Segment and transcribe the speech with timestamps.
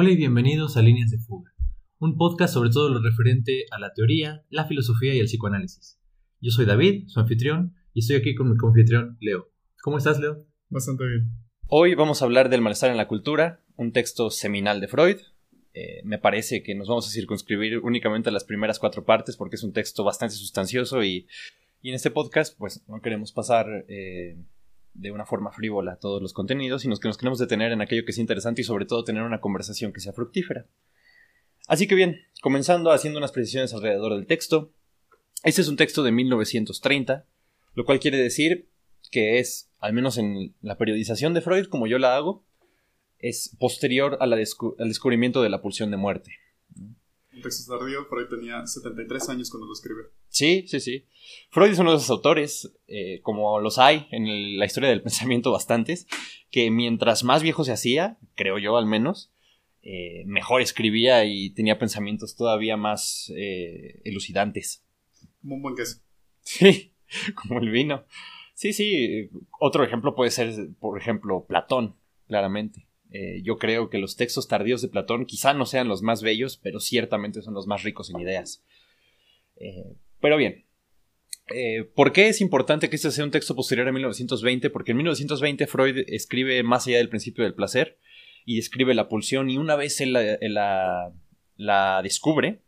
[0.00, 1.50] Hola y bienvenidos a Líneas de Fuga,
[1.98, 5.98] un podcast sobre todo lo referente a la teoría, la filosofía y el psicoanálisis.
[6.40, 9.50] Yo soy David, su anfitrión, y estoy aquí con mi confitrión Leo.
[9.82, 10.46] ¿Cómo estás, Leo?
[10.68, 11.32] Bastante bien.
[11.66, 15.16] Hoy vamos a hablar del malestar en la cultura, un texto seminal de Freud.
[15.74, 19.56] Eh, me parece que nos vamos a circunscribir únicamente a las primeras cuatro partes porque
[19.56, 21.26] es un texto bastante sustancioso y,
[21.82, 24.36] y en este podcast pues no queremos pasar eh,
[24.98, 28.10] de una forma frívola todos los contenidos, sino que nos queremos detener en aquello que
[28.10, 30.66] es interesante y sobre todo tener una conversación que sea fructífera.
[31.68, 34.72] Así que bien, comenzando haciendo unas precisiones alrededor del texto.
[35.44, 37.26] Este es un texto de 1930,
[37.74, 38.68] lo cual quiere decir
[39.10, 42.44] que es, al menos en la periodización de Freud, como yo la hago,
[43.20, 46.32] es posterior al descubrimiento de la pulsión de muerte
[47.38, 50.02] un texto tardío, Freud tenía 73 años cuando lo escribe.
[50.28, 51.06] Sí, sí, sí.
[51.50, 55.52] Freud es uno de esos autores, eh, como los hay en la historia del pensamiento
[55.52, 56.06] bastantes,
[56.50, 59.32] que mientras más viejo se hacía, creo yo al menos,
[59.82, 64.84] eh, mejor escribía y tenía pensamientos todavía más eh, elucidantes.
[65.40, 66.00] Como un buen queso.
[66.40, 66.92] Sí,
[67.34, 68.04] como el vino.
[68.54, 69.30] Sí, sí.
[69.60, 71.94] Otro ejemplo puede ser, por ejemplo, Platón,
[72.26, 72.87] claramente.
[73.10, 76.58] Eh, yo creo que los textos tardíos de Platón quizá no sean los más bellos,
[76.62, 78.62] pero ciertamente son los más ricos en ideas.
[79.56, 80.66] Eh, pero bien,
[81.54, 84.68] eh, ¿por qué es importante que este sea un texto posterior a 1920?
[84.70, 87.98] Porque en 1920 Freud escribe más allá del principio del placer
[88.44, 91.12] y describe la pulsión y una vez él la,
[92.02, 92.60] descubre,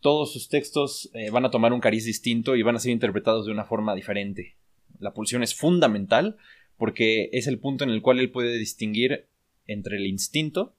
[0.00, 3.52] todos sus textos van a tomar un cariz distinto y van a ser interpretados de
[3.52, 4.56] una forma diferente.
[5.00, 6.36] La pulsión es fundamental
[6.76, 9.26] porque es el punto en el cual él puede distinguir
[9.66, 10.76] entre el instinto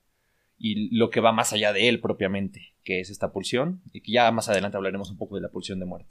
[0.58, 4.12] y lo que va más allá de él propiamente, que es esta pulsión, y que
[4.12, 6.10] ya más adelante hablaremos un poco de la pulsión de muerte.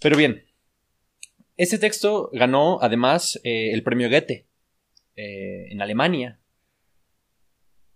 [0.00, 0.44] Pero bien,
[1.56, 4.46] este texto ganó además eh, el premio Goethe
[5.16, 6.38] eh, en Alemania.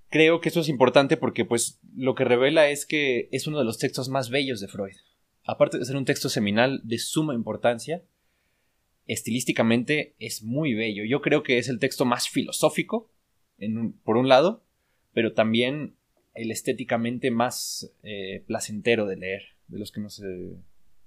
[0.09, 3.65] Creo que esto es importante porque pues lo que revela es que es uno de
[3.65, 4.97] los textos más bellos de Freud.
[5.45, 8.03] Aparte de ser un texto seminal de suma importancia,
[9.07, 11.05] estilísticamente es muy bello.
[11.05, 13.11] Yo creo que es el texto más filosófico
[14.04, 14.62] por un lado,
[15.12, 15.94] pero también
[16.34, 20.22] el estéticamente más eh, placentero de leer, de los que nos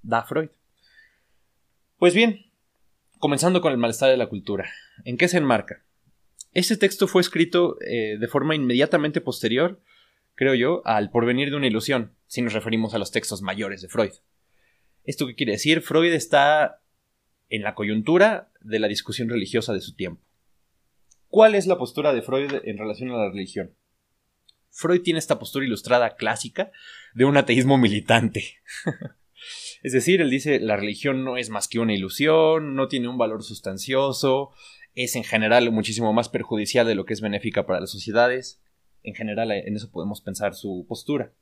[0.02, 0.50] da Freud.
[1.97, 2.46] Pues bien,
[3.19, 4.69] comenzando con el malestar de la cultura.
[5.06, 5.84] ¿En qué se enmarca?
[6.53, 9.81] Este texto fue escrito eh, de forma inmediatamente posterior,
[10.36, 13.88] creo yo, al porvenir de una ilusión, si nos referimos a los textos mayores de
[13.88, 14.12] Freud.
[15.03, 15.81] ¿Esto qué quiere decir?
[15.81, 16.81] Freud está
[17.50, 20.22] en la coyuntura de la discusión religiosa de su tiempo.
[21.34, 23.74] ¿Cuál es la postura de Freud en relación a la religión?
[24.70, 26.72] Freud tiene esta postura ilustrada clásica
[27.16, 28.62] de un ateísmo militante.
[29.82, 33.18] es decir, él dice la religión no es más que una ilusión, no tiene un
[33.18, 34.52] valor sustancioso,
[34.94, 38.62] es en general muchísimo más perjudicial de lo que es benéfica para las sociedades.
[39.02, 41.34] En general, en eso podemos pensar su postura.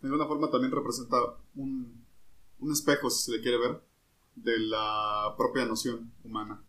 [0.00, 1.16] De alguna forma también representa
[1.54, 2.04] un,
[2.58, 3.80] un espejo, si se le quiere ver,
[4.34, 6.64] de la propia noción humana.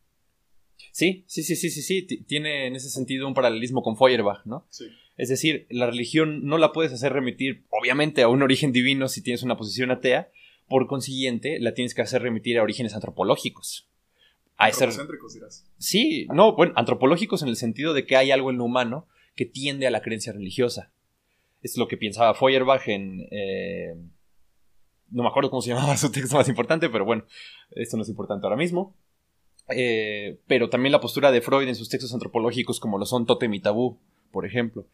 [0.91, 2.01] Sí, sí, sí, sí, sí, sí.
[2.23, 4.67] Tiene en ese sentido un paralelismo con Feuerbach, ¿no?
[4.69, 4.85] Sí.
[5.17, 9.21] Es decir, la religión no la puedes hacer remitir, obviamente, a un origen divino si
[9.21, 10.29] tienes una posición atea.
[10.67, 13.89] Por consiguiente, la tienes que hacer remitir a orígenes antropológicos.
[14.57, 15.65] A Antropocéntricos, dirás.
[15.77, 19.45] Sí, no, bueno, antropológicos en el sentido de que hay algo en lo humano que
[19.45, 20.91] tiende a la creencia religiosa.
[21.61, 23.27] Es lo que pensaba Feuerbach en.
[23.31, 23.95] Eh,
[25.09, 27.25] no me acuerdo cómo se llamaba su texto más importante, pero bueno,
[27.71, 28.95] esto no es importante ahora mismo.
[29.73, 33.53] Eh, pero también la postura de Freud en sus textos antropológicos, como lo son Totem
[33.53, 33.99] y Tabú,
[34.31, 34.87] por ejemplo,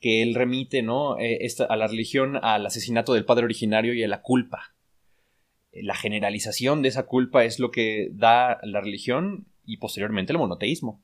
[0.00, 1.18] que él remite ¿no?
[1.18, 4.74] Eh, a la religión al asesinato del padre originario y a la culpa.
[5.72, 11.00] La generalización de esa culpa es lo que da la religión y posteriormente el monoteísmo.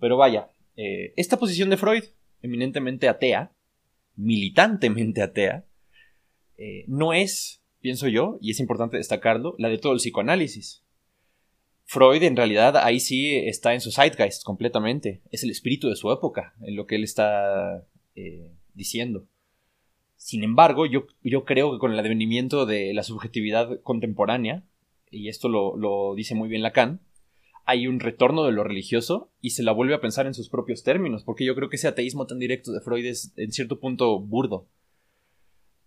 [0.00, 2.04] Pero vaya, eh, esta posición de Freud,
[2.42, 3.52] eminentemente atea,
[4.16, 5.64] militantemente atea,
[6.86, 10.83] no es, pienso yo, y es importante destacarlo, la de todo el psicoanálisis.
[11.84, 15.22] Freud en realidad ahí sí está en su zeitgeist completamente.
[15.30, 19.26] Es el espíritu de su época, en lo que él está eh, diciendo.
[20.16, 24.64] Sin embargo, yo, yo, creo que con el advenimiento de la subjetividad contemporánea,
[25.10, 27.00] y esto lo, lo, dice muy bien Lacan,
[27.66, 30.82] hay un retorno de lo religioso y se la vuelve a pensar en sus propios
[30.82, 34.18] términos, porque yo creo que ese ateísmo tan directo de Freud es en cierto punto
[34.18, 34.68] burdo.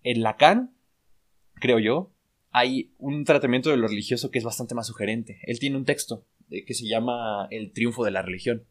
[0.04, 0.76] En Lacan,
[1.56, 2.12] creo yo,
[2.57, 5.39] hay un tratamiento de lo religioso que es bastante más sugerente.
[5.44, 8.63] Él tiene un texto eh, que se llama El triunfo de la religión.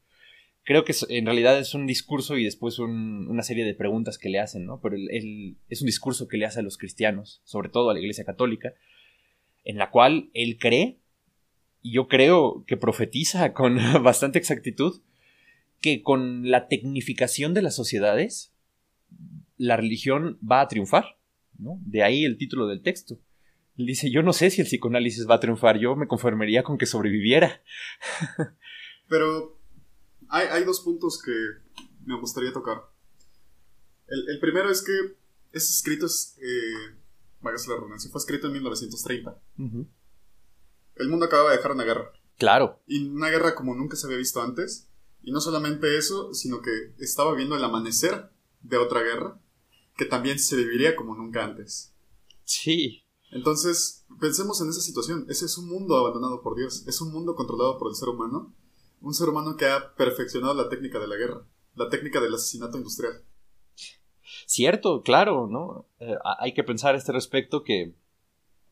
[0.65, 4.41] Creo que en realidad es un discurso y después una serie de preguntas que le
[4.41, 4.81] hacen, ¿no?
[4.81, 8.01] Pero él, es un discurso que le hace a los cristianos, sobre todo a la
[8.01, 8.75] Iglesia Católica,
[9.65, 10.99] en la cual él cree,
[11.83, 15.01] y yo creo que profetiza con bastante exactitud,
[15.81, 18.53] que con la tecnificación de las sociedades,
[19.57, 21.17] la religión va a triunfar.
[21.59, 21.79] ¿no?
[21.87, 23.21] De ahí el título del texto.
[23.79, 26.79] Él dice, yo no sé si el psicoanálisis va a triunfar, yo me conformaría con
[26.79, 27.63] que sobreviviera.
[29.09, 29.59] Pero
[30.29, 31.33] hay, hay dos puntos que
[32.05, 32.83] me gustaría tocar.
[34.07, 35.17] El, el primero es que
[35.53, 36.97] ese escrito es, eh,
[37.43, 39.41] la redundancia, fue escrito en 1930.
[40.97, 42.13] El mundo acababa de dejar una guerra.
[42.39, 42.83] Claro.
[42.87, 44.89] Y una guerra como nunca se había visto antes.
[45.23, 48.31] Y no solamente eso, sino que estaba viendo el amanecer
[48.61, 49.41] de otra guerra
[49.97, 51.95] que también se viviría como nunca antes.
[52.45, 53.06] Sí.
[53.31, 55.27] Entonces, pensemos en esa situación.
[55.29, 56.87] Ese es un mundo abandonado por Dios.
[56.87, 58.55] Es un mundo controlado por el ser humano.
[59.01, 62.79] Un ser humano que ha perfeccionado la técnica de la guerra, la técnica del asesinato
[62.79, 63.23] industrial.
[64.47, 65.87] Cierto, claro, ¿no?
[66.01, 67.95] Eh, hay que pensar a este respecto que,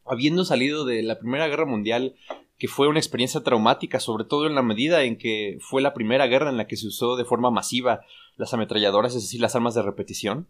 [0.05, 2.17] habiendo salido de la Primera Guerra Mundial,
[2.59, 6.27] que fue una experiencia traumática, sobre todo en la medida en que fue la primera
[6.27, 8.03] guerra en la que se usó de forma masiva
[8.37, 10.49] las ametralladoras, es decir, las armas de repetición.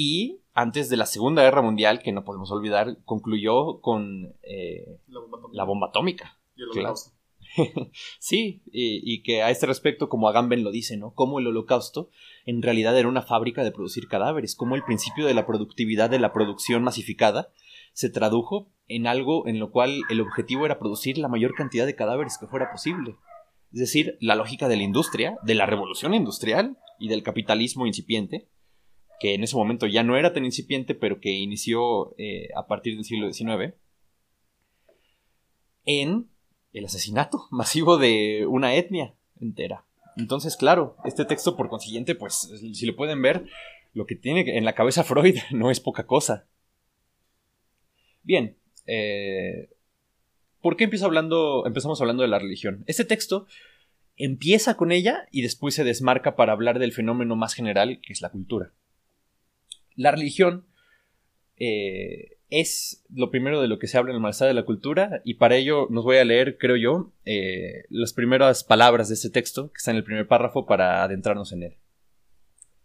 [0.00, 5.00] Y antes de la Segunda Guerra Mundial, que no podemos olvidar, concluyó con eh,
[5.50, 6.38] la, bomba atómica.
[6.54, 7.16] Y el holocausto.
[8.20, 11.14] sí, y, que a este respecto, como Agamben lo dice, ¿no?
[11.14, 12.10] Como el holocausto
[12.46, 16.20] en realidad era una fábrica de producir cadáveres, como el principio de la productividad de
[16.20, 17.50] la producción masificada
[17.92, 21.96] se tradujo en algo en lo cual el objetivo era producir la mayor cantidad de
[21.96, 23.16] cadáveres que fuera posible.
[23.72, 28.48] Es decir, la lógica de la industria, de la revolución industrial y del capitalismo incipiente,
[29.20, 32.94] que en ese momento ya no era tan incipiente, pero que inició eh, a partir
[32.94, 33.74] del siglo XIX,
[35.84, 36.28] en
[36.72, 39.84] el asesinato masivo de una etnia entera.
[40.16, 43.46] Entonces, claro, este texto, por consiguiente, pues, si lo pueden ver,
[43.94, 46.46] lo que tiene en la cabeza Freud no es poca cosa.
[48.22, 48.56] Bien,
[48.86, 49.70] eh,
[50.60, 52.84] ¿por qué hablando, empezamos hablando de la religión?
[52.86, 53.46] Este texto
[54.16, 58.20] empieza con ella y después se desmarca para hablar del fenómeno más general, que es
[58.20, 58.72] la cultura.
[59.98, 60.64] La religión
[61.56, 65.20] eh, es lo primero de lo que se habla en el malestar de la cultura
[65.24, 69.28] y para ello nos voy a leer, creo yo, eh, las primeras palabras de este
[69.28, 71.76] texto que está en el primer párrafo para adentrarnos en él.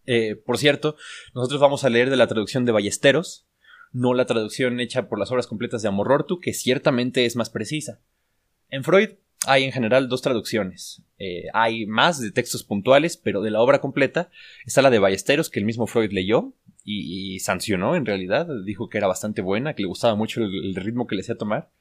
[0.07, 0.95] Eh, por cierto,
[1.35, 3.47] nosotros vamos a leer de la traducción de Ballesteros,
[3.91, 8.01] no la traducción hecha por las obras completas de Amorortu, que ciertamente es más precisa.
[8.69, 9.11] En Freud
[9.45, 11.03] hay en general dos traducciones.
[11.17, 14.29] Eh, hay más de textos puntuales, pero de la obra completa
[14.65, 16.53] está la de Ballesteros, que el mismo Freud leyó,
[16.85, 21.07] y, sancionó en realidad, dijo que era bastante buena, que le gustaba mucho el, ritmo
[21.07, 21.71] que le hacía tomar.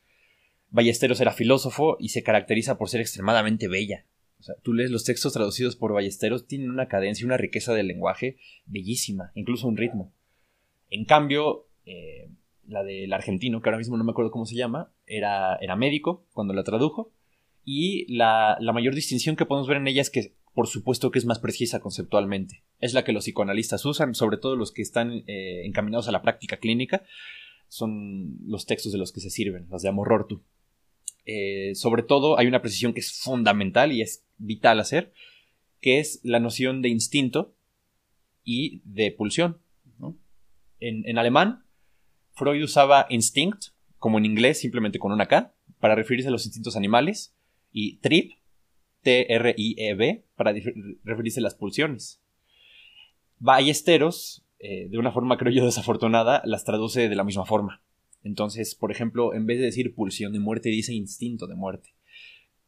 [0.71, 4.07] Ballesteros era filósofo y se caracteriza por ser extremadamente bella.
[4.39, 7.89] O sea, tú lees los textos traducidos por Ballesteros, tienen una cadencia, una riqueza del
[7.89, 10.13] lenguaje bellísima, incluso un ritmo.
[10.89, 12.29] En cambio, eh,
[12.67, 16.27] la del argentino, que ahora mismo no me acuerdo cómo se llama, era, era médico
[16.33, 17.13] cuando la tradujo,
[17.65, 21.19] y la, la mayor distinción que podemos ver en ella es que por supuesto que
[21.19, 22.63] es más precisa conceptualmente.
[22.79, 26.23] Es la que los psicoanalistas usan, sobre todo los que están eh, encaminados a la
[26.23, 27.05] práctica clínica,
[27.69, 30.43] son los textos de los que se sirven, los de Amorortu.
[31.25, 35.13] Eh, sobre todo hay una precisión que es fundamental y es vital hacer,
[35.81, 37.55] que es la noción de instinto
[38.45, 39.59] y de pulsión.
[40.81, 41.65] En, en, alemán,
[42.35, 43.67] Freud usaba instinct,
[43.99, 47.37] como en inglés, simplemente con una K, para referirse a los instintos animales,
[47.73, 48.33] y trip
[49.03, 50.55] T-R-I-E-B, para
[51.05, 52.23] referirse a las pulsiones.
[53.39, 57.83] Ballesteros, eh, de una forma creo yo desafortunada, las traduce de la misma forma.
[58.23, 61.95] Entonces, por ejemplo, en vez de decir pulsión de muerte, dice instinto de muerte.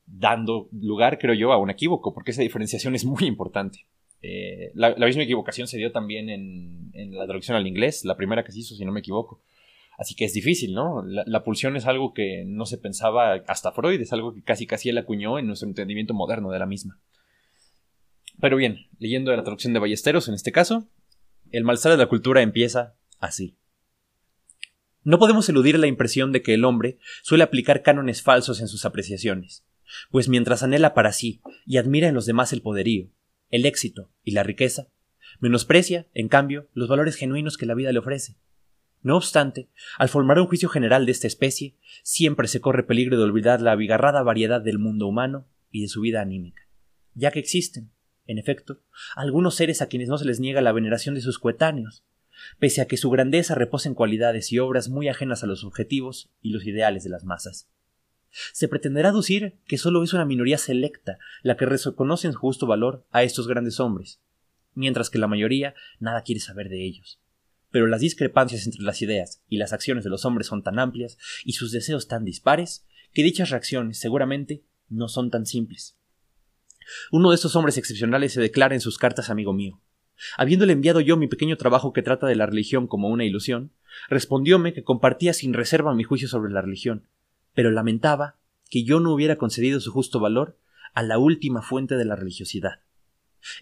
[0.06, 3.87] Dando lugar, creo yo, a un equívoco, porque esa diferenciación es muy importante.
[4.20, 8.42] Eh, la, misma equivocación se dio también en, en, la traducción al inglés, la primera
[8.42, 9.40] que se hizo, si no me equivoco.
[9.98, 11.04] Así que es difícil, ¿no?
[11.04, 14.88] La, pulsión es algo que no se pensaba hasta Freud, es algo que casi casi
[14.88, 16.98] él acuñó en nuestro entendimiento moderno de la misma.
[18.40, 20.88] Pero bien, leyendo la traducción de Ballesteros en este caso,
[21.52, 23.56] el malestar de la cultura empieza así.
[25.04, 28.84] No podemos eludir la impresión de que el hombre suele aplicar cánones falsos en sus
[28.84, 29.64] apreciaciones,
[30.10, 33.10] pues mientras anhela para sí y admira en los demás el poderío,
[33.50, 34.88] el éxito y la riqueza,
[35.40, 38.36] menosprecia, en cambio, los valores genuinos que la vida le ofrece.
[39.04, 39.68] No obstante,
[39.99, 43.73] al formar un juicio general de esta especie, siempre se corre peligro de olvidar la
[43.73, 46.62] abigarrada variedad del mundo humano y de su vida anímica,
[47.12, 47.92] ya que existen,
[48.26, 48.80] en efecto,
[49.14, 52.02] algunos seres a quienes no se les niega la veneración de sus coetáneos,
[52.58, 56.30] pese a que su grandeza reposa en cualidades y obras muy ajenas a los objetivos
[56.40, 57.68] y los ideales de las masas.
[58.54, 63.04] Se pretenderá aducir que solo es una minoría selecta la que reconoce en justo valor
[63.11, 64.23] a estos grandes hombres,
[64.73, 67.20] mientras que la mayoría nada quiere saber de ellos
[67.75, 71.19] pero las discrepancias entre las ideas y las acciones de los hombres son tan amplias
[71.45, 75.99] y sus deseos tan dispares que dichas reacciones seguramente no son tan simples.
[77.11, 79.81] Uno de estos hombres excepcionales se declara en sus cartas amigo mío.
[80.38, 83.73] Habiéndole enviado yo mi pequeño trabajo que trata de la religión como una ilusión,
[84.09, 87.09] respondióme que compartía sin reserva mi juicio sobre la religión,
[87.54, 88.38] pero lamentaba
[88.71, 90.57] que yo no hubiera concedido su justo valor
[90.93, 92.83] a la última fuente de la religiosidad.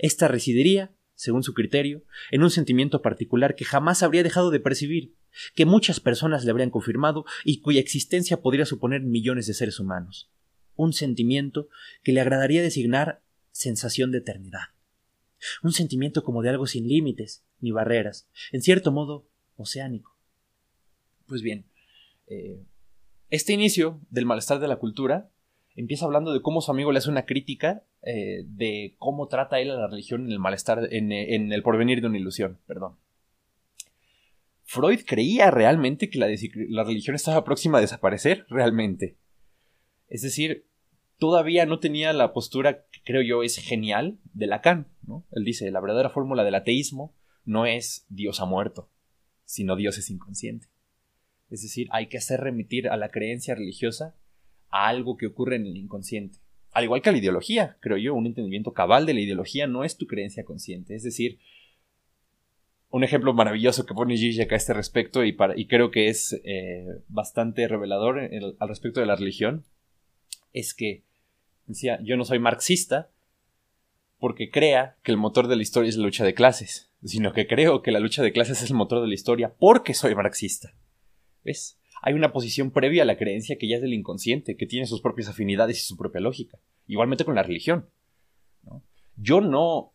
[0.00, 2.02] Esta residiría, según su criterio,
[2.32, 5.14] en un sentimiento particular que jamás habría dejado de percibir,
[5.54, 10.32] que muchas personas le habrían confirmado y cuya existencia podría suponer millones de seres humanos.
[10.74, 11.68] Un sentimiento
[12.02, 14.74] que le agradaría designar sensación de eternidad.
[15.62, 20.16] Un sentimiento como de algo sin límites ni barreras, en cierto modo oceánico.
[21.26, 21.66] Pues bien,
[22.26, 22.64] eh,
[23.30, 25.30] este inicio del malestar de la cultura
[25.74, 29.70] empieza hablando de cómo su amigo le hace una crítica eh, de cómo trata él
[29.70, 32.96] a la religión en el malestar, en, el porvenir de una ilusión, perdón.
[34.64, 39.18] Freud creía realmente que la, religión estaba próxima a desaparecer, realmente.
[40.08, 40.66] Es decir,
[41.18, 45.26] todavía no tenía la postura que creo yo es genial de Lacan, ¿no?
[45.32, 47.14] Él dice, la verdadera fórmula del ateísmo
[47.44, 48.90] no es Dios ha muerto,
[49.44, 50.68] sino Dios es inconsciente.
[51.50, 54.16] Es decir, hay que hacer remitir a la creencia religiosa
[54.72, 56.38] a algo que ocurre en el inconsciente.
[56.72, 59.96] Al igual que la ideología, creo yo, un entendimiento cabal de la ideología no es
[59.96, 60.96] tu creencia consciente.
[60.96, 61.38] Es decir,
[62.92, 66.86] un ejemplo maravilloso que pone acá a este respecto y, y creo que es eh,
[67.08, 68.18] bastante revelador
[68.58, 69.64] al respecto de la religión
[70.52, 71.02] es que
[71.66, 73.08] decía yo no soy marxista
[74.18, 77.46] porque crea que el motor de la historia es la lucha de clases, sino que
[77.46, 80.74] creo que la lucha de clases es el motor de la historia porque soy marxista.
[81.44, 81.78] ¿Ves?
[82.04, 85.00] Hay una posición previa a la creencia que ya es del inconsciente, que tiene sus
[85.00, 86.59] propias afinidades y su propia lógica.
[86.88, 87.88] Igualmente con la religión.
[89.14, 89.92] Yo, no,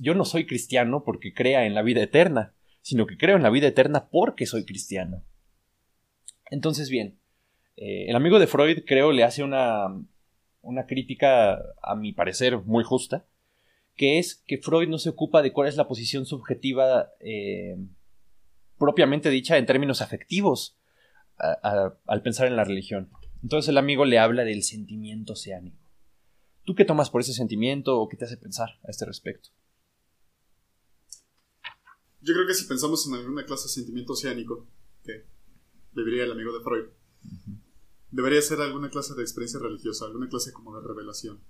[0.00, 3.50] yo no soy cristiano porque crea en la vida eterna, sino que creo en la
[3.50, 5.24] vida eterna porque soy cristiano.
[6.48, 7.18] Entonces, bien,
[7.76, 9.88] eh, el amigo de Freud creo le hace una,
[10.60, 13.26] una crítica, a mi parecer, muy justa,
[13.96, 17.76] que es que Freud no se ocupa de cuál es la posición subjetiva eh,
[18.78, 20.77] propiamente dicha en términos afectivos
[21.38, 23.10] al pensar en la religión.
[23.42, 25.78] Entonces el amigo le habla del sentimiento oceánico.
[26.64, 29.50] ¿Tú qué tomas por ese sentimiento o qué te hace pensar a este respecto?
[32.20, 34.68] Yo creo que si pensamos en alguna clase de sentimiento oceánico,
[35.04, 35.24] que
[35.92, 36.86] debería el amigo de Freud,
[38.10, 41.40] debería ser alguna clase de experiencia religiosa, alguna clase como de revelación.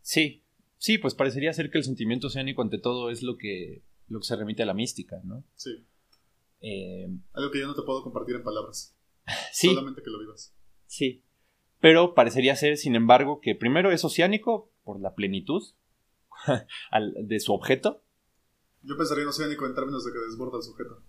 [0.00, 0.44] Sí,
[0.76, 4.26] sí, pues parecería ser que el sentimiento oceánico ante todo es lo que, lo que
[4.26, 5.44] se remite a la mística, ¿no?
[5.56, 5.86] Sí.
[6.60, 8.94] Eh, Algo que yo no te puedo compartir en palabras.
[9.52, 9.68] Sí.
[9.68, 10.54] Solamente que lo vivas.
[10.86, 11.22] Sí.
[11.80, 15.62] Pero parecería ser, sin embargo, que primero es oceánico por la plenitud
[17.22, 18.02] de su objeto.
[18.82, 21.02] Yo pensaría en oceánico en términos de que desborda al sujeto.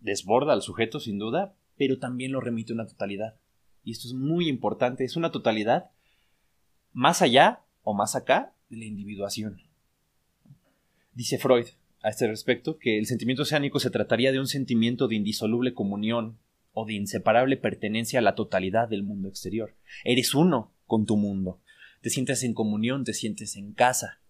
[0.00, 3.36] Desborda al sujeto, sin duda, pero también lo remite a una totalidad.
[3.84, 5.90] Y esto es muy importante, es una totalidad
[6.92, 9.60] más allá o más acá de la individuación.
[11.12, 11.66] Dice Freud,
[12.06, 16.38] a este respecto que el sentimiento oceánico se trataría de un sentimiento de indisoluble comunión
[16.72, 19.74] o de inseparable pertenencia a la totalidad del mundo exterior.
[20.04, 21.60] Eres uno con tu mundo.
[22.02, 24.20] Te sientes en comunión, te sientes en casa,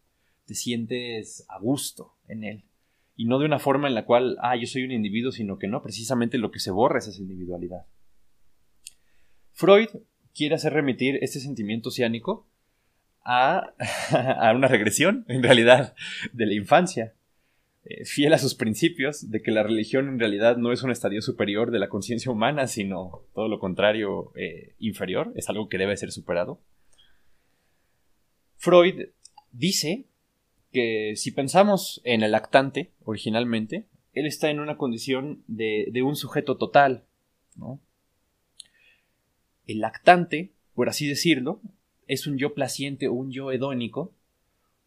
[0.47, 2.65] te sientes a gusto en él.
[3.15, 5.69] Y no de una forma en la cual, ah, yo soy un individuo, sino que
[5.69, 7.85] no, precisamente lo que se borra es esa individualidad.
[9.53, 9.89] Freud
[10.35, 12.49] quiere hacer remitir este sentimiento oceánico
[13.23, 13.75] a,
[14.41, 15.95] a una regresión, en realidad,
[16.33, 17.13] de la infancia.
[17.89, 21.23] Eh, fiel a sus principios de que la religión en realidad no es un estadio
[21.23, 25.97] superior de la conciencia humana, sino todo lo contrario, eh, inferior, es algo que debe
[25.97, 26.61] ser superado.
[28.57, 29.11] Freud
[29.53, 30.07] dice
[30.73, 36.57] que si pensamos en el lactante originalmente, él está en una condición de, un sujeto
[36.57, 37.05] total.
[39.67, 41.61] El lactante, por así decirlo,
[42.09, 44.13] es un yo placiente o un yo hedónico,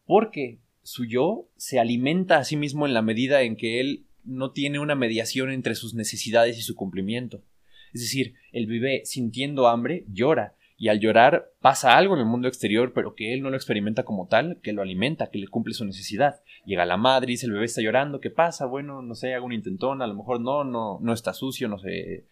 [0.04, 0.58] porque
[0.90, 4.80] su yo se alimenta a sí mismo en la medida en que él no tiene
[4.80, 7.44] una mediación entre sus necesidades y su cumplimiento.
[7.92, 12.48] Es decir, él vive sintiendo hambre, llora, y al llorar pasa algo en el mundo
[12.48, 15.74] exterior, pero que él no lo experimenta como tal, que lo alimenta, que le cumple
[15.74, 16.42] su necesidad.
[16.64, 18.66] Llega la madre, dice el bebé está llorando, ¿qué pasa?
[18.66, 21.78] Bueno, no sé, hago un intentón, a lo mejor no, no, no está sucio, no
[21.78, 22.24] se,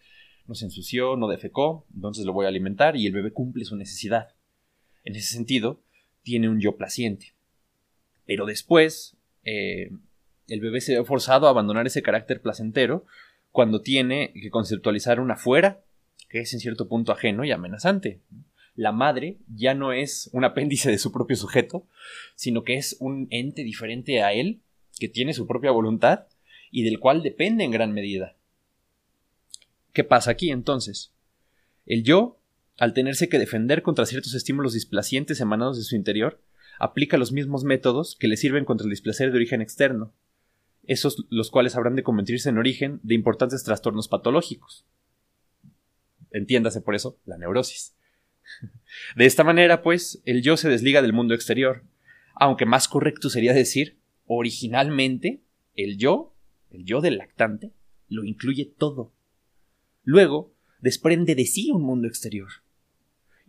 [0.49, 3.77] no se ensució, no defecó, entonces lo voy a alimentar y el bebé cumple su
[3.77, 4.35] necesidad.
[5.05, 5.81] En ese sentido,
[6.23, 7.38] tiene un yo placiente.
[8.29, 9.91] Pero después, eh,
[10.49, 13.07] el bebé se ve forzado a abandonar ese carácter placentero
[13.53, 15.81] cuando tiene que conceptualizar una fuera,
[16.29, 18.21] que es en cierto punto ajeno y amenazante.
[18.75, 21.87] La madre ya no es un apéndice de su propio sujeto,
[22.35, 24.61] sino que es un ente diferente a él,
[25.01, 26.27] que tiene su propia voluntad
[26.71, 28.37] y del cual depende en gran medida.
[29.95, 31.15] ¿Qué pasa aquí entonces?
[31.87, 32.39] El yo,
[32.77, 36.43] al tenerse que defender contra ciertos estímulos displacientes emanados de su interior,
[36.79, 40.13] aplica los mismos métodos que le sirven contra el displacer de origen externo,
[40.85, 44.87] esos los cuales habrán de convertirse en origen de importantes trastornos patológicos.
[46.31, 47.95] Entiéndase por eso la neurosis.
[49.17, 51.85] De esta manera, pues, el yo se desliga del mundo exterior,
[52.35, 55.43] aunque más correcto sería decir, originalmente,
[55.75, 56.35] el yo,
[56.71, 57.73] el yo del lactante,
[58.09, 59.13] lo incluye todo.
[60.03, 62.49] Luego, desprende de sí un mundo exterior.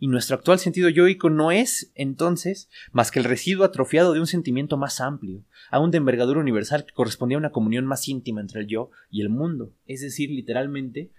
[0.02, 4.26] Y nuestro actual sentido yoico no es, entonces, más que el residuo atrofiado de un
[4.26, 8.62] sentimiento más amplio, aún de envergadura universal que correspondía a una comunión más íntima entre
[8.62, 9.74] el yo y el mundo.
[9.86, 11.10] Es decir, literalmente,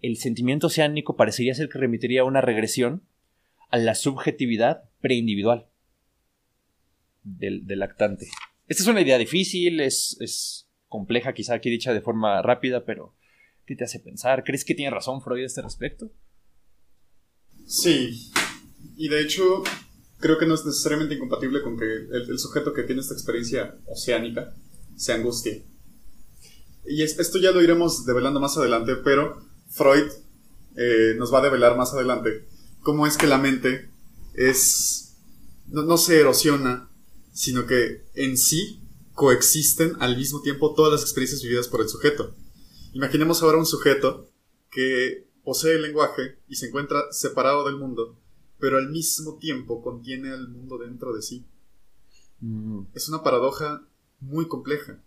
[0.00, 3.02] el sentimiento oceánico parecería ser que remitiría a una regresión
[3.68, 5.66] a la subjetividad preindividual
[7.24, 8.28] del, del lactante.
[8.66, 13.14] Esta es una idea difícil, es, es compleja, quizá aquí dicha de forma rápida, pero
[13.66, 14.42] ¿qué te hace pensar?
[14.42, 16.10] ¿Crees que tiene razón Freud a este respecto?
[17.72, 18.30] Sí,
[18.98, 19.62] y de hecho
[20.18, 24.54] creo que no es necesariamente incompatible con que el, sujeto que tiene esta experiencia oceánica
[24.94, 25.64] se angustie.
[26.86, 30.04] Y esto ya lo iremos develando más adelante, pero Freud
[30.76, 32.46] eh, nos va a develar más adelante
[32.82, 33.88] cómo es que la mente
[34.34, 35.14] es
[35.68, 36.90] no, no se erosiona,
[37.32, 38.82] sino que en sí
[39.14, 42.34] coexisten al mismo tiempo todas las experiencias vividas por el sujeto.
[42.92, 44.28] Imaginemos ahora un sujeto
[44.70, 48.16] que posee el lenguaje y se encuentra separado del mundo,
[48.58, 51.44] pero al mismo tiempo contiene al mundo dentro de sí.
[52.40, 52.82] Mm.
[52.94, 53.86] Es una paradoja
[54.20, 55.02] muy compleja.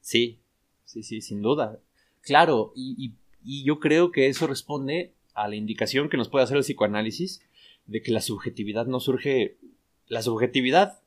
[0.00, 0.40] Sí,
[0.84, 1.80] sí, sí, sin duda.
[2.20, 6.62] Claro, y, yo creo que eso responde a la indicación que nos puede hacer el
[6.62, 7.42] psicoanálisis
[7.86, 9.58] de que la subjetividad no surge,
[10.06, 11.02] la subjetividad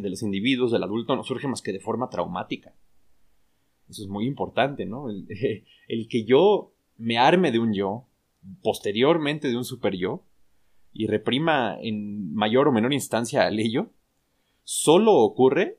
[0.00, 2.74] de los individuos, del adulto, no surge más que de forma traumática.
[3.90, 5.10] Eso es muy importante, ¿no?
[5.10, 5.26] El,
[5.88, 8.04] el que yo me arme de un yo,
[8.62, 10.22] posteriormente de un super yo,
[10.92, 13.90] y reprima en mayor o menor instancia al ello,
[14.64, 15.78] solo ocurre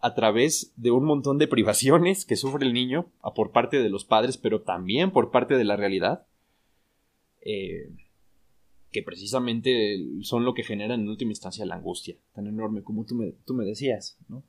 [0.00, 4.04] a través de un montón de privaciones que sufre el niño por parte de los
[4.04, 6.26] padres, pero también por parte de la realidad,
[7.42, 7.90] eh,
[8.90, 13.14] que precisamente son lo que genera en última instancia la angustia tan enorme como tú
[13.14, 14.18] me, tú me decías.
[14.28, 14.42] ¿no?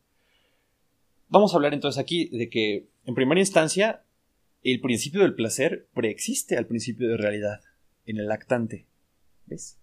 [1.28, 4.04] Vamos a hablar entonces aquí de que, en primera instancia,
[4.64, 7.62] el principio del placer preexiste al principio de realidad
[8.06, 8.86] en el lactante.
[9.46, 9.80] ¿Ves?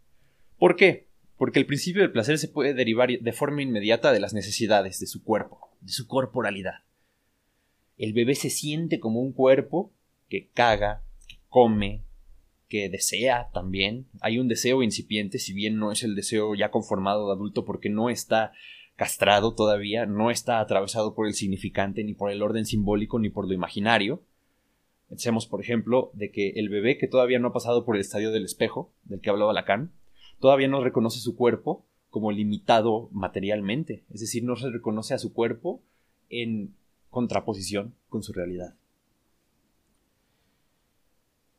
[0.59, 1.09] ¿Por qué?
[1.37, 5.07] Porque el principio del placer se puede derivar de forma inmediata de las necesidades de
[5.07, 6.85] su cuerpo, de su corporalidad.
[7.97, 9.93] El bebé se siente como un cuerpo
[10.29, 12.05] que caga, que come,
[12.69, 14.07] que desea también.
[14.21, 17.89] Hay un deseo incipiente, si bien no es el deseo ya conformado de adulto porque
[17.89, 18.53] no está
[18.95, 23.47] castrado todavía, no está atravesado por el significante, ni por el orden simbólico, ni por
[23.47, 24.23] lo imaginario.
[25.09, 28.31] Pensemos, por ejemplo, de que el bebé que todavía no ha pasado por el estadio
[28.31, 29.93] del espejo, del que hablaba Lacan,
[30.39, 35.33] todavía no reconoce su cuerpo como limitado materialmente, es decir, no se reconoce a su
[35.33, 35.83] cuerpo
[36.31, 36.75] en
[37.11, 38.75] contraposición con su realidad.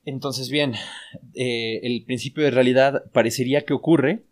[0.05, 0.73] Entonces, bien,
[1.35, 4.23] eh, el principio de realidad parecería que ocurre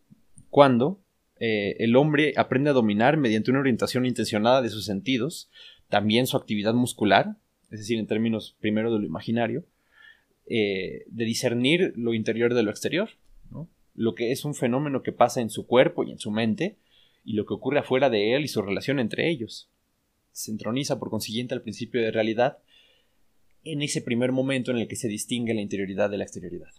[0.49, 0.99] cuando
[1.39, 5.49] eh, el hombre aprende a dominar mediante una orientación intencionada de sus sentidos,
[5.89, 7.35] también su actividad muscular,
[7.71, 9.65] es decir, en términos primero de lo imaginario,
[10.45, 13.09] eh, de discernir lo interior de lo exterior,
[13.95, 16.77] lo que es un fenómeno que pasa en su cuerpo y en su mente,
[17.25, 19.69] y lo que ocurre afuera de él y su relación entre ellos.
[20.31, 22.59] Se entroniza por consiguiente al principio de realidad
[23.63, 26.69] en ese primer momento en el que se distingue la interioridad de la exterioridad.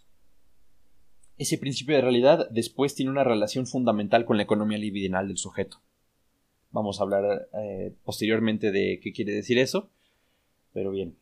[1.37, 5.81] Ese principio de realidad después tiene una relación fundamental con la economía libidinal del sujeto.
[6.71, 9.91] Vamos a hablar eh, posteriormente de qué quiere decir eso,
[10.73, 11.17] pero bien.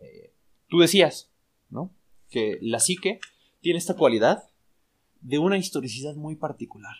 [0.00, 0.32] Eh,
[0.68, 1.30] tú decías,
[1.70, 1.92] ¿no?
[2.30, 3.20] Que la psique
[3.60, 4.50] tiene esta cualidad
[5.20, 6.94] de una historicidad muy particular.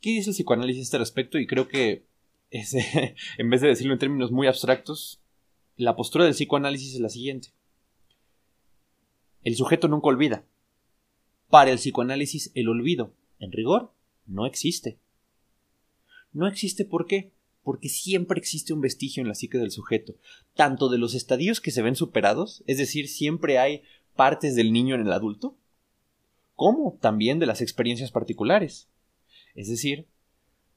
[0.00, 1.38] ¿Qué dice el psicoanálisis a este respecto?
[1.38, 2.04] Y creo que
[3.38, 5.20] en vez de decirlo en términos muy abstractos,
[5.76, 7.48] la postura del psicoanálisis es la siguiente.
[9.42, 10.44] El sujeto nunca olvida.
[11.50, 13.92] Para el psicoanálisis, el olvido, en rigor,
[14.26, 14.98] no existe.
[16.32, 17.32] No existe por qué?
[17.64, 20.14] Porque siempre existe un vestigio en la psique del sujeto,
[20.54, 23.82] tanto de los estadios que se ven superados, es decir, siempre hay
[24.14, 25.56] partes del niño en el adulto,
[26.54, 28.88] como también de las experiencias particulares.
[29.54, 30.06] Es decir,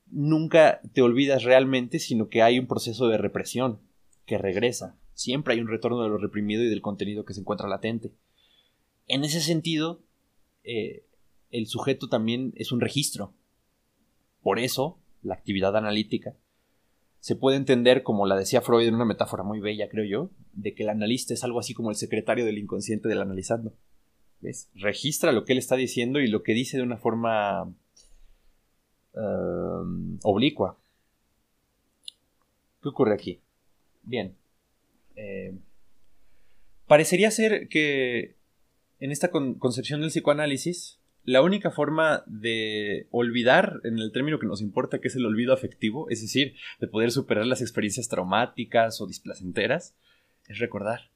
[0.09, 3.79] nunca te olvidas realmente, sino que hay un proceso de represión
[4.25, 4.97] que regresa.
[5.13, 8.11] Siempre hay un retorno de lo reprimido y del contenido que se encuentra latente.
[9.07, 10.01] En ese sentido,
[10.63, 11.05] eh,
[11.51, 13.33] el sujeto también es un registro.
[14.41, 16.35] Por eso, la actividad analítica
[17.19, 20.73] se puede entender como la decía Freud en una metáfora muy bella, creo yo, de
[20.73, 23.73] que el analista es algo así como el secretario del inconsciente del analizando.
[24.39, 24.69] ¿Ves?
[24.75, 27.63] Registra lo que él está diciendo y lo que dice de una forma
[29.13, 30.77] um, oblicua.
[32.81, 33.39] ¿Qué ocurre aquí?
[34.03, 34.35] Bien.
[35.15, 35.55] Eh,
[36.85, 38.35] parecería ser que
[38.99, 40.96] en esta concepción del psicoanálisis,
[41.27, 45.53] la única forma de olvidar, en el término que nos importa, que es el olvido
[45.53, 49.93] afectivo, es decir, de poder superar las experiencias traumáticas o displacenteras,
[50.47, 51.11] es recordar.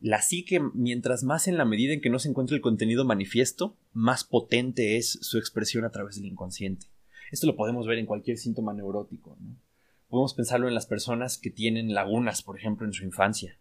[0.00, 3.74] La psique, mientras más en la medida en que no se encuentra el contenido manifiesto,
[3.94, 6.88] más potente es su expresión a través del inconsciente.
[7.32, 9.38] Esto lo podemos ver en cualquier síntoma neurótico.
[10.10, 13.58] Podemos pensarlo en las personas que tienen lagunas, por ejemplo, en su infancia.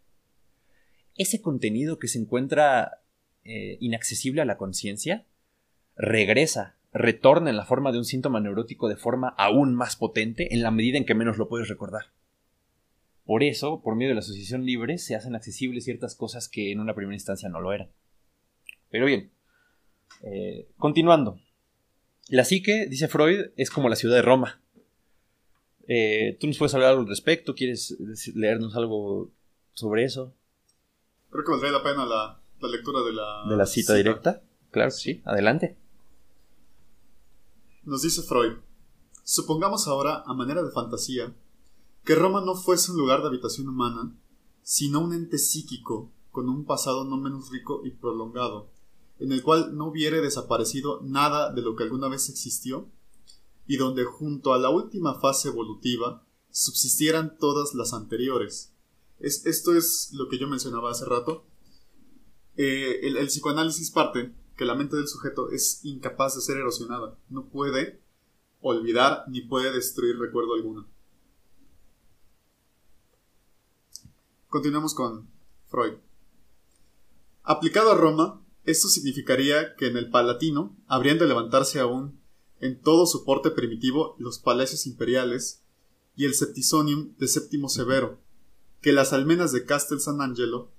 [1.16, 3.04] Ese contenido que se encuentra
[3.48, 5.26] eh, inaccesible a la conciencia
[5.96, 10.62] regresa, retorna en la forma de un síntoma neurótico de forma aún más potente en
[10.62, 12.08] la medida en que menos lo puedes recordar.
[13.26, 16.82] Por eso, por medio de la asociación libre, se hacen accesibles ciertas cosas que en
[16.82, 17.90] una primera instancia no lo eran.
[18.90, 19.32] Pero bien,
[20.24, 21.40] eh, continuando.
[22.28, 24.62] La psique, dice Freud, es como la ciudad de Roma.
[25.88, 27.56] Eh, ¿Tú nos puedes hablar al respecto?
[27.56, 27.98] ¿Quieres
[28.36, 29.32] leernos algo
[29.74, 30.36] sobre eso?
[31.30, 33.46] Creo que valdría la pena la, lectura de la...
[33.48, 34.42] ¿De la cita, directa?
[34.72, 35.22] Claro sí.
[35.26, 35.78] Adelante.
[37.84, 38.54] Nos dice Freud.
[39.24, 41.36] Supongamos ahora, a manera de fantasía,
[42.04, 44.16] que Roma no fuese un lugar de habitación humana,
[44.64, 48.70] sino un ente psíquico con un pasado no menos rico y prolongado,
[49.20, 52.90] en el cual no hubiere desaparecido nada de lo que alguna vez existió,
[53.68, 58.74] y donde junto a la última fase evolutiva subsistieran todas las anteriores.
[59.20, 61.46] esto es lo que yo mencionaba hace rato.
[62.58, 67.50] Eh, el, psicoanálisis parte que la mente del sujeto es incapaz de ser erosionada, no
[67.50, 68.02] puede
[68.62, 70.88] olvidar ni puede destruir recuerdo alguno.
[74.50, 75.30] Continuamos con
[75.68, 75.94] Freud.
[77.44, 82.20] Aplicado a Roma, esto significaría que en el Palatino habrían de levantarse aún
[82.60, 85.64] en todo su porte primitivo los palacios imperiales
[86.16, 88.20] y el Septisonium de Séptimo Severo,
[88.82, 90.72] que las almenas de Castel San Angelo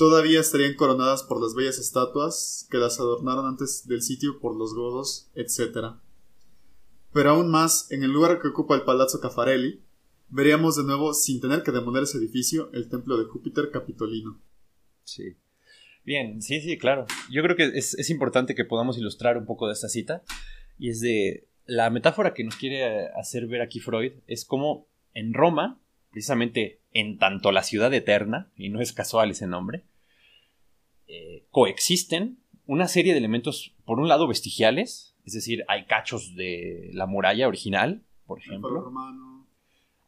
[0.00, 4.72] todavía estarían coronadas por las bellas estatuas que las adornaron antes del sitio por los
[4.72, 5.96] godos, etc.
[7.12, 9.82] Pero aún más, en el lugar que ocupa el Palazzo Caffarelli,
[10.30, 14.40] veríamos de nuevo, sin tener que demoler ese edificio, el templo de Júpiter Capitolino.
[15.04, 15.36] Sí.
[16.02, 17.04] Bien, sí, sí, claro.
[17.30, 20.22] Yo creo que es, importante que podamos ilustrar un poco de esta cita.
[20.78, 21.46] Y es de.
[21.66, 25.78] La metáfora que nos quiere hacer ver aquí Freud es como en Roma,
[26.10, 29.84] precisamente en tanto la ciudad eterna, y no es casual ese nombre,
[31.10, 36.90] eh, coexisten una serie de elementos, por un lado, vestigiales, es decir, hay cachos de
[36.92, 38.92] la muralla original, por ejemplo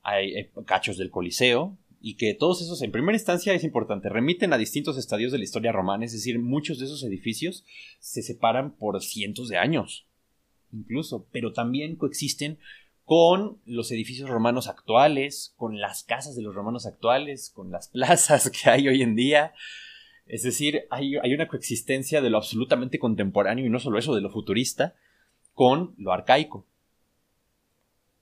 [0.02, 4.52] hay eh, cachos del Coliseo, y que todos esos, en primera instancia es importante, remiten
[4.52, 7.64] a distintos estadios de la historia romana, es decir, muchos de esos edificios
[8.00, 10.06] se separan por cientos de años,
[10.72, 12.58] incluso, pero también coexisten
[13.04, 18.50] con los edificios romanos actuales, con las casas de los romanos actuales, con las plazas
[18.50, 19.52] que hay hoy en día.
[20.26, 24.20] Es decir, hay, hay una coexistencia de lo absolutamente contemporáneo y no solo eso, de
[24.20, 24.94] lo futurista,
[25.52, 26.66] con lo arcaico.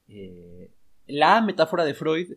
[0.09, 0.71] Eh,
[1.07, 2.35] la metáfora de Freud,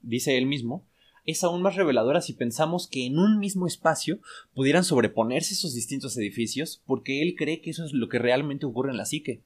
[0.00, 0.84] dice él mismo,
[1.24, 4.18] es aún más reveladora si pensamos que en un mismo espacio
[4.54, 8.90] pudieran sobreponerse esos distintos edificios, porque él cree que eso es lo que realmente ocurre
[8.90, 9.42] en la psique.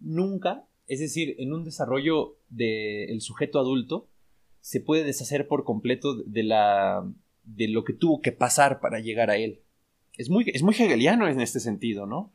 [0.00, 4.08] Nunca, es decir, en un desarrollo del sujeto adulto,
[4.60, 7.08] se puede deshacer por completo de, la,
[7.44, 9.60] de lo que tuvo que pasar para llegar a él.
[10.16, 12.32] Es muy, es muy hegeliano en este sentido, ¿no?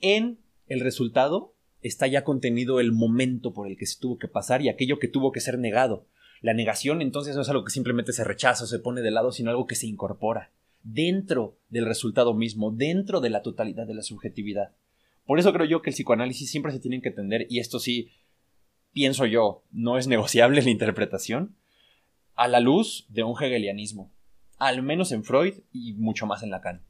[0.00, 4.62] En el resultado está ya contenido el momento por el que se tuvo que pasar
[4.62, 6.06] y aquello que tuvo que ser negado.
[6.40, 9.32] La negación entonces no es algo que simplemente se rechaza o se pone de lado,
[9.32, 10.50] sino algo que se incorpora
[10.82, 14.72] dentro del resultado mismo, dentro de la totalidad de la subjetividad.
[15.26, 18.10] Por eso creo yo que el psicoanálisis siempre se tiene que entender, y esto sí,
[18.92, 21.56] pienso yo, no es negociable la interpretación,
[22.34, 24.10] a la luz de un hegelianismo,
[24.58, 26.82] al menos en Freud y mucho más en Lacan.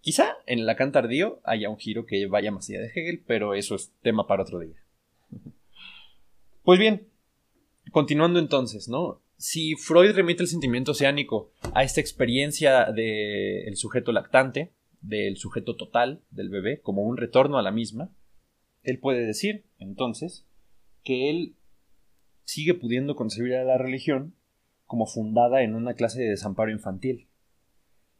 [0.00, 3.74] Quizá en Lacan tardío haya un giro que vaya más allá de Hegel, pero eso
[3.74, 4.76] es tema para otro día.
[6.62, 7.06] Pues bien,
[7.92, 9.22] continuando entonces, ¿no?
[9.36, 16.22] Si Freud remite el sentimiento oceánico a esta experiencia del sujeto lactante, del sujeto total
[16.30, 18.10] del bebé, como un retorno a la misma,
[18.82, 20.44] él puede decir, entonces,
[21.04, 21.54] que él
[22.44, 24.34] sigue pudiendo concebir a la religión
[24.86, 27.28] como fundada en una clase de desamparo infantil.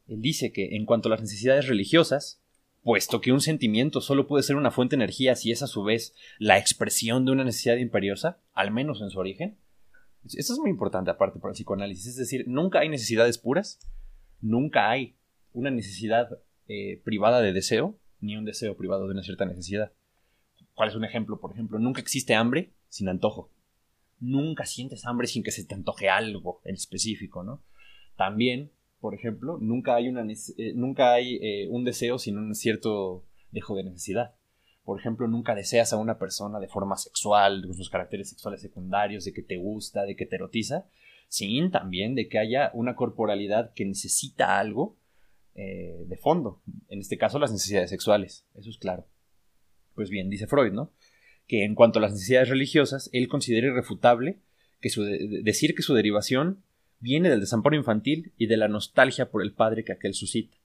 [0.06, 2.42] Él dice que en cuanto a las necesidades religiosas,
[2.82, 5.82] puesto que un sentimiento solo puede ser una fuente de energía si es a su
[5.82, 9.58] vez la expresión de una necesidad imperiosa, al menos en su origen,
[10.34, 13.78] esto es muy importante aparte para el psicoanálisis, es decir, nunca hay necesidades puras,
[14.40, 15.16] nunca hay
[15.52, 16.28] una necesidad
[16.68, 19.92] eh, privada de deseo, ni un deseo privado de una cierta necesidad.
[20.74, 21.40] ¿Cuál es un ejemplo?
[21.40, 23.50] Por ejemplo, nunca existe hambre sin antojo.
[24.18, 27.62] Nunca sientes hambre sin que se te antoje algo en específico, ¿no?
[28.16, 33.24] También, por ejemplo, nunca hay, una, eh, nunca hay eh, un deseo sin un cierto
[33.50, 34.34] dejo de necesidad.
[34.84, 39.24] Por ejemplo, nunca deseas a una persona de forma sexual, con sus caracteres sexuales secundarios,
[39.24, 40.86] de que te gusta, de que te erotiza,
[41.28, 44.96] sin también de que haya una corporalidad que necesita algo
[45.54, 46.62] eh, de fondo.
[46.88, 48.46] En este caso, las necesidades sexuales.
[48.54, 49.06] Eso es claro.
[49.94, 50.92] Pues bien, dice Freud, ¿no?
[51.46, 54.38] Que en cuanto a las necesidades religiosas, él considera irrefutable
[54.80, 54.90] que
[55.42, 56.62] decir que su derivación
[57.00, 60.56] viene del desamparo infantil y de la nostalgia por el padre que aquel suscita.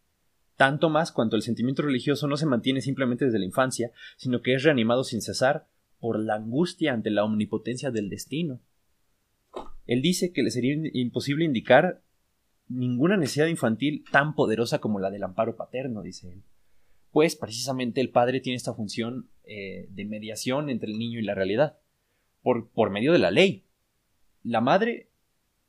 [0.56, 4.54] Tanto más cuanto el sentimiento religioso no se mantiene simplemente desde la infancia, sino que
[4.54, 5.68] es reanimado sin cesar
[6.00, 8.60] por la angustia ante la omnipotencia del destino.
[9.88, 12.02] Él dice que le sería imposible indicar
[12.68, 16.44] ninguna necesidad infantil tan poderosa como la del amparo paterno, dice él.
[17.12, 21.36] Pues precisamente el padre tiene esta función eh, de mediación entre el niño y la
[21.36, 21.78] realidad,
[22.42, 23.66] por, por medio de la ley.
[24.44, 25.10] La madre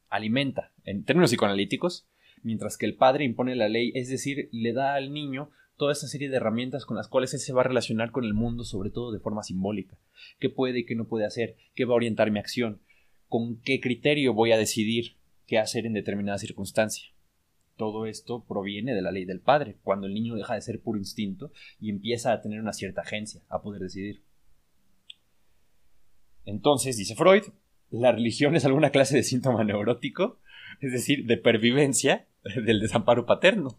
[0.08, 2.06] alimenta, en términos psicoanalíticos,
[2.42, 6.06] mientras que el padre impone la ley, es decir, le da al niño toda esa
[6.06, 8.90] serie de herramientas con las cuales él se va a relacionar con el mundo, sobre
[8.90, 9.98] todo de forma simbólica.
[10.38, 11.56] ¿Qué puede y qué no puede hacer?
[11.74, 12.80] ¿Qué va a orientar mi acción?
[13.28, 17.11] ¿Con qué criterio voy a decidir qué hacer en determinada circunstancia?
[17.76, 20.98] Todo esto proviene de la ley del padre, cuando el niño deja de ser puro
[20.98, 24.22] instinto y empieza a tener una cierta agencia, a poder decidir.
[26.44, 27.44] Entonces, dice Freud,
[27.90, 30.38] la religión es alguna clase de síntoma neurótico,
[30.80, 32.26] es decir, de pervivencia
[32.66, 33.78] del desamparo paterno.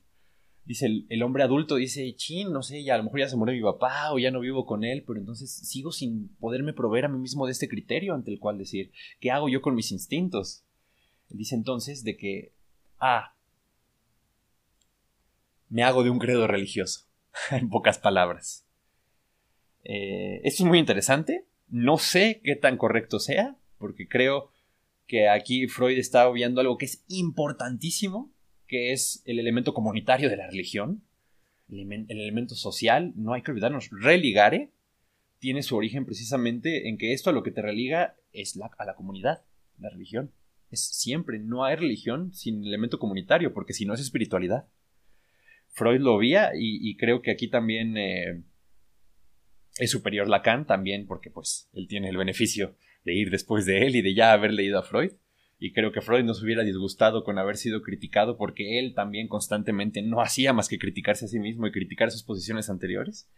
[0.66, 3.54] Dice el, hombre adulto, dice, chin, no sé, ya a lo mejor ya se murió
[3.54, 7.10] mi papá o ya no vivo con él, pero entonces sigo sin poderme proveer a
[7.10, 10.64] mí mismo de este criterio ante el cual decir, ¿qué hago yo con mis instintos?
[11.28, 12.54] Dice entonces de que,
[12.98, 13.36] ah,
[15.74, 17.08] me hago de un credo religioso,
[17.52, 18.64] en pocas palabras.
[19.84, 24.52] Eh, esto es muy interesante, no sé qué tan correcto sea, porque creo
[25.08, 28.32] que aquí Freud está obviando algo que es importantísimo,
[28.68, 31.02] que es el elemento comunitario de la religión,
[31.68, 34.70] el, elemento social, no hay que olvidarnos, religare
[35.40, 38.94] tiene su origen precisamente en que esto a lo que te religa es a la
[38.94, 39.42] comunidad,
[39.80, 40.32] la religión.
[40.70, 44.68] Es siempre, no hay religión sin elemento comunitario, porque si no es espiritualidad.
[45.74, 48.44] Freud lo veía y, creo que aquí también eh,
[49.78, 53.96] es superior Lacan, también porque pues él tiene el beneficio de ir después de él
[53.96, 55.12] y de ya haber leído a Freud.
[55.58, 59.28] Y creo que Freud no se hubiera disgustado con haber sido criticado porque él también
[59.28, 63.30] constantemente no hacía más que criticarse a sí mismo y criticar sus posiciones anteriores.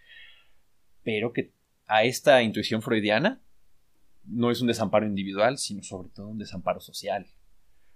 [1.03, 1.53] Pero que
[1.87, 3.41] a esta intuición freudiana
[4.25, 7.27] no es un desamparo individual, sino sobre todo un desamparo social.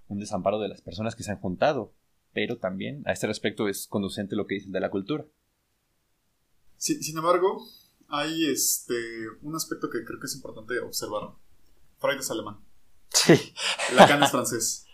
[0.07, 1.93] Un desamparo de las personas que se han juntado.
[2.33, 5.25] Pero también a este respecto es conducente lo que dice de la cultura.
[6.77, 7.65] sin embargo,
[8.07, 8.95] hay este,
[9.41, 11.31] un aspecto que creo que es importante observar
[11.99, 12.57] Freud es alemán.
[13.09, 13.53] Sí.
[13.95, 14.85] Lacan es francés.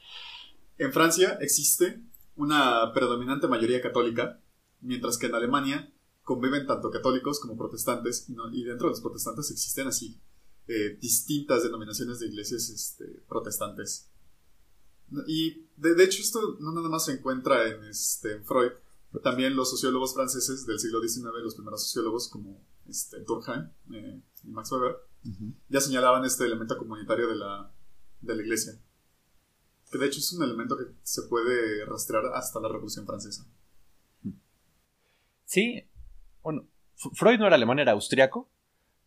[0.78, 2.02] En Francia existe
[2.36, 4.42] una predominante mayoría católica,
[4.82, 5.94] mientras que en Alemania
[6.24, 10.20] conviven tanto católicos como protestantes, y, dentro de los protestantes existen así
[10.68, 14.10] eh, distintas denominaciones de iglesias este, protestantes.
[15.28, 18.72] Y de, hecho esto no nada más se encuentra en, este, Freud,
[19.24, 24.50] también los sociólogos franceses del siglo XIX, los primeros sociólogos como este, Durkheim eh, y
[24.50, 24.98] Max Weber,
[25.70, 27.72] ya señalaban este elemento comunitario de la,
[28.22, 28.80] de la iglesia.
[29.92, 33.48] Que de hecho es un elemento que se puede rastrear hasta la Revolución Francesa.
[35.46, 35.88] Sí,
[36.44, 38.50] bueno, Freud no era alemán, era austriaco,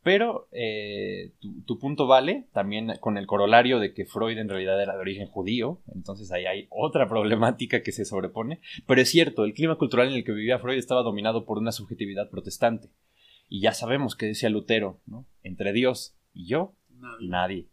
[0.09, 1.33] pero eh,
[1.67, 5.27] tu, punto vale también con el corolario de que Freud en realidad era de origen
[5.27, 8.63] judío, entonces ahí hay otra problemática que se sobrepone.
[8.87, 11.73] Pero es cierto, el clima cultural en el que vivía Freud estaba dominado por una
[11.73, 12.89] subjetividad protestante.
[13.51, 15.27] Y ya sabemos que decía Lutero, ¿no?
[15.43, 16.73] Entre Dios y yo,
[17.21, 17.67] nadie.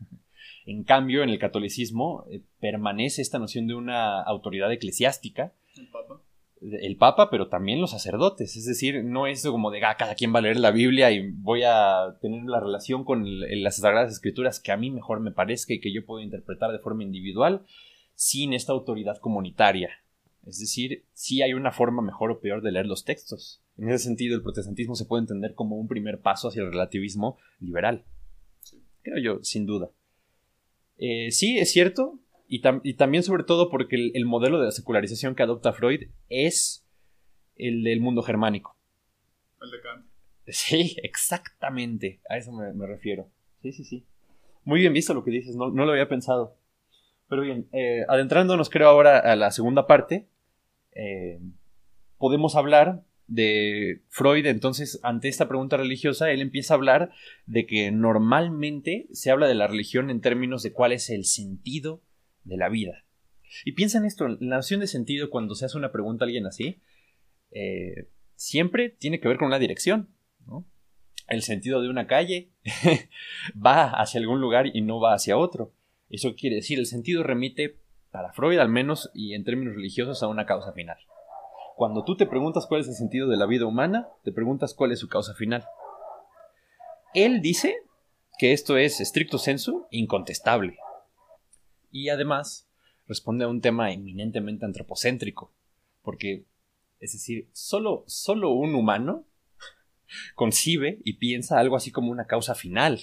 [0.64, 5.52] en cambio, en el catolicismo eh, permanece esta noción de una autoridad eclesiástica.
[5.76, 6.22] El Papa.
[6.80, 8.56] El Papa, pero también los sacerdotes.
[8.56, 11.30] Es decir, no es como de ah, cada quien va a leer la Biblia y
[11.30, 13.24] voy a tener la relación con
[13.62, 16.78] las Sagradas Escrituras que a mí mejor me parezca y que yo puedo interpretar de
[16.78, 17.64] forma individual
[18.14, 19.90] sin esta autoridad comunitaria.
[20.46, 23.62] Es decir, sí hay una forma mejor o peor de leer los textos.
[23.78, 27.36] En ese sentido, el protestantismo se puede entender como un primer paso hacia el relativismo
[27.60, 28.04] liberal.
[29.02, 29.90] Creo yo, sin duda.
[30.98, 35.42] Eh, sí, es cierto, y, también sobre todo porque el, modelo de la secularización que
[35.42, 36.84] adopta Freud es
[37.56, 38.76] el del mundo germánico.
[39.60, 40.06] El de Kant.
[40.48, 43.28] Sí, exactamente, a eso me, refiero.
[43.62, 44.04] Sí, sí, sí.
[44.64, 46.56] Muy bien visto lo que dices, no, lo había pensado.
[47.28, 50.28] Pero bien, eh, adentrándonos creo ahora a la segunda parte,
[50.92, 51.40] eh,
[52.18, 57.10] podemos hablar de Freud, entonces, ante esta pregunta religiosa, él empieza a hablar
[57.46, 62.00] de que normalmente se habla de la religión en términos de cuál es el sentido
[62.46, 63.04] de la vida.
[63.64, 66.46] Y piensa en esto, la noción de sentido cuando se hace una pregunta a alguien
[66.46, 66.80] así,
[67.50, 70.10] eh, siempre tiene que ver con una dirección.
[71.28, 72.52] El sentido de una calle
[73.54, 75.72] va hacia algún lugar y no va hacia otro.
[76.08, 77.80] Eso quiere decir, el sentido remite,
[78.12, 80.98] para Freud al menos, y en términos religiosos, a una causa final.
[81.74, 84.92] Cuando tú te preguntas cuál es el sentido de la vida humana, te preguntas cuál
[84.92, 85.64] es su causa final.
[87.12, 87.76] Él dice
[88.38, 90.78] que esto es, estricto sensu, incontestable.
[91.96, 92.68] Y además
[93.08, 95.50] responde a un tema eminentemente antropocéntrico,
[96.02, 96.44] porque,
[97.00, 99.24] es decir, solo, solo un humano
[100.34, 103.00] concibe y piensa algo así como una causa final,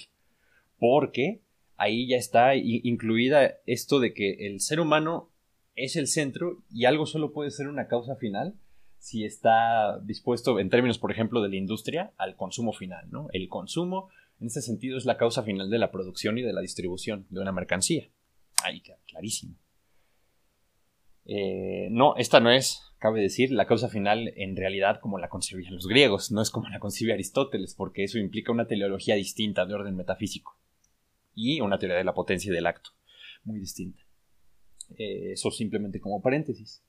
[0.78, 1.40] porque
[1.76, 5.28] ahí ya está incluida esto de que el ser humano
[5.74, 8.54] es el centro y algo solo puede ser una causa final
[8.98, 13.26] si está dispuesto, en términos, por ejemplo, de la industria, al consumo final, ¿no?
[13.32, 16.60] El consumo, en ese sentido, es la causa final de la producción y de la
[16.60, 18.08] distribución de una mercancía.
[18.64, 19.56] Ahí queda clarísimo.
[21.26, 25.74] Eh, no, esta no es, cabe decir, la causa final en realidad como la concebían
[25.74, 29.74] los griegos, no es como la concibe Aristóteles, porque eso implica una teleología distinta de
[29.74, 30.58] orden metafísico
[31.34, 32.90] y una teoría de la potencia y del acto,
[33.44, 34.02] muy distinta.
[34.96, 36.82] Eh, eso simplemente como paréntesis.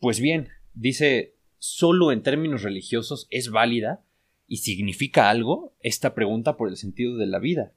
[0.00, 4.04] Pues bien, dice, solo en términos religiosos es válida
[4.48, 7.72] y significa algo esta pregunta por el sentido de la vida.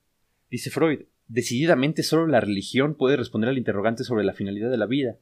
[0.50, 4.86] Dice Freud, decididamente solo la religión puede responder al interrogante sobre la finalidad de la
[4.86, 5.18] vida.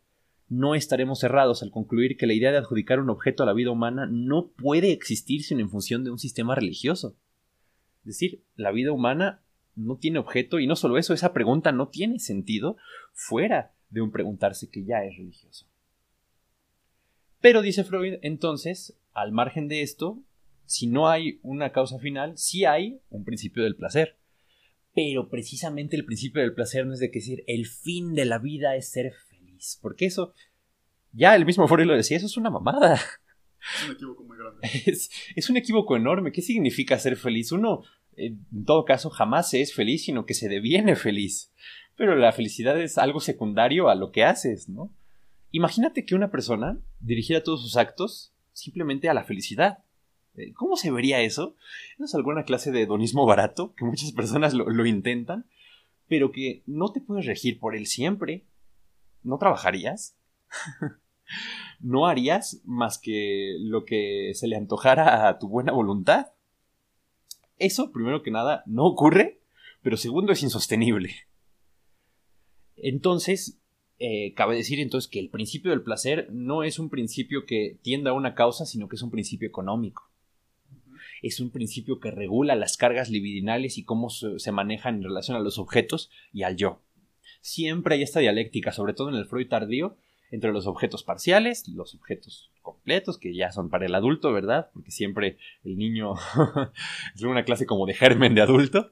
[0.49, 3.71] No estaremos cerrados al concluir que la idea de adjudicar un objeto a la vida
[3.71, 7.15] humana no puede existir sino en función de un sistema religioso.
[8.01, 9.41] Es decir, la vida humana
[9.75, 12.77] no tiene objeto y no solo eso, esa pregunta no tiene sentido
[13.13, 15.67] fuera de un preguntarse que ya es religioso.
[17.39, 20.21] Pero dice Freud, entonces, al margen de esto,
[20.65, 24.17] si no hay una causa final, sí hay un principio del placer.
[24.93, 28.37] Pero precisamente el principio del placer no es de que decir el fin de la
[28.37, 29.79] vida es ser feliz.
[29.81, 30.33] Porque eso,
[31.11, 32.99] ya el mismo Freud lo decía, eso es una mamada.
[33.75, 34.59] Es un equívoco muy grande.
[34.85, 36.31] Es, es un equívoco enorme.
[36.31, 37.51] ¿Qué significa ser feliz?
[37.51, 37.83] Uno,
[38.15, 41.51] en todo caso, jamás se es feliz, sino que se deviene feliz.
[41.95, 44.91] Pero la felicidad es algo secundario a lo que haces, ¿no?
[45.51, 49.82] Imagínate que una persona dirigiera todos sus actos simplemente a la felicidad.
[50.35, 51.55] Eh, ¿Cómo se vería eso?
[51.99, 55.45] es alguna clase de hedonismo barato, que muchas personas lo, intentan,
[56.07, 58.45] pero que no te puedes regir por él siempre.
[59.21, 60.17] ¿No trabajarías?
[61.79, 66.27] ¿No harías más que lo que se le antojara a tu buena voluntad?
[67.57, 69.39] Eso, primero que nada, no ocurre,
[69.81, 71.13] pero segundo, es insostenible.
[72.75, 73.59] Entonces,
[73.99, 78.11] eh, cabe decir entonces que el principio del placer no es un principio que tienda
[78.11, 80.12] a una causa, sino que es un principio económico.
[81.23, 85.39] Es un principio que regula las cargas libidinales y cómo se manejan en relación a
[85.39, 86.79] los objetos y al yo.
[87.41, 89.97] Siempre hay esta dialéctica, sobre todo en el Freud tardío,
[90.29, 94.69] entre los objetos parciales, los objetos completos, que ya son para el adulto, ¿verdad?
[94.73, 96.13] Porque siempre el niño
[97.15, 98.91] es una clase como de germen de adulto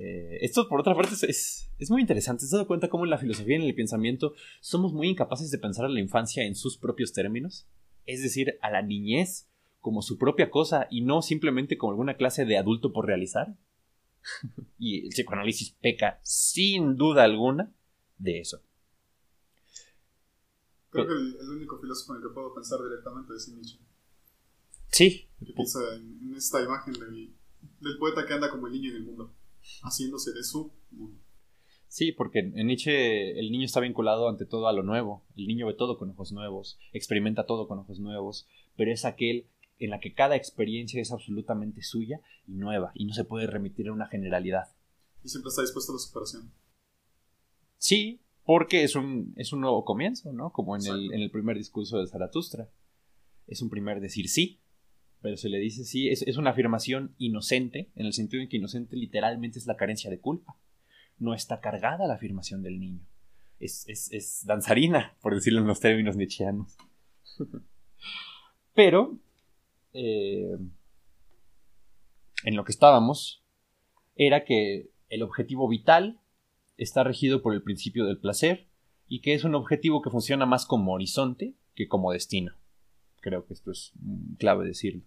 [0.00, 2.40] eh, esto, por otra parte, es, muy interesante.
[2.40, 5.50] ¿Te has dado cuenta cómo en la filosofía y en el pensamiento somos muy incapaces
[5.50, 7.66] de pensar a la infancia en sus propios términos?
[8.06, 9.48] Es decir, a la niñez
[9.80, 13.56] como su propia cosa y no simplemente como alguna clase de adulto por realizar.
[14.78, 17.72] y el psicoanálisis peca, sin duda alguna,
[18.18, 18.62] de eso.
[20.90, 23.78] Creo que el, único filósofo en el que puedo pensar directamente es Nietzsche.
[24.88, 25.28] Sí.
[25.38, 27.34] Que piensa en, esta imagen del,
[27.80, 29.34] del poeta que anda como el niño en el mundo
[29.82, 31.20] haciéndose de su mundo.
[31.88, 35.24] Sí, porque en Nietzsche el niño está vinculado ante todo a lo nuevo.
[35.36, 39.46] El niño ve todo con ojos nuevos, experimenta todo con ojos nuevos, pero es aquel
[39.78, 43.88] en la que cada experiencia es absolutamente suya y nueva, y no se puede remitir
[43.88, 44.74] a una generalidad.
[45.22, 46.52] Y siempre está dispuesto a la superación.
[47.78, 50.52] Sí, porque es un, es un nuevo comienzo, ¿no?
[50.52, 52.68] Como en el, en el, primer discurso de Zaratustra.
[53.46, 54.60] Es un primer decir sí,
[55.20, 58.96] pero se le dice sí, es, una afirmación inocente, en el sentido en que inocente
[58.96, 60.56] literalmente es la carencia de culpa.
[61.18, 63.06] No está cargada la afirmación del niño.
[63.58, 66.76] Es, danzarina, por decirlo en los términos nietzscheanos.
[68.74, 69.18] pero,
[69.92, 70.56] eh,
[72.44, 73.42] en lo que estábamos,
[74.16, 76.20] era que el objetivo vital
[76.76, 78.66] está regido por el principio del placer
[79.08, 82.52] y que es un objetivo que funciona más como horizonte que como destino.
[83.20, 83.92] Creo que esto es
[84.38, 85.02] clave decirlo.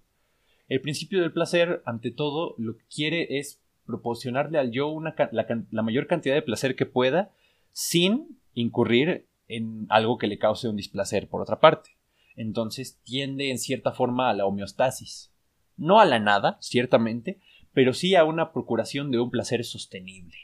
[0.67, 5.81] El principio del placer, ante todo, lo que quiere es proporcionarle al yo una, la,
[5.81, 7.31] mayor cantidad de placer que pueda
[7.71, 11.91] sin incurrir en algo que le cause un displacer por otra parte.
[12.35, 15.31] Entonces tiende en cierta forma a la homeostasis.
[15.77, 17.39] No a la nada, ciertamente,
[17.73, 20.35] pero sí a una procuración de un placer sostenible.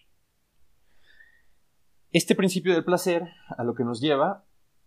[2.11, 4.45] Este principio del placer a lo que nos lleva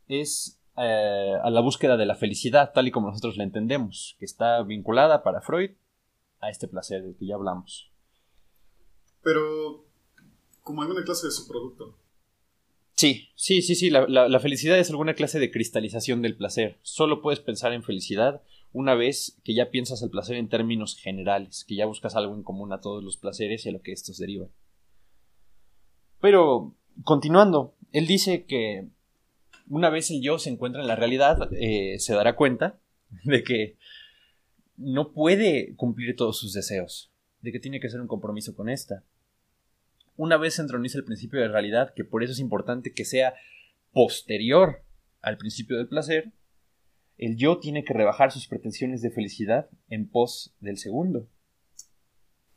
[0.09, 4.25] es eh, a la búsqueda de la felicidad, tal y como nosotros la entendemos, que
[4.25, 5.73] está vinculada para Freud
[6.41, 7.93] a este placer del que ya hablamos.
[9.23, 9.85] Pero
[10.63, 11.97] como alguna clase de subproducto.
[13.01, 16.77] Sí, sí, sí, sí, la, la, felicidad es alguna clase de cristalización del placer.
[16.83, 18.43] Solo puedes pensar en felicidad
[18.75, 22.43] una vez que ya piensas el placer en términos generales, que ya buscas algo en
[22.43, 24.51] común a todos los placeres y a lo que estos derivan.
[26.21, 28.89] Pero, continuando, él dice que
[29.71, 32.81] una vez el yo se encuentra en la realidad, eh, se dará cuenta
[33.25, 33.79] de que
[34.77, 39.05] no puede cumplir todos sus deseos, de que tiene que hacer un compromiso con esta.
[40.17, 43.35] Una vez se entroniza el principio de realidad, que por eso es importante que sea
[43.93, 44.85] posterior
[45.21, 46.33] al principio del placer,
[47.17, 51.29] el yo tiene que rebajar sus pretensiones de felicidad en pos del segundo.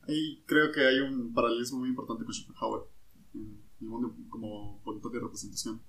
[0.07, 2.83] Ahí creo que hay un paralelismo muy importante con Schopenhauer,
[4.29, 5.81] como voluntad de representación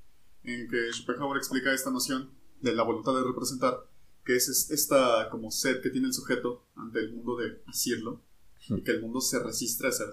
[0.44, 3.88] en que Schopenhauer explica esta noción de la voluntad de representar,
[4.24, 8.22] que es esta como sed que tiene el sujeto ante el mundo de asirlo,
[8.68, 10.08] y que el mundo se resiste a ser,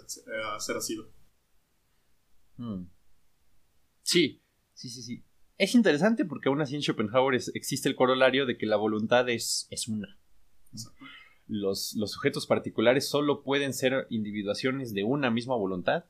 [0.53, 1.09] a ser asido.
[2.62, 2.86] Hmm.
[4.03, 4.43] Sí,
[4.74, 5.24] sí, sí, sí.
[5.57, 9.68] Es interesante porque aún así en Schopenhauer existe el corolario de que la voluntad es,
[9.72, 10.20] es una.
[11.47, 16.05] Los, los, sujetos particulares solo pueden ser individuaciones de una misma voluntad,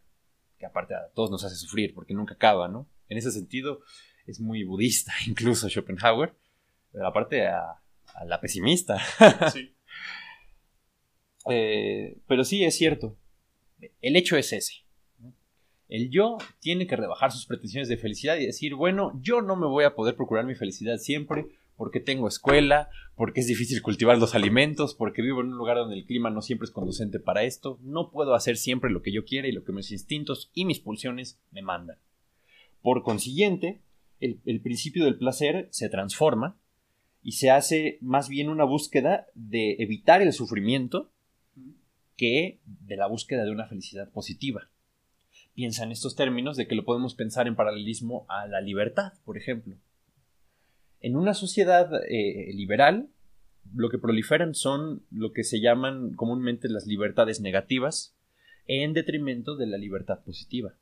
[0.60, 2.88] que aparte a todos nos hace sufrir porque nunca acaba, ¿no?
[3.08, 3.82] En ese sentido,
[4.28, 6.36] es muy budista, incluso Schopenhauer,
[6.92, 7.82] pero aparte a,
[8.26, 9.02] la pesimista.
[9.54, 9.74] Sí.
[11.50, 13.18] Eh, pero sí, es cierto.
[14.02, 14.86] El hecho es ese.
[15.92, 19.68] El yo tiene que rebajar sus pretensiones de felicidad y decir, bueno, yo no me
[19.68, 24.34] voy a poder procurar mi felicidad siempre porque tengo escuela, porque es difícil cultivar los
[24.34, 27.78] alimentos, porque vivo en un lugar donde el clima no siempre es conducente para esto,
[27.82, 30.80] no puedo hacer siempre lo que yo quiera y lo que mis instintos y mis
[30.80, 31.98] pulsiones me mandan.
[32.82, 33.82] Por consiguiente,
[34.22, 36.58] el, principio del placer se transforma
[37.22, 41.12] y se hace más bien una búsqueda de evitar el sufrimiento
[42.16, 44.70] que de la búsqueda de una felicidad positiva.
[45.54, 49.38] Piensa en estos términos de que lo podemos pensar en paralelismo a la libertad, por
[49.38, 49.76] ejemplo.
[51.02, 53.10] En una sociedad eh, liberal,
[53.74, 58.16] lo que proliferan son lo que se llaman comúnmente las libertades negativas
[58.68, 60.76] en detrimento de la libertad positiva.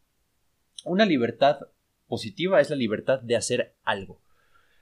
[0.86, 1.60] Una libertad
[2.08, 4.22] positiva es la libertad de hacer algo,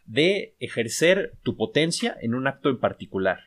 [0.05, 3.39] de ejercer tu potencia en un acto en particular.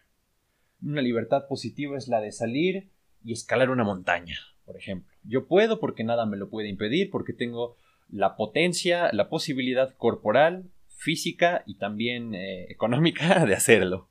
[0.83, 2.91] Una libertad positiva es la de salir
[3.23, 4.39] y escalar una montaña,
[4.71, 5.13] por ejemplo.
[5.25, 7.75] Yo puedo porque nada me lo puede impedir, porque tengo
[8.09, 14.09] la potencia, la posibilidad corporal, física y también eh, económica de hacerlo.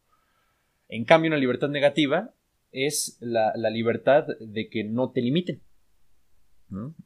[0.90, 2.34] En cambio, una libertad negativa
[2.72, 5.62] es la, libertad de que no te limiten.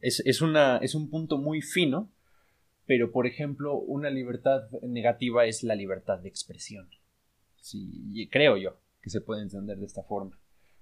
[0.02, 2.12] Es, una, es un punto muy fino
[2.86, 6.90] pero por ejemplo, una libertad negativa es la libertad de expresión.
[7.62, 10.38] Sí, creo yo que se puede entender de esta forma.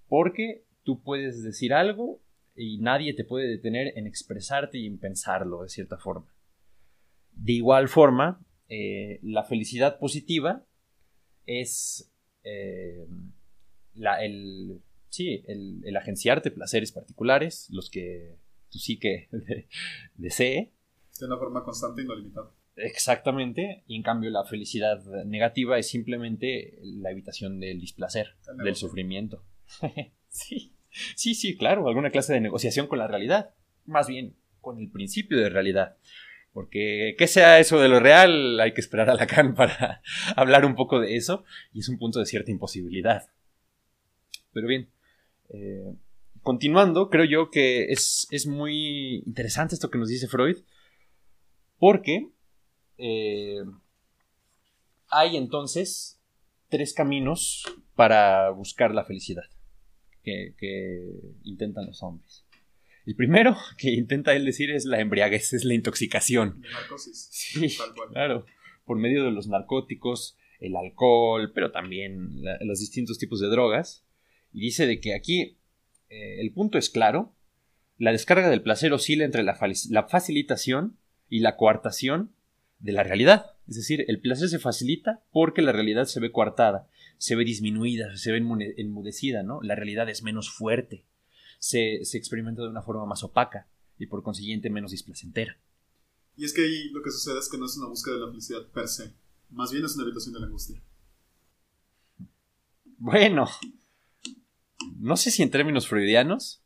[0.08, 2.22] Porque tú puedes decir algo
[2.56, 6.34] y nadie te puede detener en expresarte y en pensarlo de cierta forma.
[7.32, 10.66] De igual forma, eh, la felicidad positiva
[11.46, 12.12] es
[12.44, 13.08] eh,
[14.22, 18.38] el, sí, el, el, agenciarte placeres particulares, los que
[18.70, 19.30] tú sí que
[20.16, 20.74] desee,
[21.20, 22.52] de una forma constante y no limitada.
[22.76, 29.44] Exactamente, y en cambio la felicidad negativa es simplemente la evitación del displacer, del sufrimiento.
[30.30, 30.74] sí,
[31.16, 33.52] sí, sí, claro, alguna clase de negociación con la realidad,
[33.86, 35.98] más bien con el principio de realidad.
[36.54, 40.02] Porque que sea eso de lo real, hay que esperar a Lacan para
[40.36, 43.30] hablar un poco de eso, y es un punto de cierta imposibilidad.
[44.54, 44.90] Pero bien,
[45.50, 45.96] eh,
[46.42, 50.58] continuando, creo yo que es, es muy interesante esto que nos dice Freud,
[51.80, 52.30] porque
[52.98, 53.64] eh,
[55.08, 56.20] hay entonces
[56.70, 57.64] tres caminos
[57.96, 59.46] para buscar la felicidad
[60.24, 60.54] que,
[61.44, 62.46] intentan los hombres.
[63.06, 66.62] El primero que intenta él decir es la embriaguez, es la intoxicación.
[66.62, 67.28] narcosis.
[67.32, 67.78] Sí,
[68.12, 68.46] claro.
[68.86, 74.06] Por medio de los narcóticos, el alcohol, pero también los distintos tipos de drogas.
[74.54, 75.58] Y dice de que aquí
[76.10, 77.34] eh, el punto es claro.
[77.98, 79.58] La descarga del placer oscila entre la,
[79.90, 80.98] la facilitación
[81.30, 82.32] y la coartación
[82.80, 83.52] de la realidad.
[83.68, 86.88] Es decir, el placer se facilita porque la realidad se ve coartada,
[87.22, 88.40] se ve disminuida, se ve
[88.78, 89.62] enmudecida, ¿no?
[89.62, 91.06] La realidad es menos fuerte,
[91.60, 93.68] se, se experimenta de una forma más opaca
[94.00, 95.56] y por consiguiente menos displacentera.
[96.36, 98.30] Y es que ahí lo que sucede es que no es una búsqueda de la
[98.30, 99.14] felicidad per se,
[99.52, 100.82] más bien es una habitación de la angustia.
[102.98, 103.46] Bueno,
[104.98, 106.64] no sé si en términos freudianos,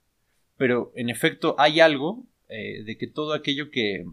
[0.56, 4.06] pero en efecto hay algo eh, de que todo aquello que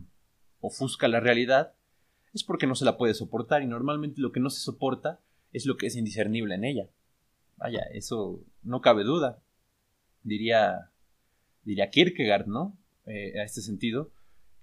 [0.60, 1.74] ofusca la realidad
[2.34, 5.20] es porque no se la puede soportar y normalmente lo que no se soporta
[5.52, 6.88] es lo que es indiscernible en ella.
[7.56, 9.42] Vaya, eso no cabe duda.
[10.22, 10.90] Diría,
[11.64, 12.76] diría Kierkegaard, ¿no?
[13.06, 14.10] Eh, a este sentido,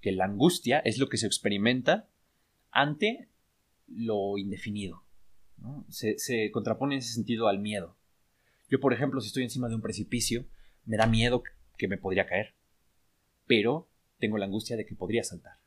[0.01, 2.07] que la angustia es lo que se experimenta
[2.71, 3.29] ante
[3.87, 5.03] lo indefinido.
[5.89, 7.97] Se, se, contrapone en ese sentido al miedo.
[8.69, 10.45] Yo, por ejemplo, si estoy encima de un precipicio,
[10.85, 11.43] me da miedo
[11.77, 12.53] que me podría caer.
[13.45, 15.57] Pero tengo la angustia de que podría saltar.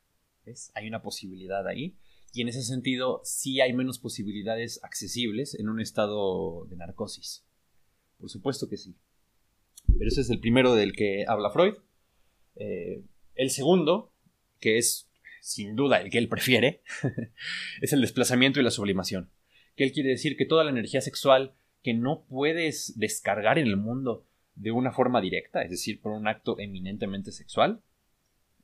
[0.45, 0.71] ¿Ves?
[0.73, 1.95] Hay una posibilidad ahí.
[2.33, 7.45] Y en ese sentido, sí hay menos posibilidades accesibles en un estado de narcosis.
[8.17, 8.95] Por supuesto que sí.
[9.85, 11.75] Pero ese es el primero del que habla Freud.
[12.55, 13.03] Eh,
[13.35, 14.11] el segundo,
[14.59, 15.09] que es
[15.41, 16.81] sin duda el que él prefiere,
[17.81, 19.29] es el desplazamiento y la sublimación.
[19.75, 21.53] Que él quiere decir que toda la energía sexual
[21.83, 24.25] que no puedes descargar en el mundo
[24.55, 27.81] de una forma directa, es decir, por un acto eminentemente sexual,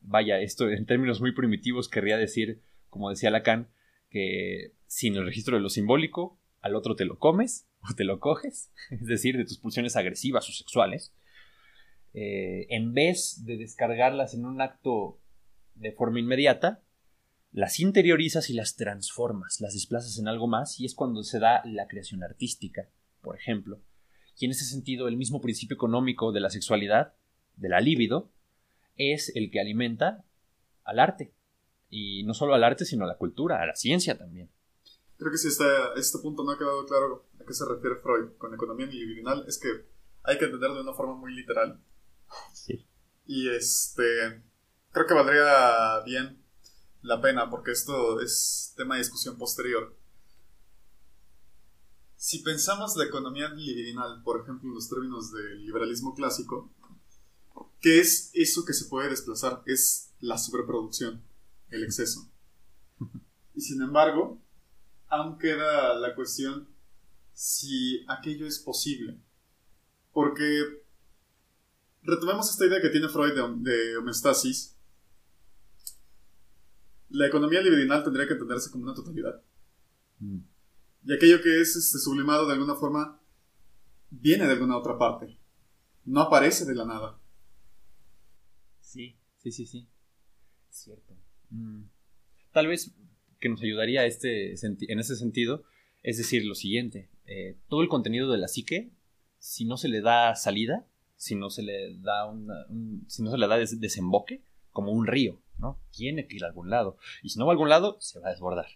[0.02, 3.70] vaya, esto en términos muy primitivos querría decir, como decía Lacan,
[4.10, 8.20] que sin el registro de lo simbólico, al otro te lo comes o te lo
[8.20, 11.14] coges, es decir, de tus pulsiones agresivas o sexuales,
[12.14, 15.20] eh, en vez de descargarlas en un acto
[15.76, 16.82] de forma inmediata,
[17.52, 21.62] las interiorizas y las transformas, las desplazas en algo más y es cuando se da
[21.66, 22.90] la creación artística,
[23.22, 23.82] por ejemplo.
[24.38, 27.14] Y en ese sentido, el mismo principio económico de la sexualidad,
[27.56, 28.32] de la libido,
[28.96, 30.24] es el que alimenta
[30.84, 31.34] al arte.
[31.90, 34.52] Y no solo al arte, sino a la cultura, a la ciencia también.
[35.18, 38.54] Creo que si este punto no ha quedado claro a qué se refiere Freud con
[38.54, 39.86] economía libidinal, es que
[40.24, 41.84] hay que entenderlo de una forma muy literal.
[42.54, 42.88] Sí.
[43.26, 44.44] Y este.
[44.92, 46.44] Creo que valdría bien
[47.02, 49.96] la pena, porque esto es tema de discusión posterior.
[52.16, 56.70] Si pensamos la economía libidinal, por ejemplo, en los términos del liberalismo clásico,
[57.80, 59.64] ¿qué es eso que se puede desplazar?
[59.66, 61.24] Es la sobreproducción,
[61.70, 62.32] el exceso.
[63.54, 64.42] Y sin embargo,
[65.08, 66.68] aún queda la cuestión
[67.34, 69.20] si aquello es posible.
[70.12, 70.84] Porque
[72.04, 74.78] retomemos esta idea que tiene Freud de, homeostasis.
[77.10, 79.42] La economía libidinal tendría que entenderse como una totalidad.
[80.20, 80.40] Mm.
[81.06, 83.20] Y aquello que es este, sublimado de alguna forma
[84.10, 85.40] viene de alguna otra parte.
[86.06, 87.20] No aparece de la nada.
[88.82, 89.90] Sí, sí, sí, sí.
[90.70, 91.16] Es cierto.
[91.50, 91.84] Mm.
[92.52, 92.94] Tal vez
[93.40, 95.64] que nos ayudaría este, en ese sentido
[96.04, 97.10] es decir lo siguiente.
[97.26, 98.92] Eh, todo el contenido de la psique,
[99.38, 102.32] si no se le da salida, si no se le da
[103.08, 105.82] si no se le da desemboque, como un río, ¿no?
[105.92, 106.98] Tiene que ir a algún lado.
[107.22, 108.68] Y si no va a algún lado, se va a desbordar.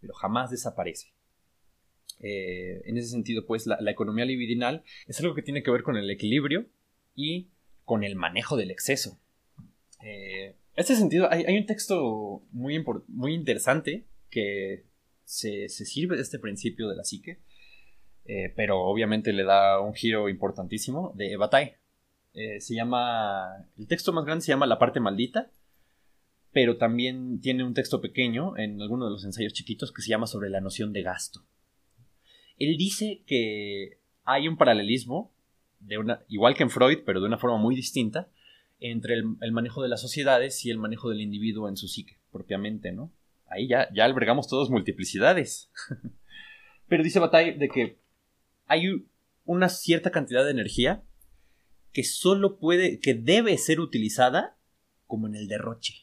[0.00, 1.12] Pero jamás desaparece.
[2.20, 5.96] Eh, en ese sentido, pues la, economía libidinal es algo que tiene que ver con
[5.96, 6.66] el equilibrio
[7.14, 7.48] y
[7.84, 9.18] con el manejo del exceso.
[10.02, 14.84] Eh, este sentido, hay, un texto muy, muy interesante que
[15.24, 17.40] se, sirve de este principio de la psique,
[18.24, 21.76] eh, pero obviamente le da un giro importantísimo de Bataille.
[22.32, 23.66] se llama.
[23.78, 25.50] El texto más grande se llama La parte maldita,
[26.52, 30.26] pero también tiene un texto pequeño en alguno de los ensayos chiquitos que se llama
[30.26, 31.44] sobre la noción de gasto.
[32.58, 35.32] Él dice que hay un paralelismo,
[35.80, 38.28] de una, igual que en Freud, pero de una forma muy distinta,
[38.80, 42.92] entre el, manejo de las sociedades y el manejo del individuo en su psique, propiamente,
[42.92, 43.12] ¿no?
[43.46, 45.70] Ahí ya, ya albergamos todos multiplicidades.
[46.88, 47.98] pero dice Bataille de que
[48.66, 49.06] hay
[49.44, 51.02] una cierta cantidad de energía
[51.92, 54.56] que solo puede, que debe ser utilizada
[55.06, 55.94] como en el derroche.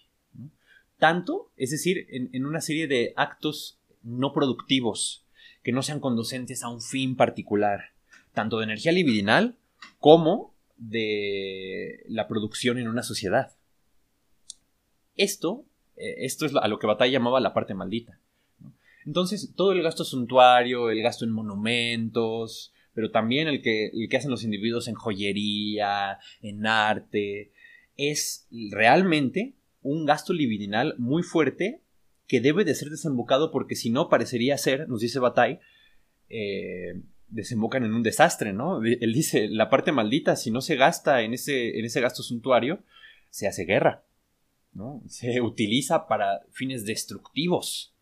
[0.98, 5.26] Tanto, es decir, en, una serie de actos no productivos
[5.64, 7.92] que no sean conducentes a un fin particular,
[8.34, 9.58] tanto de energía libidinal
[10.00, 13.56] como de la producción en una sociedad.
[15.16, 15.66] Esto,
[15.96, 18.20] eh, esto es a lo que Batalla llamaba la parte maldita.
[19.06, 24.18] Entonces, todo el gasto suntuario, el gasto en monumentos, pero también el que, el que
[24.18, 27.52] hacen los individuos en joyería, en arte,
[27.96, 31.82] es realmente un gasto libidinal muy fuerte
[32.28, 35.62] que debe de ser desembocado porque si no parecería ser, nos dice Bataille,
[36.30, 38.82] eh, desembocan en un desastre, ¿no?
[38.84, 42.80] Él dice, la parte maldita, si no se gasta en ese, en ese gasto suntuario,
[43.30, 44.04] se hace guerra,
[44.74, 45.02] ¿no?
[45.08, 47.94] Se utiliza para fines destructivos.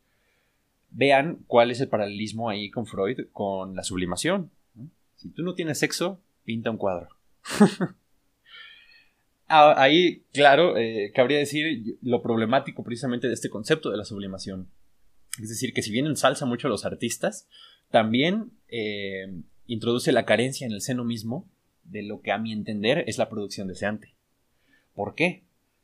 [0.91, 4.51] Vean cuál es el paralelismo ahí con Freud, con la sublimación.
[5.15, 7.09] Si tú no tienes sexo, pinta un cuadro.
[9.47, 14.69] Ah, ahí, claro, eh, cabría decir lo problemático precisamente de este concepto de la sublimación.
[15.39, 17.47] Es decir, que si bien ensalza mucho a los artistas,
[17.90, 21.48] también eh, introduce la carencia en el seno mismo
[21.84, 24.16] de lo que a mi entender es la producción deseante.
[24.94, 25.44] ¿Por qué?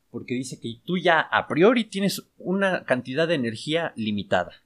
[0.10, 4.64] Porque dice que tú ya a priori tienes una cantidad de energía limitada.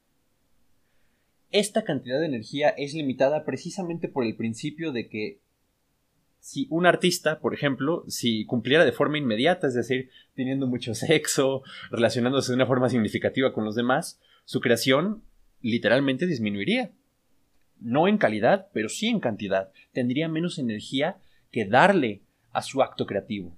[1.52, 5.40] Esta cantidad de energía es limitada precisamente por el principio de que
[6.40, 11.64] si un artista, por ejemplo, si cumpliera de forma inmediata, es decir, teniendo mucho sexo,
[11.90, 15.24] relacionándose de una forma significativa con los demás, su creación
[15.62, 16.92] literalmente disminuiría.
[17.80, 19.72] No en calidad, pero sí en cantidad.
[19.94, 21.18] Tendría menos energía
[21.52, 22.22] que darle
[22.52, 23.56] a su acto creativo.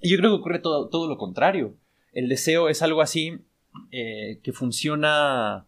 [0.00, 1.76] Y yo creo que ocurre todo, todo lo contrario.
[2.12, 3.38] El deseo es algo así
[3.90, 5.66] eh, que funciona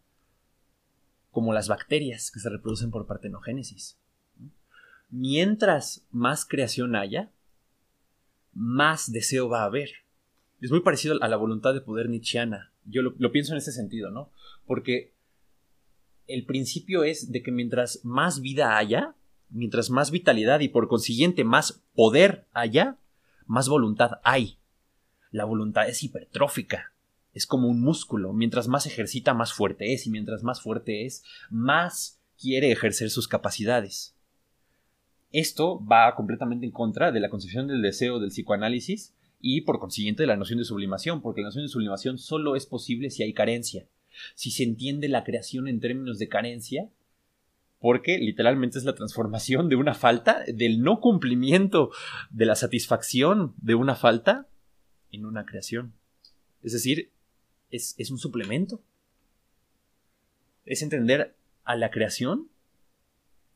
[1.31, 4.01] como las bacterias que se reproducen por partenogénesis
[5.11, 7.31] mientras más creación haya,
[8.53, 9.91] más deseo va a haber.
[10.61, 12.73] Es muy parecido a la voluntad de poder nietzscheana.
[12.85, 14.31] Yo lo, pienso en ese sentido, ¿no?
[14.67, 15.13] Porque
[16.35, 19.15] el principio es de que mientras más vida haya,
[19.51, 22.97] mientras más vitalidad y por consiguiente más poder haya,
[23.47, 24.59] más voluntad hay.
[25.31, 26.93] La voluntad es hipertrófica,
[27.33, 28.33] es como un músculo.
[28.33, 33.29] Mientras más ejercita, más fuerte es, y mientras más fuerte es, más quiere ejercer sus
[33.29, 34.17] capacidades.
[35.33, 40.25] Esto va completamente en contra de la concepción del deseo del psicoanálisis y por consiguiente
[40.25, 43.33] de la noción de sublimación, porque la noción de sublimación solo es posible si hay
[43.33, 43.87] carencia.
[44.35, 46.89] Si se entiende la creación en términos de carencia,
[47.81, 51.91] porque literalmente es la transformación de una falta, del no cumplimiento
[52.31, 54.47] de la satisfacción de una falta
[55.13, 55.95] en una creación.
[56.63, 57.11] Es decir,
[57.71, 58.83] es, es un suplemento.
[60.67, 62.49] Es entender a la creación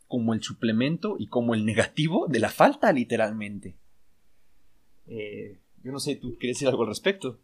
[0.08, 3.76] como el suplemento y como el negativo de la falta, literalmente.
[5.06, 7.38] Eh, yo no sé, ¿tú quieres decir algo al respecto?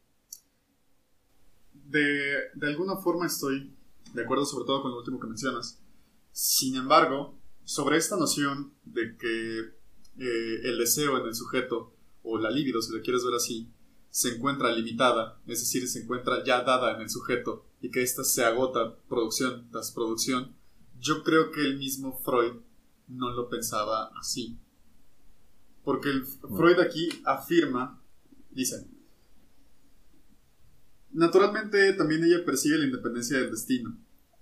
[1.90, 3.74] De, alguna forma estoy
[4.14, 5.80] de acuerdo sobre todo con lo último que mencionas.
[6.30, 9.58] Sin embargo, sobre esta noción de que
[10.18, 13.68] eh, el deseo en el sujeto, o la libido, si lo quieres ver así,
[14.10, 18.22] se encuentra limitada, es decir, se encuentra ya dada en el sujeto y que ésta
[18.22, 20.54] se agota producción tras producción,
[21.00, 22.60] yo creo que el mismo Freud
[23.08, 24.58] no lo pensaba así.
[25.82, 28.00] Porque el Freud aquí afirma,
[28.50, 28.86] dice,
[31.12, 33.96] naturalmente también ella persigue la independencia del destino.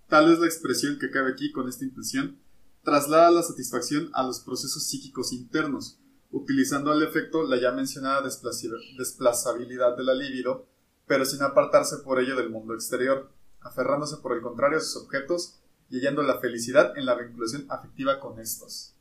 [0.09, 2.39] Tal es la expresión que cabe aquí con esta intención,
[2.83, 5.99] traslada la satisfacción a los procesos psíquicos internos,
[6.31, 10.67] utilizando al efecto la ya mencionada desplazabilidad de la libido,
[11.07, 15.61] pero sin apartarse por ello del mundo exterior, aferrándose por el contrario a sus objetos
[15.91, 18.95] y hallando la felicidad en la vinculación afectiva con estos.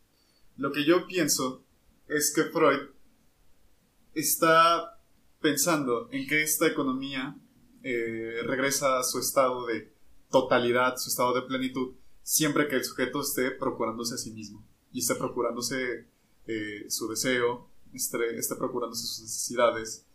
[0.56, 1.64] Lo que yo pienso
[2.08, 2.90] es que Freud
[4.14, 5.00] está
[5.42, 7.38] pensando en que esta economía
[7.90, 9.94] eh, regresa a su estado de
[10.30, 14.62] totalidad, su estado de plenitud, siempre que el sujeto esté procurándose a sí mismo
[14.92, 16.06] y esté procurándose
[16.48, 20.06] eh, su deseo, esté, esté, procurándose sus necesidades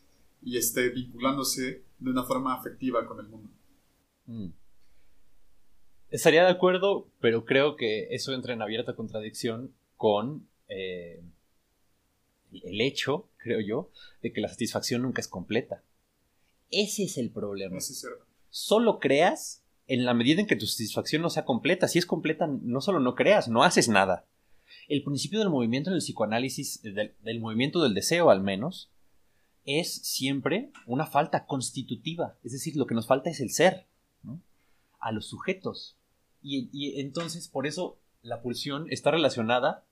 [0.43, 3.51] y esté vinculándose de una forma afectiva con el mundo.
[4.27, 4.49] Mm.
[6.11, 11.23] Estaría de acuerdo, pero creo que eso entra en abierta contradicción con eh,
[12.53, 15.83] el hecho, creo yo, de que la satisfacción nunca es completa.
[16.73, 17.79] Ese es el problema.
[18.51, 21.87] Solo creas en la medida en que tu satisfacción no sea completa.
[21.87, 24.27] Si es completa, no solo no creas, no haces nada.
[24.89, 28.91] El principio del movimiento en el psicoanálisis, del, del movimiento del deseo al menos,
[29.65, 32.37] es siempre una falta constitutiva.
[32.43, 33.87] Es decir, lo que nos falta es el ser.
[34.25, 34.43] ¿no?
[34.99, 35.99] A los sujetos
[36.43, 39.87] y, entonces, por eso la pulsión está relacionada.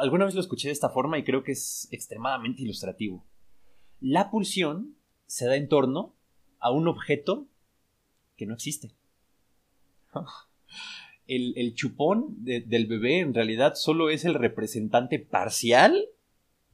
[0.00, 3.26] Alguna vez lo escuché de esta forma y creo que es extremadamente ilustrativo.
[4.00, 4.96] La pulsión
[5.32, 6.14] se da en torno
[6.58, 7.46] a un objeto
[8.36, 8.92] que no existe.
[11.26, 16.08] El, chupón del bebé en realidad solo es el representante parcial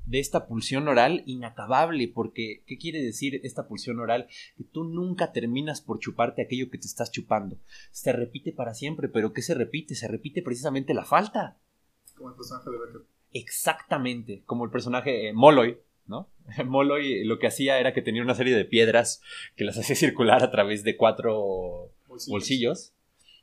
[0.07, 4.27] de esta pulsión oral inacabable, porque ¿qué quiere decir esta pulsión oral?
[4.57, 7.59] Que tú nunca terminas por chuparte aquello que te estás chupando.
[7.93, 9.95] Se repite para siempre, pero ¿qué se repite?
[9.95, 11.57] Se repite precisamente la falta.
[12.17, 13.03] Como el personaje de Becker.
[13.33, 15.79] Exactamente, como el personaje eh, Moloy,
[16.09, 16.29] ¿no?
[16.67, 19.23] Moloy lo que hacía era que tenía una serie de piedras
[19.57, 21.93] que las hacía circular a través de cuatro
[22.27, 22.93] bolsillos,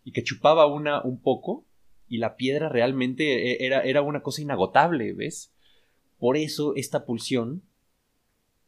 [0.04, 1.66] y que chupaba una un poco
[2.08, 5.52] y la piedra realmente eh, era, era una cosa inagotable, ¿ves?
[6.20, 7.64] Por eso esta pulsión,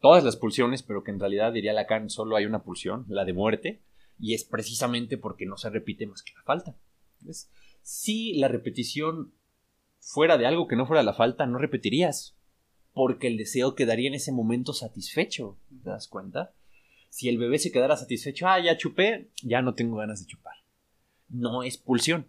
[0.01, 3.33] todas las pulsiones, pero que en realidad diría Lacan solo hay una pulsión, la de
[3.33, 3.81] muerte,
[4.19, 6.75] y es precisamente porque no se repite más que la falta.
[7.81, 9.31] Si la repetición
[9.99, 12.36] fuera de algo que no fuera la falta, no repetirías,
[12.97, 16.55] porque el deseo quedaría en ese momento satisfecho, ¿te das cuenta?
[17.09, 20.55] Si el bebé se quedara satisfecho, ah, ya chupé, ya no tengo ganas de chupar.
[21.29, 22.25] No es pulsión.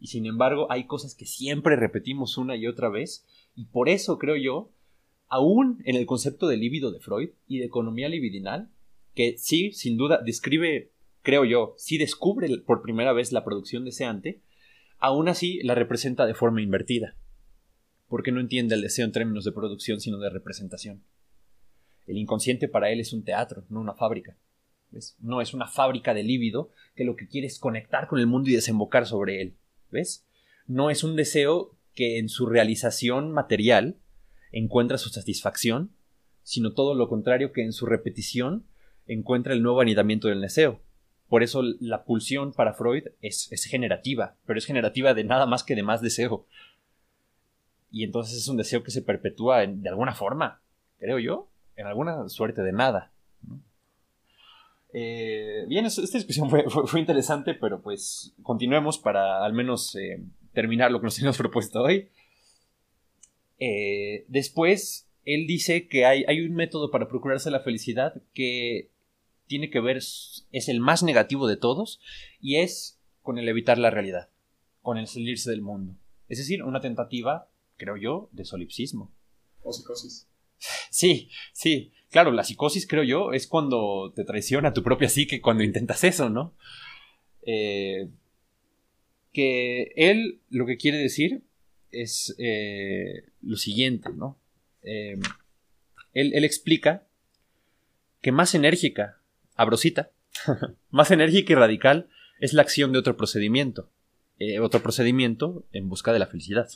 [0.00, 3.28] Y sin embargo, hay cosas que siempre repetimos una y otra vez.
[3.54, 4.72] Y por eso creo yo,
[5.28, 8.68] aún en el concepto de líbido de Freud y de economía libidinal,
[9.14, 10.90] que sí, sin duda, describe,
[11.22, 14.40] creo yo, sí descubre por primera vez la producción deseante,
[14.98, 17.14] aún así la representa de forma invertida.
[18.08, 21.02] Porque no entiende el deseo en términos de producción, sino de representación.
[22.06, 24.36] El inconsciente para él es un teatro, no una fábrica.
[25.20, 28.48] No es una fábrica de líbido que lo que quiere es conectar con el mundo
[28.48, 29.56] y desembocar sobre él.
[29.90, 30.24] ¿Ves?
[30.66, 33.96] No es un deseo que en su realización material
[34.52, 35.90] encuentra su satisfacción,
[36.42, 38.66] sino todo lo contrario que en su repetición
[39.06, 40.80] encuentra el nuevo anidamiento del deseo.
[41.28, 45.74] Por eso la pulsión para Freud es, generativa, pero es generativa de nada más que
[45.74, 46.46] de más deseo.
[47.90, 50.60] Y entonces es un deseo que se perpetúa de alguna forma,
[50.98, 53.12] creo yo, en alguna suerte de nada.
[54.92, 60.22] Eh, bien, esta discusión fue, fue, interesante, pero pues continuemos para al menos eh,
[60.52, 62.08] terminar lo que nos hemos propuesto hoy.
[63.58, 68.90] Eh, después, él dice que hay, hay, un método para procurarse la felicidad que
[69.46, 72.00] tiene que ver, es el más negativo de todos,
[72.40, 74.30] y es con el evitar la realidad,
[74.82, 75.94] con el salirse del mundo.
[76.28, 79.12] Es decir, una tentativa, creo yo, de solipsismo.
[79.62, 80.28] O psicosis.
[80.90, 81.92] Sí, sí.
[82.10, 86.30] Claro, la psicosis, creo yo, es cuando te traiciona tu propia psique cuando intentas eso,
[86.30, 86.54] ¿no?
[87.44, 88.08] Eh,
[89.32, 91.42] que él lo que quiere decir
[91.90, 94.38] es eh, lo siguiente, ¿no?
[94.82, 95.18] Eh,
[96.14, 97.06] él, él, explica
[98.22, 99.20] que más enérgica,
[99.54, 100.10] abrosita,
[100.90, 102.08] más enérgica y radical
[102.40, 103.90] es la acción de otro procedimiento,
[104.60, 106.68] otro procedimiento en busca de la felicidad.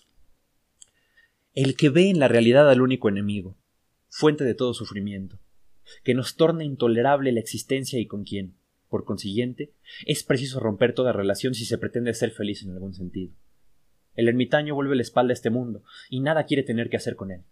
[1.52, 3.58] El que ve en la realidad al único enemigo,
[4.08, 5.40] fuente de todo sufrimiento,
[6.04, 8.54] que nos torna intolerable la existencia y con quien,
[8.88, 9.72] por consiguiente,
[10.06, 13.34] es preciso romper toda relación si se pretende ser feliz en algún sentido.
[14.14, 17.32] El ermitaño vuelve la espalda a este mundo y nada quiere tener que hacer con
[17.32, 17.42] él.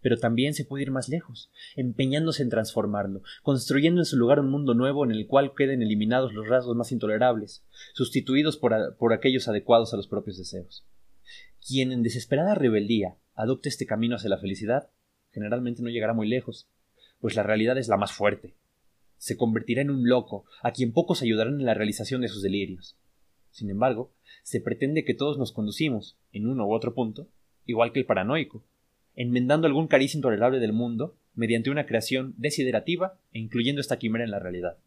[0.00, 4.50] Pero también se puede ir más lejos, empeñándose en transformarlo, construyendo en su lugar un
[4.50, 9.48] mundo nuevo en el cual queden eliminados los rasgos más intolerables, sustituidos por, por aquellos
[9.48, 10.86] adecuados a los propios deseos.
[11.66, 14.90] Quien en desesperada rebeldía adopte este camino hacia la felicidad,
[15.30, 16.68] generalmente no llegará muy lejos,
[17.20, 18.54] pues la realidad es la más fuerte.
[19.16, 22.96] Se convertirá en un loco, a quien pocos ayudarán en la realización de sus delirios.
[23.50, 24.12] Sin embargo,
[24.42, 27.28] se pretende que todos nos conducimos, en uno u otro punto,
[27.66, 28.64] igual que el paranoico,
[29.14, 34.30] enmendando algún cariz intolerable del mundo mediante una creación desiderativa e incluyendo esta quimera en
[34.30, 34.78] la realidad.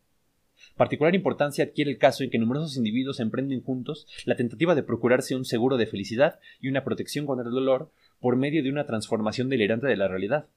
[0.78, 5.36] Particular importancia adquiere el caso en que numerosos individuos emprenden juntos la tentativa de procurarse
[5.36, 9.50] un seguro de felicidad y una protección contra el dolor por medio de una transformación
[9.50, 10.48] delirante de la realidad.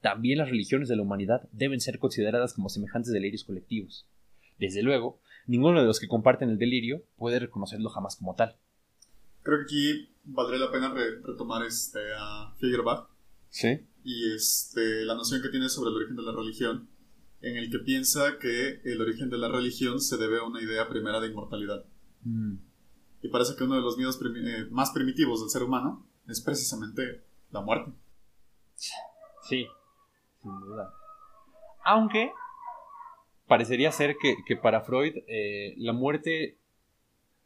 [0.00, 4.06] También las religiones de la humanidad deben ser consideradas como semejantes delirios colectivos.
[4.58, 8.56] Desde luego, ninguno de los que comparten el delirio puede reconocerlo jamás como tal.
[9.42, 13.08] Creo que aquí valdría la pena retomar este, a Figuerbach.
[13.48, 13.86] Sí.
[14.04, 16.88] Y este, la noción que tiene sobre el origen de la religión,
[17.40, 20.88] en el que piensa que el origen de la religión se debe a una idea
[20.88, 21.84] primera de inmortalidad.
[22.22, 22.56] Mm.
[23.22, 27.22] Y parece que uno de los miedos eh, más primitivos del ser humano es precisamente
[27.50, 27.92] la muerte.
[28.74, 29.66] Sí,
[30.42, 30.92] sin duda.
[31.84, 32.32] Aunque
[33.46, 36.58] parecería ser que, para Freud eh, la muerte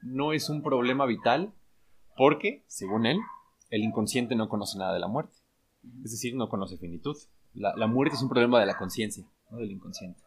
[0.03, 1.53] no es un problema vital
[2.17, 3.19] porque, según él,
[3.71, 5.37] el inconsciente no conoce nada de la muerte.
[6.05, 7.17] Es decir, no conoce finitud.
[7.55, 10.21] La, muerte es un problema de la conciencia, no del inconsciente.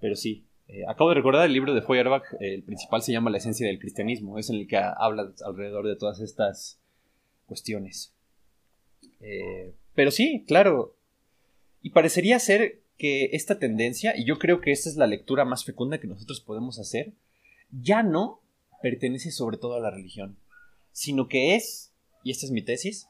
[0.00, 3.38] Pero sí, eh, acabo de recordar el libro de Feuerbach, el principal se llama La
[3.38, 6.79] esencia del cristianismo, es en el que habla alrededor de todas estas
[7.50, 8.14] cuestiones.
[9.20, 10.96] Eh, pero sí, claro.
[11.82, 15.64] Y parecería ser que esta tendencia, y yo creo que esta es la lectura más
[15.64, 17.12] fecunda que nosotros podemos hacer,
[17.72, 18.40] ya no
[18.80, 20.38] pertenece sobre todo a la religión,
[20.92, 21.92] sino que es,
[22.22, 23.08] y esta es mi tesis,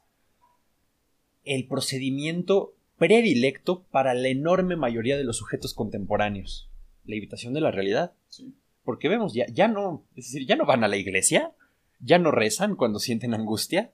[1.44, 6.70] el procedimiento predilecto para la enorme mayoría de los sujetos contemporáneos.
[7.04, 8.14] La evitación de la realidad.
[8.84, 11.52] Porque vemos, ya, ya no, es decir, ya no van a la iglesia,
[12.00, 13.92] ya no rezan cuando sienten angustia,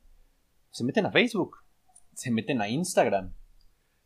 [0.70, 1.58] se meten a Facebook,
[2.14, 3.34] se meten a Instagram,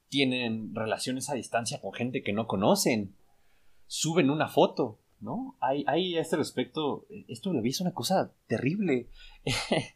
[0.08, 3.14] tienen relaciones a distancia con gente que no conocen,
[3.86, 5.56] suben una foto, ¿no?
[5.60, 9.08] Hay, hay a este respecto, esto lo vi, es una cosa terrible.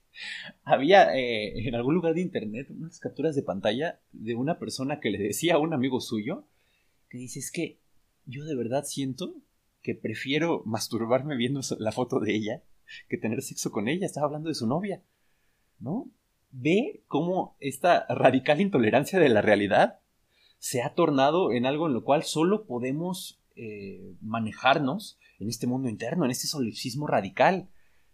[0.64, 5.10] Había eh, en algún lugar de internet unas capturas de pantalla de una persona que
[5.10, 6.46] le decía a un amigo suyo
[7.08, 7.80] que dice es que
[8.26, 9.34] yo de verdad siento
[9.82, 12.62] que prefiero masturbarme viendo la foto de ella
[13.08, 14.06] que tener sexo con ella.
[14.06, 15.02] Estaba hablando de su novia,
[15.78, 16.10] ¿no?
[16.54, 19.98] Ve cómo esta radical intolerancia de la realidad
[20.58, 25.88] se ha tornado en algo en lo cual solo podemos eh, manejarnos en este mundo
[25.88, 27.68] interno, en este solipsismo radical.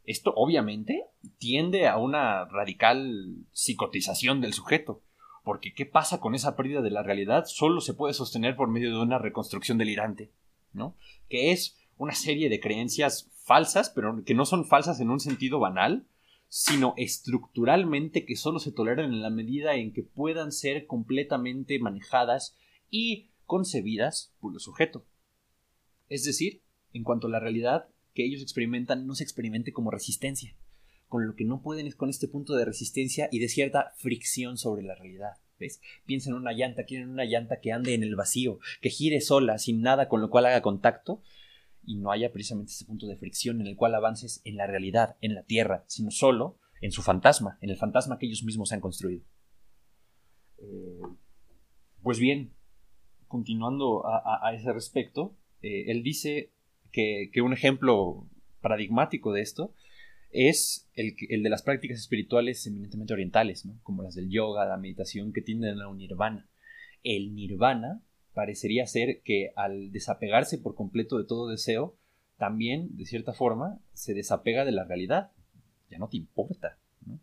[0.04, 1.04] Esto obviamente
[1.38, 5.02] tiende a una radical psicotización del sujeto,
[5.44, 7.44] porque ¿qué pasa con esa pérdida de la realidad?
[7.46, 10.32] Solo se puede sostener por medio de una reconstrucción delirante,
[10.72, 10.96] ¿no?
[11.28, 15.60] Que es una serie de creencias falsas, pero que no son falsas en un sentido
[15.60, 16.06] banal,
[16.50, 22.56] sino estructuralmente que solo se toleran en la medida en que puedan ser completamente manejadas
[22.90, 25.06] y concebidas por el sujeto.
[26.08, 26.60] Es decir,
[26.92, 30.56] en cuanto a la realidad que ellos experimentan no se experimente como resistencia,
[31.06, 34.58] con lo que no pueden es con este punto de resistencia y de cierta fricción
[34.58, 35.36] sobre la realidad.
[35.60, 35.80] ¿Ves?
[36.04, 39.58] Piensa en una llanta, quieren una llanta que ande en el vacío, que gire sola,
[39.58, 41.22] sin nada con lo cual haga contacto,
[41.84, 45.16] y no haya precisamente ese punto de fricción en el cual avances en la realidad,
[45.20, 48.80] en la tierra, sino solo en su fantasma, en el fantasma que ellos mismos han
[48.80, 49.22] construido.
[50.58, 51.00] Eh,
[52.02, 52.52] pues bien,
[53.28, 56.52] continuando a, ese respecto, eh, él dice
[56.92, 58.28] que, un ejemplo
[58.60, 59.74] paradigmático de esto
[60.30, 65.32] es el, el, de las prácticas espirituales eminentemente orientales, como las del yoga, la meditación,
[65.32, 66.48] que tienden a un nirvana.
[67.02, 68.02] El nirvana
[68.34, 71.96] parecería ser que al desapegarse por completo de todo deseo,
[72.36, 75.32] también, de cierta forma, se desapega de la realidad.
[75.90, 76.78] Ya no te importa.
[77.04, 77.20] ¿no?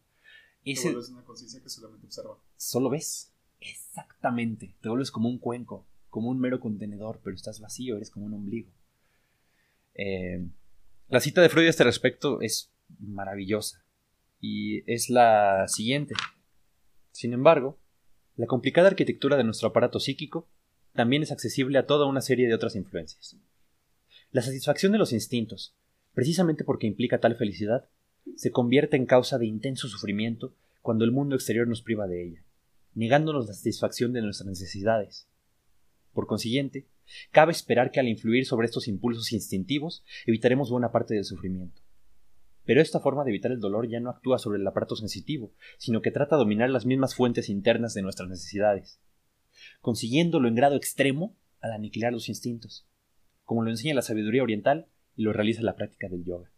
[0.63, 2.37] Ese, te vuelves una conciencia que solamente observa.
[2.55, 3.33] Solo ves.
[3.59, 4.75] Exactamente.
[4.81, 8.33] Te vuelves como un cuenco, como un mero contenedor, pero estás vacío, eres como un
[8.33, 8.71] ombligo.
[9.95, 10.47] Eh,
[11.07, 13.83] la cita de Freud a este respecto es maravillosa
[14.39, 16.13] y es la siguiente.
[17.11, 17.79] Sin embargo,
[18.35, 20.47] la complicada arquitectura de nuestro aparato psíquico
[20.97, 23.37] también es accesible a toda una serie de otras influencias.
[24.31, 25.77] La satisfacción de los instintos,
[26.13, 27.87] precisamente porque implica tal felicidad,
[28.35, 32.43] se convierte en causa de intenso sufrimiento cuando el mundo exterior nos priva de ella,
[32.95, 35.27] negándonos la satisfacción de nuestras necesidades.
[36.13, 36.87] Por consiguiente,
[37.31, 41.81] cabe esperar que al influir sobre estos impulsos instintivos evitaremos buena parte del sufrimiento.
[42.65, 46.01] Pero esta forma de evitar el dolor ya no actúa sobre el aparato sensitivo, sino
[46.01, 48.99] que trata de dominar las mismas fuentes internas de nuestras necesidades,
[49.81, 52.87] consiguiéndolo en grado extremo al aniquilar los instintos,
[53.43, 56.51] como lo enseña la sabiduría oriental y lo realiza la práctica del yoga.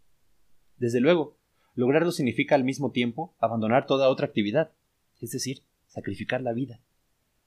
[0.76, 1.38] Desde luego,
[1.74, 4.72] lograrlo significa al mismo tiempo abandonar toda otra actividad,
[5.20, 6.80] es decir, sacrificar la vida,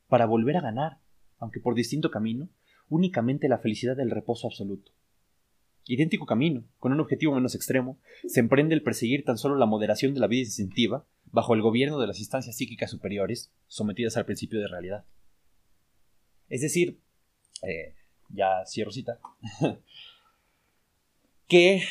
[0.07, 0.99] para volver a ganar,
[1.37, 2.49] aunque por distinto camino,
[2.89, 4.91] únicamente la felicidad del reposo absoluto.
[5.85, 10.13] Idéntico camino, con un objetivo menos extremo, se emprende el perseguir tan solo la moderación
[10.13, 14.59] de la vida instintiva bajo el gobierno de las instancias psíquicas superiores, sometidas al principio
[14.59, 15.05] de realidad.
[16.49, 16.99] Es decir,
[17.61, 17.95] eh,
[18.29, 19.19] ya cierro cita,
[21.47, 21.83] que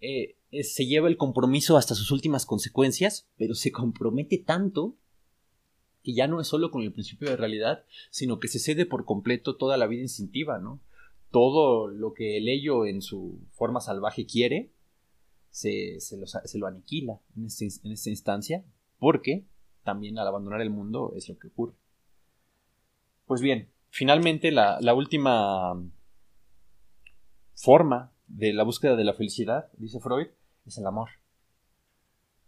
[0.00, 4.96] eh, se lleva el compromiso hasta sus últimas consecuencias, pero se compromete tanto
[6.02, 9.04] que ya no es solo con el principio de realidad, sino que se cede por
[9.04, 10.80] completo toda la vida instintiva, ¿no?
[11.30, 14.70] Todo lo que el ello en su forma salvaje quiere,
[15.50, 15.98] se,
[16.54, 18.64] lo, aniquila en, este, en esta instancia,
[18.98, 19.44] porque
[19.84, 21.74] también al abandonar el mundo es lo que ocurre.
[23.26, 25.74] Pues bien, finalmente la, última
[27.54, 30.28] forma de la búsqueda de la felicidad, dice Freud,
[30.66, 31.10] es el amor.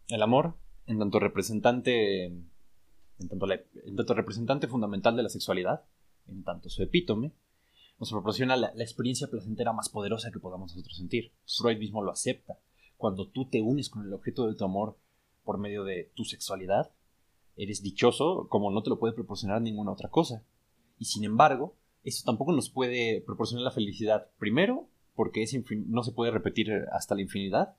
[0.08, 0.54] El amor,
[0.86, 5.84] en tanto representante, en tanto, en tanto representante fundamental de la sexualidad,
[6.28, 7.32] en tanto su epítome,
[7.98, 11.32] nos proporciona la, la, experiencia placentera más poderosa que podamos nosotros sentir.
[11.46, 12.58] Freud mismo lo acepta.
[12.96, 14.96] Cuando tú te unes con el objeto de tu amor
[15.44, 16.90] por medio de tu sexualidad,
[17.56, 20.42] eres dichoso como no te lo puede proporcionar ninguna otra cosa.
[21.00, 21.74] Y sin embargo,
[22.04, 24.28] eso tampoco nos puede proporcionar la felicidad.
[24.38, 24.86] Primero,
[25.16, 27.74] porque es no se puede repetir hasta la infinidad.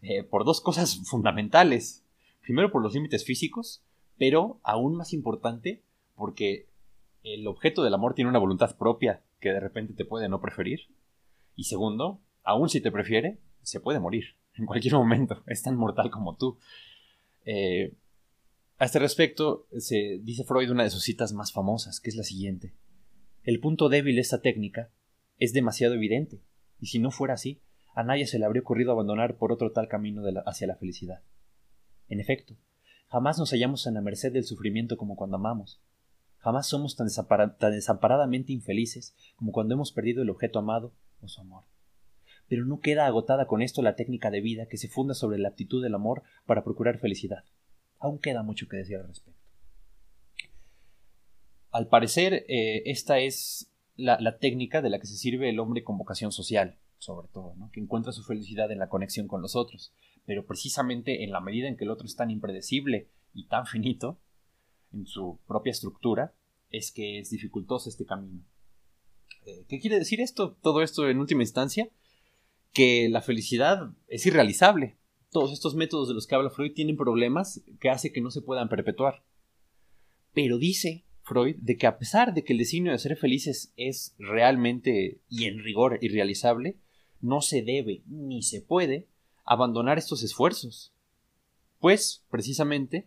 [0.00, 2.04] Eh, por dos cosas fundamentales.
[2.40, 3.82] Primero, por los límites físicos,
[4.16, 5.82] pero aún más importante,
[6.14, 6.68] porque
[7.24, 10.88] el objeto del amor tiene una voluntad propia que de repente te puede no preferir.
[11.56, 15.42] Y segundo, aún si te prefiere, se puede morir en cualquier momento.
[15.46, 16.58] Es tan mortal como tú.
[17.44, 17.92] Eh,
[18.78, 22.24] a este respecto, se dice Freud una de sus citas más famosas, que es la
[22.24, 22.74] siguiente.
[23.42, 24.90] El punto débil de esta técnica
[25.38, 26.42] es demasiado evidente,
[26.78, 27.62] y si no fuera así,
[27.94, 31.22] a nadie se le habría ocurrido abandonar por otro tal camino hacia la felicidad.
[32.08, 32.54] En efecto,
[33.08, 35.80] jamás nos hallamos en la merced del sufrimiento como cuando amamos.
[36.36, 37.08] Jamás somos tan,
[37.56, 41.64] tan desamparadamente infelices como cuando hemos perdido el objeto amado o su amor.
[42.46, 45.48] Pero no queda agotada con esto la técnica de vida que se funda sobre la
[45.48, 47.44] aptitud del amor para procurar felicidad.
[47.98, 49.40] Aún queda mucho que decir al respecto.
[51.70, 55.98] Al parecer, eh, esta es la, técnica de la que se sirve el hombre con
[55.98, 59.92] vocación social, sobre todo, que encuentra su felicidad en la conexión con los otros,
[60.24, 64.18] pero precisamente en la medida en que el otro es tan impredecible y tan finito
[64.92, 66.32] en su propia estructura,
[66.70, 68.42] es que es dificultoso este camino.
[69.44, 70.56] Eh, ¿Qué quiere decir esto?
[70.62, 71.88] Todo esto en última instancia,
[72.72, 74.96] que la felicidad es irrealizable,
[75.36, 78.40] todos estos métodos de los que habla Freud tienen problemas que hace que no se
[78.40, 79.22] puedan perpetuar.
[80.32, 84.14] Pero dice Freud de que a pesar de que el designio de ser felices es
[84.18, 86.78] realmente y en rigor irrealizable,
[87.20, 89.08] no se debe ni se puede
[89.44, 90.94] abandonar estos esfuerzos.
[91.80, 93.06] Pues, precisamente,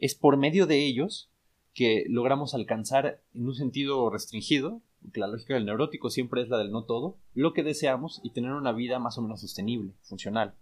[0.00, 1.30] es por medio de ellos
[1.74, 6.58] que logramos alcanzar en un sentido restringido, que la lógica del neurótico siempre es la
[6.58, 10.56] del no todo, lo que deseamos y tener una vida más o menos sostenible, funcional,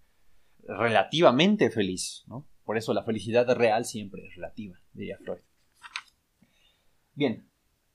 [0.67, 2.47] relativamente feliz, ¿no?
[2.65, 5.41] Por eso la felicidad real siempre es relativa, diría Freud.
[7.15, 7.47] Bien,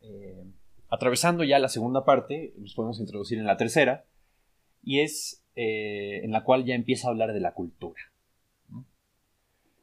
[0.02, 0.46] eh,
[0.90, 4.06] atravesando ya la segunda parte, nos podemos introducir en la tercera,
[4.82, 8.02] y es eh, en la cual ya empieza a hablar de la cultura.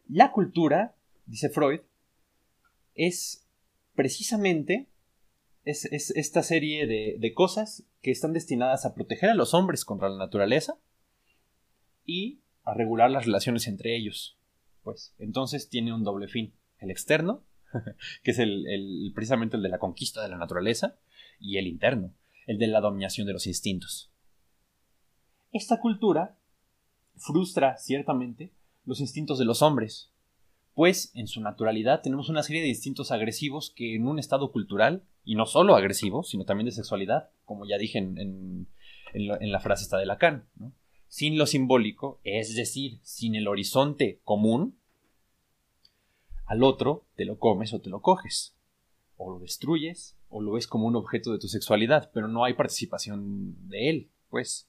[0.09, 1.81] La cultura, dice Freud,
[2.95, 3.47] es
[3.95, 4.89] precisamente
[5.65, 10.09] es, esta serie de, de, cosas que están destinadas a proteger a los hombres contra
[10.09, 10.79] la naturaleza
[12.07, 14.37] y a regular las relaciones entre ellos.
[14.83, 16.53] Pues entonces tiene un doble fin.
[16.79, 17.43] El externo,
[18.23, 20.97] que es el, precisamente el de la conquista de la naturaleza,
[21.41, 22.13] y el interno,
[22.47, 24.11] el de la dominación de los instintos.
[25.53, 26.37] Esta cultura
[27.17, 28.53] frustra ciertamente
[28.85, 30.11] los instintos de los hombres,
[30.75, 35.03] pues en su naturalidad tenemos una serie de instintos agresivos que en un estado cultural,
[35.25, 38.67] y no solo agresivos, sino también de sexualidad, como ya dije en,
[39.15, 40.73] la, frase esta de Lacan, ¿no?
[41.09, 44.79] Sin lo simbólico, es decir, sin el horizonte común,
[46.47, 48.55] al otro te lo comes o te lo coges,
[49.17, 52.55] o lo destruyes, o lo ves como un objeto de tu sexualidad, pero no hay
[52.55, 54.69] participación de él, pues.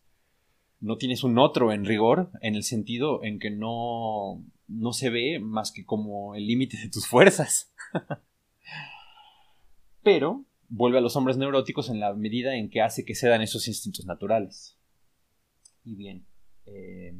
[0.82, 5.40] No tienes un otro en rigor, en el sentido en que no, no se ve
[5.40, 7.74] más que como el límite de tus fuerzas.
[10.04, 13.68] pero vuelve a los hombres neuróticos en la medida en que hace que cedan esos
[13.68, 14.78] instintos naturales.
[15.84, 16.26] Y bien,
[16.74, 17.14] eh,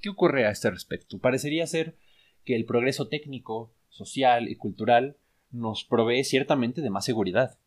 [0.00, 1.18] ¿qué ocurre a este respecto?
[1.18, 1.96] Parecería ser
[2.44, 5.16] que el progreso técnico, social y cultural
[5.50, 7.58] nos provee ciertamente de más seguridad.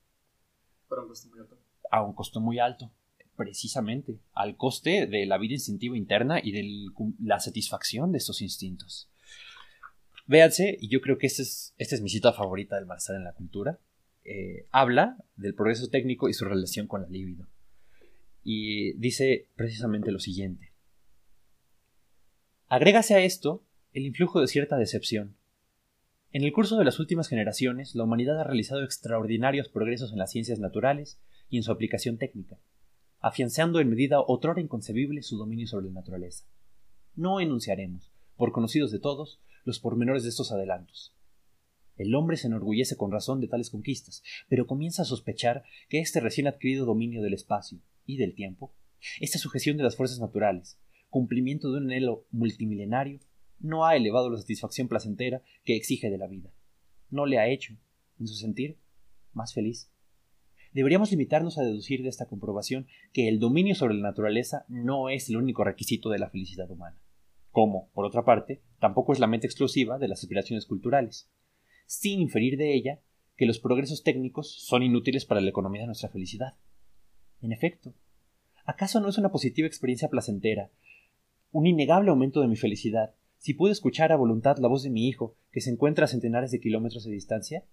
[0.90, 1.58] Pero a un costo muy alto.
[1.92, 2.92] A un costo muy alto,
[3.36, 6.90] precisamente, al coste de la vida instintiva interna y de
[7.20, 9.10] la satisfacción de estos instintos.
[10.26, 13.26] Véanse, y yo creo que esta es, esta es mi cita favorita del malestar en
[13.26, 13.80] la cultura,
[14.24, 17.48] eh, habla del progreso técnico y su relación con la libido.
[18.44, 20.73] Y dice precisamente lo siguiente.
[22.70, 25.36] Agrégase a esto el influjo de cierta decepción.
[26.32, 30.32] En el curso de las últimas generaciones, la humanidad ha realizado extraordinarios progresos en las
[30.32, 32.58] ciencias naturales y en su aplicación técnica,
[33.20, 36.46] afianzando en medida otrora inconcebible su dominio sobre la naturaleza.
[37.16, 41.16] No enunciaremos, por conocidos de todos, los pormenores de estos adelantos.
[41.96, 46.20] El hombre se enorgullece con razón de tales conquistas, pero comienza a sospechar que este
[46.20, 48.74] recién adquirido dominio del espacio y del tiempo,
[49.20, 50.80] esta sujeción de las fuerzas naturales,
[51.14, 53.20] cumplimiento de un anhelo multimilenario,
[53.60, 56.52] no ha elevado la satisfacción placentera que exige de la vida.
[57.12, 57.76] No le ha hecho,
[58.20, 58.80] en su sentir,
[59.32, 59.92] más feliz.
[60.74, 65.30] Deberíamos limitarnos a deducir de esta comprobación que el dominio sobre la naturaleza no es
[65.30, 67.00] el único requisito de la felicidad humana,
[67.52, 71.30] como, por otra parte, tampoco es la mente exclusiva de las aspiraciones culturales,
[71.86, 73.02] sin inferir de ella
[73.38, 76.56] que los progresos técnicos son inútiles para la economía de nuestra felicidad.
[77.40, 77.94] En efecto,
[78.66, 80.72] ¿acaso no es una positiva experiencia placentera,
[81.54, 85.08] un innegable aumento de mi felicidad, si puedo escuchar a voluntad la voz de mi
[85.08, 87.64] hijo, que se encuentra a centenares de kilómetros de distancia?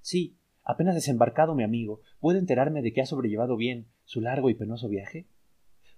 [0.00, 4.54] Sí, apenas desembarcado mi amigo, ¿puedo enterarme de que ha sobrellevado bien su largo y
[4.54, 5.28] penoso viaje?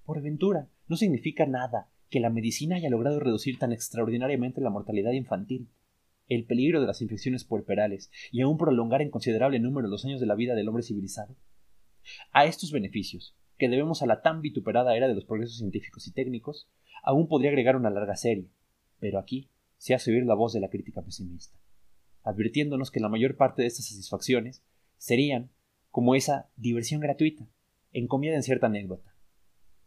[0.05, 5.12] Por ventura, no significa nada que la medicina haya logrado reducir tan extraordinariamente la mortalidad
[5.12, 5.70] infantil,
[6.28, 10.26] el peligro de las infecciones puerperales y aún prolongar en considerable número los años de
[10.26, 11.35] la vida del hombre civilizado.
[12.30, 16.12] A estos beneficios, que debemos a la tan vituperada era de los progresos científicos y
[16.12, 16.68] técnicos,
[17.03, 18.48] aún podría agregar una larga serie,
[18.98, 21.59] pero aquí se hace oír la voz de la crítica pesimista,
[22.22, 24.62] advirtiéndonos que la mayor parte de estas satisfacciones
[24.96, 25.50] serían
[25.90, 27.46] como esa diversión gratuita,
[27.92, 29.12] encomida en cierta anécdota.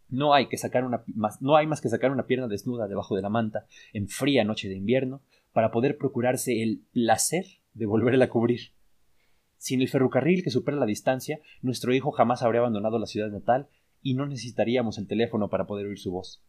[0.07, 3.16] No hay, que sacar una, más, no hay más que sacar una pierna desnuda debajo
[3.16, 8.26] de la manta en fría noche de invierno para poder procurarse el placer de volverla
[8.26, 8.74] a cubrir.
[9.57, 13.68] Sin el ferrocarril que supera la distancia, nuestro hijo jamás habría abandonado la ciudad natal
[14.01, 16.43] y no necesitaríamos el teléfono para poder oír su voz.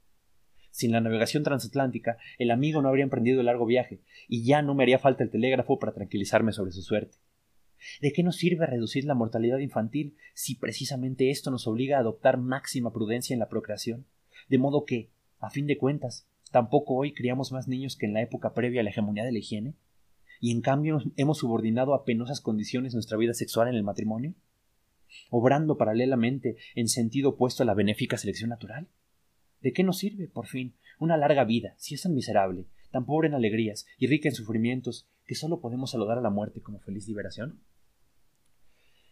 [0.77, 4.75] Sin la navegación transatlántica, el amigo no habría emprendido el largo viaje, y ya no
[4.75, 7.17] me haría falta el telégrafo para tranquilizarme sobre su suerte.
[8.03, 12.37] ¿De qué nos sirve reducir la mortalidad infantil si precisamente esto nos obliga a adoptar
[12.37, 14.05] máxima prudencia en la procreación?
[14.51, 15.09] De modo que,
[15.39, 18.85] a fin de cuentas, tampoco hoy criamos más niños que en la época previa a
[18.85, 19.77] la hegemonía de la higiene,
[20.43, 24.35] y en cambio hemos subordinado a penosas condiciones nuestra vida sexual en el matrimonio,
[25.31, 28.89] obrando paralelamente en sentido opuesto a la benéfica selección natural.
[29.61, 33.29] ¿De qué nos sirve, por fin, una larga vida, si es tan miserable, tan pobre
[33.29, 37.07] en alegrías y rica en sufrimientos, que solo podemos saludar a la muerte como feliz
[37.09, 37.61] liberación?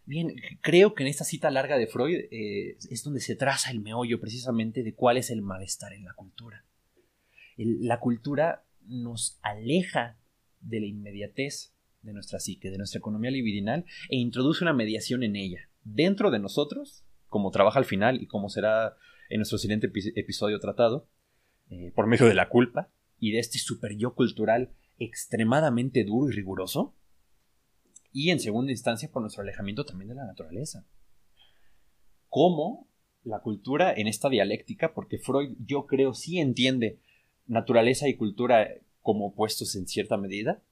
[0.06, 3.80] Bien, creo que en esta cita larga de Freud eh, es donde se traza el
[3.80, 6.64] meollo precisamente de cuál es el malestar en la cultura.
[7.56, 10.18] la cultura nos aleja
[10.60, 15.36] de la inmediatez de nuestra psique, de nuestra economía libidinal, e introduce una mediación en
[15.36, 18.96] ella, dentro de nosotros, como trabaja al final y como será
[19.28, 21.08] en nuestro siguiente episodio tratado,
[21.70, 26.34] eh, por medio de la culpa y de este super yo cultural extremadamente duro y
[26.34, 26.94] riguroso,
[28.12, 30.86] y en segunda instancia por nuestro alejamiento también de la naturaleza.
[32.28, 32.88] ¿Cómo
[33.24, 37.00] la cultura en esta dialéctica, porque Freud yo creo sí entiende
[37.46, 38.68] naturaleza y cultura
[39.00, 40.62] como opuestos en cierta medida,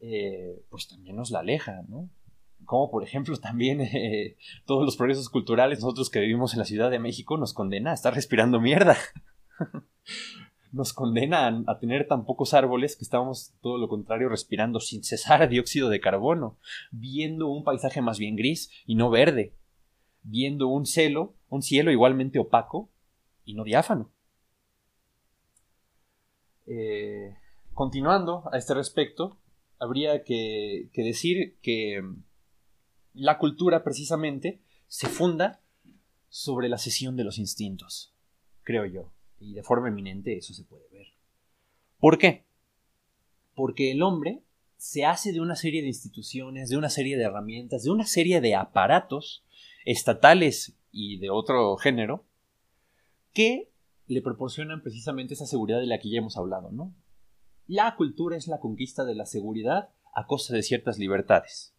[0.00, 2.10] eh, pues también nos la aleja, ¿no?
[2.64, 4.36] Como por ejemplo también eh,
[4.66, 7.94] todos los progresos culturales, nosotros que vivimos en la Ciudad de México, nos condena a
[7.94, 8.96] estar respirando mierda.
[10.72, 15.48] nos condenan a tener tan pocos árboles que estamos todo lo contrario respirando sin cesar
[15.48, 16.58] dióxido de carbono,
[16.90, 19.54] viendo un paisaje más bien gris y no verde,
[20.22, 22.90] viendo un cielo, un cielo igualmente opaco
[23.44, 24.10] y no diáfano.
[26.66, 27.34] Eh,
[27.72, 29.38] continuando a este respecto,
[29.78, 32.02] habría que decir que
[33.18, 35.60] la cultura precisamente se funda
[36.28, 38.14] sobre la sesión de los instintos,
[38.62, 39.12] creo yo.
[39.40, 41.06] Y de forma eminente eso se puede ver.
[41.98, 42.44] ¿Por qué?
[43.54, 44.42] Porque el hombre
[44.76, 48.40] se hace de una serie de instituciones, de una serie de herramientas, de una serie
[48.40, 49.44] de aparatos
[49.84, 52.24] estatales y de otro género
[53.32, 53.70] que
[54.06, 56.94] le proporcionan precisamente esa seguridad de la que ya hemos hablado, ¿no?
[57.66, 61.74] La cultura es la conquista de la seguridad a costa de ciertas libertades.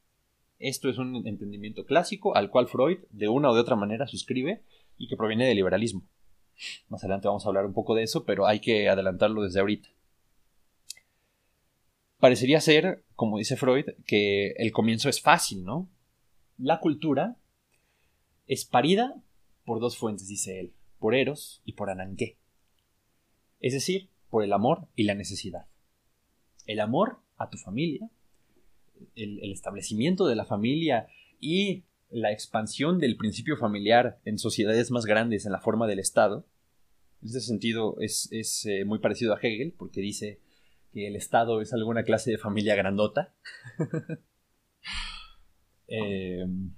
[0.60, 4.62] Esto es un entendimiento clásico al cual Freud de una o de otra manera suscribe
[4.97, 6.03] y que proviene del liberalismo.
[6.89, 9.89] Más adelante vamos a hablar un poco de eso, pero hay que adelantarlo desde ahorita.
[12.20, 15.88] Parecería ser, como dice Freud, que el comienzo es fácil, ¿no?
[16.57, 17.38] La cultura
[18.47, 19.16] es parida
[19.64, 22.36] por dos fuentes, dice él, por Eros y por Ananqué.
[23.62, 25.68] Es decir, por el amor y la necesidad.
[26.66, 28.10] El amor a tu familia,
[29.15, 31.07] el, establecimiento de la familia
[31.39, 36.45] y la expansión del principio familiar en sociedades más grandes en la forma del Estado.
[37.21, 38.29] En ese sentido es,
[38.65, 40.39] eh, muy parecido a Hegel, porque dice
[40.91, 43.35] que el Estado es alguna clase de familia grandota.
[45.91, 46.75] Em,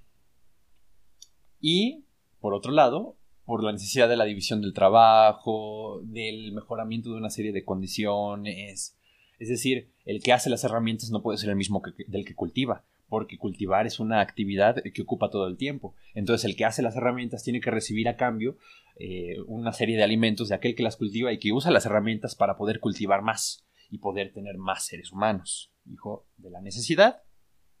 [1.60, 2.06] y,
[2.40, 7.28] por otro lado, por la necesidad de la división del trabajo, del mejoramiento de una
[7.28, 8.96] serie de condiciones.
[9.42, 12.36] Es decir, el que hace las herramientas no puede ser el mismo que, del que
[12.36, 15.96] cultiva porque cultivar es una actividad que ocupa todo el tiempo.
[16.14, 18.56] Entonces el que hace las herramientas tiene que recibir a cambio
[19.00, 22.36] eh, una serie de alimentos de aquel que las cultiva y que usa las herramientas
[22.36, 25.72] para poder cultivar más y poder tener más seres humanos.
[25.92, 27.24] Hijo de la necesidad,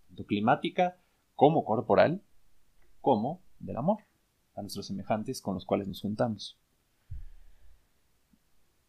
[0.08, 0.98] tanto climática
[1.36, 2.22] como corporal,
[3.00, 4.00] como del amor
[4.56, 6.58] a nuestros semejantes con los cuales nos juntamos.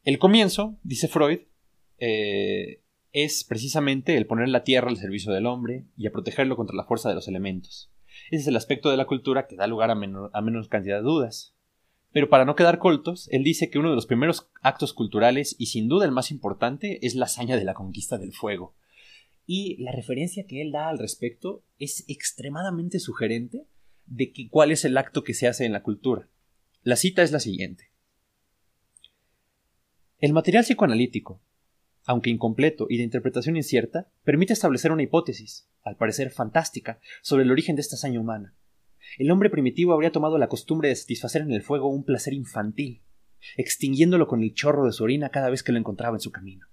[0.03, 1.41] El comienzo, dice Freud,
[1.97, 6.75] eh, es precisamente el poner la tierra al servicio del hombre y a protegerlo contra
[6.75, 7.91] la fuerza de los elementos.
[8.31, 11.55] Ese es el aspecto de la cultura que da lugar a, menos cantidad de dudas.
[12.11, 15.67] Pero para no quedar coltos, él dice que uno de los primeros actos culturales, y
[15.67, 18.75] sin duda el más importante, es la hazaña de la conquista del fuego.
[19.45, 23.67] Y la referencia que él da al respecto es extremadamente sugerente
[24.05, 26.29] de que cuál es el acto que se hace en la cultura.
[26.83, 27.91] La cita es la siguiente.
[30.19, 31.41] El material psicoanalítico,
[32.05, 37.51] aunque incompleto y de interpretación incierta, permite establecer una hipótesis, al parecer fantástica, sobre el
[37.51, 38.55] origen de esta hazaña humana.
[39.17, 43.03] El hombre primitivo habría tomado la costumbre de satisfacer en el fuego un placer infantil,
[43.57, 46.67] extinguiéndolo con el chorro de su orina cada vez que lo encontraba en su camino.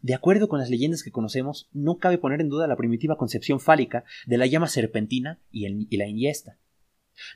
[0.00, 3.60] De acuerdo con las leyendas que conocemos, no cabe poner en duda la primitiva concepción
[3.60, 6.58] fálica de la llama serpentina y, la ingesta.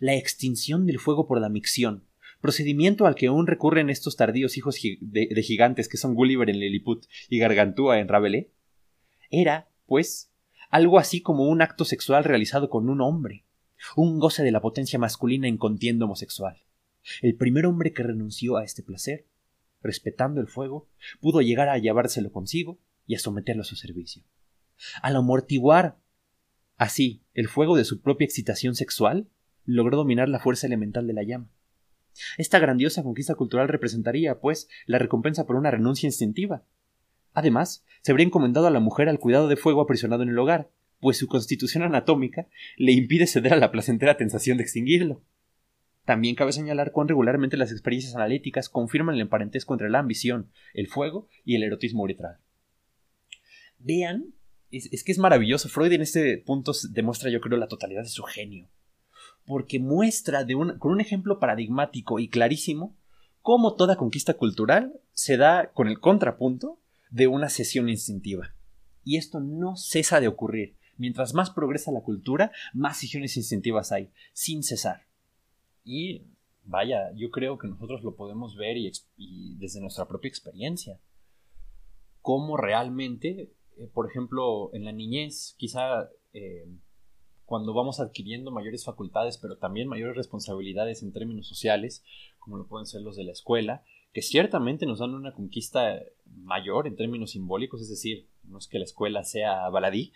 [0.00, 2.07] La extinción del fuego por la micción,
[2.40, 7.06] procedimiento al que aún recurren estos tardíos hijos de, gigantes que son Gulliver en Lilliput
[7.28, 8.48] y Gargantúa en Rabelais,
[9.31, 10.32] era, pues,
[10.70, 13.44] algo así como un acto sexual realizado con un hombre,
[13.97, 16.56] un goce de la potencia masculina en contienda homosexual.
[17.23, 19.27] El primer hombre que renunció a este placer,
[19.82, 20.89] respetando el fuego,
[21.20, 24.23] pudo llegar a llevárselo consigo y a someterlo a su servicio.
[25.02, 25.98] Al amortiguar
[26.77, 29.28] así el fuego de su propia excitación sexual,
[29.65, 31.51] logró dominar la fuerza elemental de la llama.
[32.36, 36.65] Esta grandiosa conquista cultural representaría, pues, la recompensa por una renuncia instintiva.
[37.32, 40.70] Además, se habría encomendado a la mujer al cuidado de fuego aprisionado en el hogar,
[41.01, 45.23] pues su constitución anatómica le impide ceder a la placentera tentación de extinguirlo.
[46.05, 50.89] También cabe señalar cuán regularmente las experiencias analíticas confirman el parentesco entre la ambición, el
[50.89, 52.39] fuego y el erotismo uretral.
[53.78, 54.35] Vean,
[54.70, 55.69] es, que es maravilloso.
[55.69, 58.69] Freud en este punto demuestra, yo creo, la totalidad de su genio.
[59.48, 60.46] Porque muestra
[60.78, 62.94] con un ejemplo paradigmático y clarísimo
[63.42, 66.78] cómo toda conquista cultural se da con el contrapunto
[67.10, 68.54] de una sesión instintiva.
[69.04, 70.76] Y esto no cesa de ocurrir.
[70.98, 75.06] Mientras más progresa la cultura, más sesiones instintivas hay, sin cesar.
[75.84, 76.22] Y
[76.64, 81.00] vaya, yo creo que nosotros lo podemos ver y, desde nuestra propia experiencia.
[82.20, 86.68] Cómo realmente, eh, por ejemplo, en la niñez, quizá eh,
[87.48, 92.04] cuando vamos adquiriendo mayores facultades, pero también mayores responsabilidades en términos sociales,
[92.38, 96.86] como lo pueden ser los de la escuela, que ciertamente nos dan una conquista mayor
[96.86, 100.12] en términos simbólicos, es decir, no es que la escuela sea baladí,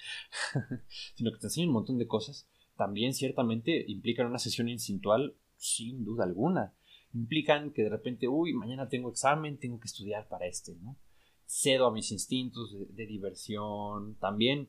[1.15, 2.47] sino que te enseñan un montón de cosas,
[2.77, 6.75] también ciertamente implican una sesión instintual sin duda alguna.
[7.15, 10.99] Implican que de repente, uy, mañana tengo examen, tengo que estudiar para este, ¿no?
[11.47, 14.69] Cedo a mis instintos de, diversión, también,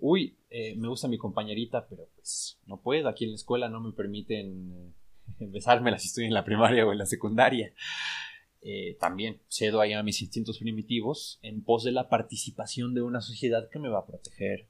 [0.00, 3.80] uy, eh, me gusta mi compañerita, pero pues no puedo, aquí en la escuela no
[3.80, 4.94] me permiten
[5.38, 7.72] eh, besármela si estoy en la primaria o en la secundaria.
[8.62, 13.22] Eh, también cedo ahí a mis instintos primitivos en pos de la participación de una
[13.22, 14.68] sociedad que me va a proteger,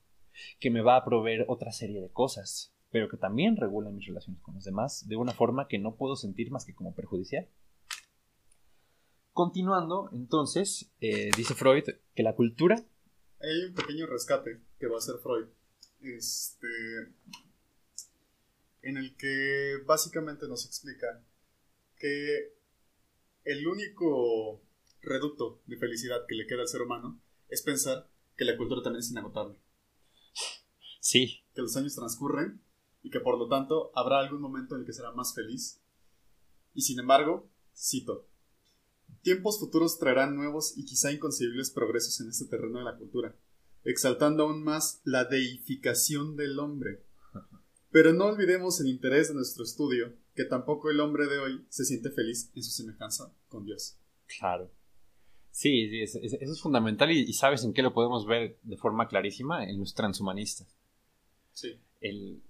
[0.61, 4.43] que me va a proveer otra serie de cosas pero que también regula mis relaciones
[4.43, 7.48] con los demás de una forma que no puedo sentir más que como perjudicial.
[9.32, 11.85] Continuando, entonces, eh, dice Freud
[12.15, 12.85] que la cultura...
[13.40, 15.46] Hay un pequeño rescate que va a hacer Freud,
[16.02, 16.68] este,
[18.82, 21.22] en el que básicamente nos explica
[21.96, 22.54] que
[23.44, 24.62] el único
[25.02, 29.00] reducto de felicidad que le queda al ser humano es pensar que la cultura también
[29.00, 29.56] es inagotable.
[31.00, 31.42] Sí.
[31.54, 32.62] Que los años transcurren
[33.02, 35.80] y que por lo tanto habrá algún momento en el que será más feliz.
[36.74, 38.28] Y sin embargo, cito,
[39.23, 43.37] tiempos futuros traerán nuevos y quizá inconcebibles progresos en este terreno de la cultura,
[43.85, 47.05] exaltando aún más la deificación del hombre.
[47.91, 51.85] Pero no olvidemos el interés de nuestro estudio, que tampoco el hombre de hoy se
[51.85, 53.99] siente feliz en su semejanza con Dios.
[54.39, 54.70] Claro.
[55.51, 59.65] Sí, eso es fundamental y, y, sabes en qué lo podemos ver de forma clarísima
[59.65, 60.78] en los transhumanistas.
[61.53, 61.81] Sí.
[62.01, 62.41] El,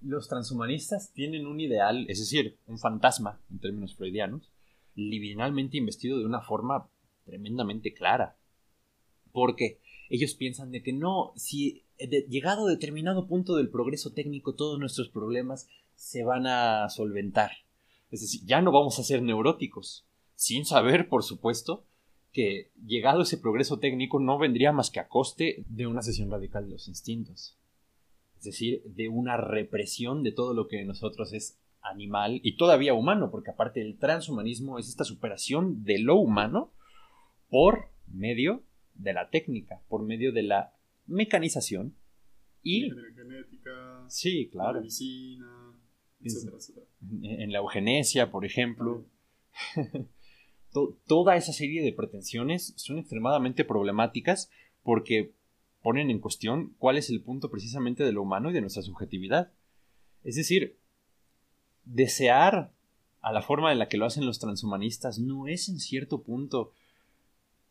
[0.00, 4.50] los transhumanistas tienen un ideal, es decir, un fantasma, en términos freudianos,
[4.96, 6.88] libidinalmente investido de una forma
[7.24, 8.36] tremendamente clara.
[9.32, 11.84] Porque ellos piensan de que no, si
[12.28, 17.52] llegado a determinado punto del progreso técnico todos nuestros problemas se van a solventar.
[18.10, 21.84] Es decir, ya no vamos a ser neuróticos, sin saber, por supuesto,
[22.32, 26.66] que llegado ese progreso técnico no vendría más que a coste de una sesión radical
[26.66, 27.56] de los instintos
[28.38, 31.58] es decir, de una represión de todo lo que nosotros es
[31.90, 36.72] animal y todavía humano, porque aparte del transhumanismo es esta superación de lo humano
[37.48, 38.62] por medio
[38.94, 40.74] de la técnica, por medio de la
[41.06, 41.94] mecanización
[42.62, 45.74] y genética, sí, claro, la medicina,
[46.20, 46.86] etcétera, etcétera.
[47.22, 49.06] En la eugenesia, por ejemplo.
[51.06, 54.50] Toda esa serie de pretensiones son extremadamente problemáticas
[54.82, 55.32] porque
[55.80, 59.52] ponen en cuestión cuál es el punto precisamente de lo humano y de nuestra subjetividad.
[60.22, 60.78] Es decir,
[61.86, 62.70] desear
[63.22, 66.72] a la forma en la que lo hacen los transhumanistas no es en cierto punto,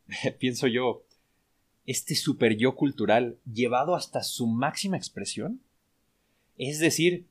[0.39, 1.03] pienso yo,
[1.85, 5.61] este super yo cultural llevado hasta su máxima expresión.
[6.57, 7.27] Es decir,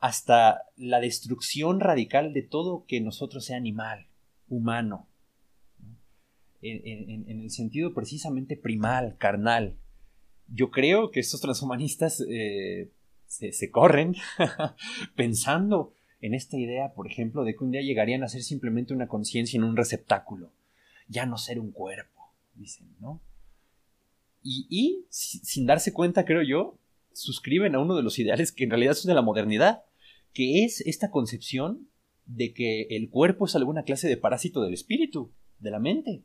[0.00, 4.06] hasta la destrucción radical de todo que nosotros sea animal,
[4.48, 5.06] humano,
[6.60, 9.76] en, el sentido precisamente primal, carnal,
[10.48, 12.90] yo creo que estos transhumanistas eh,
[13.26, 14.14] se, corren
[15.16, 15.92] pensando
[16.24, 19.58] en esta idea, por ejemplo, de que un día llegarían a ser simplemente una conciencia
[19.58, 20.52] en un receptáculo,
[21.06, 23.20] ya no ser un cuerpo, dicen, ¿no?
[24.42, 26.78] Y, sin darse cuenta, creo yo,
[27.12, 29.84] suscriben a uno de los ideales que en realidad son de la modernidad,
[30.32, 31.88] que es esta concepción
[32.24, 36.22] de que el cuerpo es alguna clase de parásito del espíritu, de la mente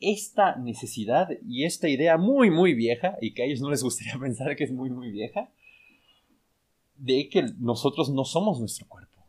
[0.00, 4.14] esta necesidad y esta idea muy, muy vieja, y que a ellos no les gustaría
[4.20, 5.50] pensar que es muy, muy vieja,
[6.98, 9.24] de que nosotros no somos nuestro cuerpo.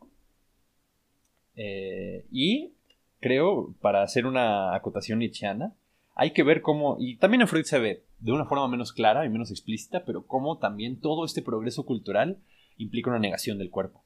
[1.56, 2.72] Eh, y
[3.20, 5.74] creo, para hacer una acotación nietzscheana,
[6.14, 9.24] hay que ver cómo, y también en Freud se ve de una forma menos clara
[9.24, 12.38] y menos explícita, pero cómo también todo este progreso cultural
[12.76, 14.02] implica una negación del cuerpo,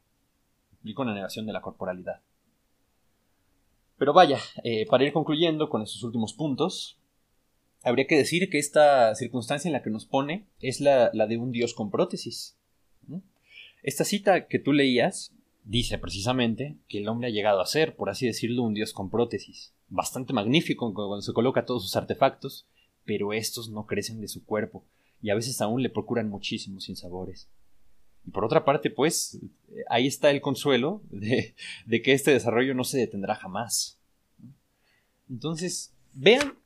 [0.72, 2.20] implica una negación de la corporalidad.
[3.98, 6.98] Pero vaya, eh, para ir concluyendo con estos últimos puntos,
[7.82, 11.52] habría que decir que esta circunstancia en la que nos pone es la, de un
[11.52, 12.56] dios con prótesis.
[13.82, 15.32] Esta cita que tú leías
[15.64, 19.10] dice precisamente que el hombre ha llegado a ser, por así decirlo, un dios con
[19.10, 22.66] prótesis, bastante magnífico cuando se coloca todos sus artefactos,
[23.04, 24.84] pero estos no crecen de su cuerpo
[25.20, 27.48] y a veces aún le procuran muchísimos sinsabores.
[28.26, 29.40] Y por otra parte, pues,
[29.88, 31.54] ahí está el consuelo de,
[32.02, 33.98] que este desarrollo no se detendrá jamás.
[35.28, 36.59] Entonces, vean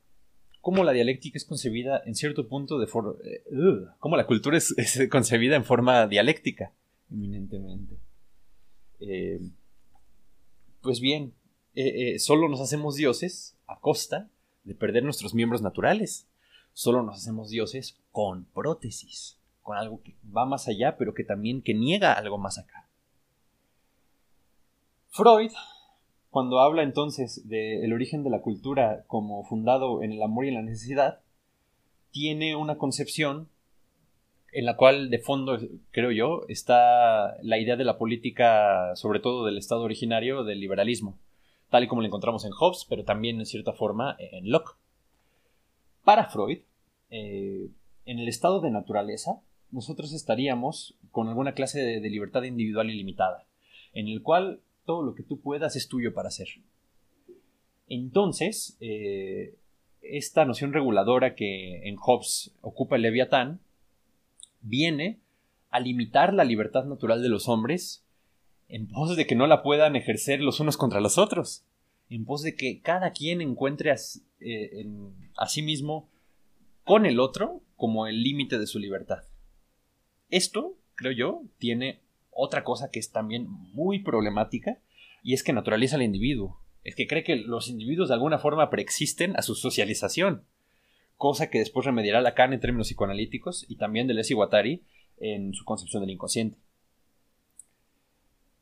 [0.60, 3.14] cómo la dialéctica es concebida en cierto punto de forma...
[3.24, 3.42] Eh,
[3.98, 4.74] cómo la cultura es,
[5.10, 6.72] concebida en forma dialéctica,
[7.10, 7.98] eminentemente.
[9.00, 9.40] Eh,
[10.80, 11.34] pues bien,
[11.74, 14.30] eh, solo nos hacemos dioses a costa
[14.64, 16.26] de perder nuestros miembros naturales.
[16.72, 21.60] Solo nos hacemos dioses con prótesis con algo que va más allá, pero que también
[21.60, 22.88] que niega algo más acá.
[25.08, 25.50] Freud,
[26.30, 30.54] cuando habla entonces del origen de la cultura como fundado en el amor y en
[30.54, 31.20] la necesidad,
[32.12, 33.48] tiene una concepción
[34.52, 35.58] en la cual de fondo,
[35.90, 41.18] creo yo, está la idea de la política, sobre todo del Estado originario, del liberalismo,
[41.70, 44.76] tal y como lo encontramos en Hobbes, pero también en cierta forma en Locke.
[46.04, 46.60] Para Freud,
[47.10, 47.68] eh,
[48.04, 53.46] en el estado de naturaleza, nosotros estaríamos con alguna clase de, libertad individual ilimitada,
[53.92, 56.48] en el cual todo lo que tú puedas es tuyo para hacer.
[57.88, 59.56] Entonces, eh,
[60.00, 63.60] esta noción reguladora que en Hobbes ocupa el Leviatán
[64.66, 65.20] viene
[65.70, 68.04] a limitar la libertad natural de los hombres
[68.68, 71.64] en pos de que no la puedan ejercer los unos contra los otros,
[72.10, 73.96] en pos de que cada quien encuentre a,
[74.40, 74.86] eh,
[75.36, 76.08] a sí mismo
[76.84, 79.22] con el otro como el límite de su libertad.
[80.30, 84.78] Esto, creo yo, tiene otra cosa que es también muy problemática
[85.22, 86.60] y es que naturaliza al individuo.
[86.82, 90.44] Es que cree que los individuos de alguna forma preexisten a su socialización,
[91.16, 94.82] cosa que después remediará Lacan en términos psicoanalíticos y también Deleuze y Guattari
[95.18, 96.58] en su concepción del inconsciente.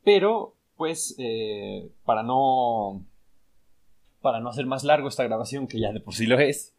[0.03, 3.03] Pero, pues, eh, para no
[4.21, 6.73] para no hacer más largo esta grabación, que ya de por sí lo es,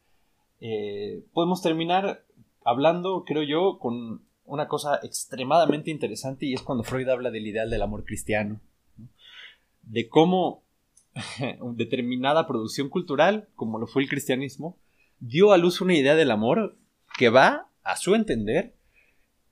[0.61, 2.25] eh, podemos terminar
[2.65, 7.71] hablando, creo yo, con una cosa extremadamente interesante y es cuando Freud habla del ideal
[7.71, 8.61] del amor cristiano,
[9.83, 10.65] de cómo
[11.75, 14.77] determinada producción cultural, como lo fue el cristianismo,
[15.21, 16.77] dio a luz una idea del amor
[17.19, 18.75] que va, a su entender,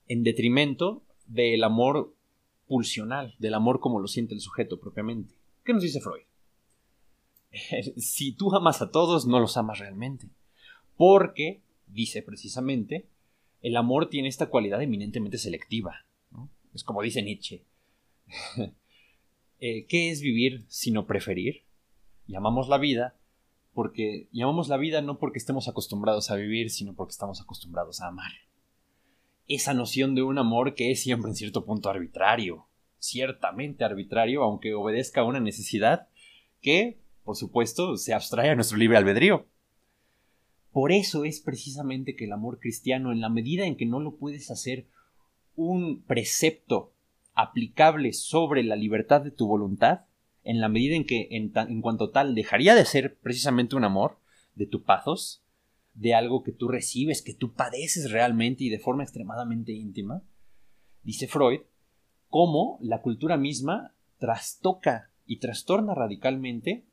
[0.08, 2.14] en detrimento del amor
[2.66, 5.34] pulsional, del amor como lo siente el sujeto propiamente.
[5.64, 6.24] ¿Qué nos dice Freud?
[7.96, 10.28] si tú amas a todos, no los amas realmente.
[10.96, 13.06] Porque, dice precisamente,
[13.62, 16.04] el amor tiene esta cualidad eminentemente selectiva.
[16.74, 17.62] Es como dice Nietzsche.
[19.60, 21.62] Eh, ¿Qué es vivir sino preferir?
[22.26, 23.14] Llamamos la vida
[23.74, 28.09] porque llamamos la vida no porque estemos acostumbrados a vivir, sino porque estamos acostumbrados a
[28.09, 28.30] amar.
[29.48, 32.66] Esa noción de un amor que es siempre en cierto punto arbitrario,
[32.98, 36.09] ciertamente arbitrario, aunque obedezca a una necesidad
[36.62, 39.46] que, por supuesto, se abstrae a nuestro libre albedrío.
[40.72, 44.16] Por eso es precisamente que el amor cristiano, en la medida en que no lo
[44.16, 44.86] puedes hacer
[45.56, 46.92] un precepto
[47.34, 50.01] aplicable sobre la libertad de tu voluntad,
[50.44, 54.18] en la medida en que en, cuanto tal dejaría de ser precisamente un amor
[54.54, 55.42] de tu pathos,
[55.94, 60.22] de algo que tú recibes, que tú padeces realmente y de forma extremadamente íntima,
[61.02, 61.60] dice Freud,
[62.28, 66.84] cómo la cultura misma trastoca y trastorna radicalmente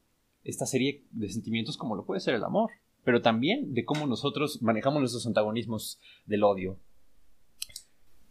[0.43, 2.71] esta serie de sentimientos como lo puede ser el amor
[3.03, 6.79] pero también de cómo nosotros manejamos nuestros antagonismos del odio.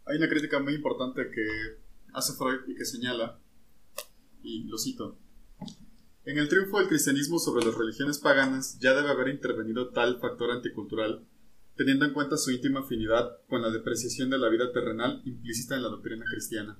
[0.05, 1.45] Hay una crítica muy importante que
[2.13, 3.39] hace Freud y que señala,
[4.43, 5.17] y lo cito,
[6.23, 10.51] en el triunfo del cristianismo sobre las religiones paganas ya debe haber intervenido tal factor
[10.51, 11.25] anticultural,
[11.75, 15.83] teniendo en cuenta su íntima afinidad con la depreciación de la vida terrenal implícita en
[15.83, 16.79] la doctrina cristiana.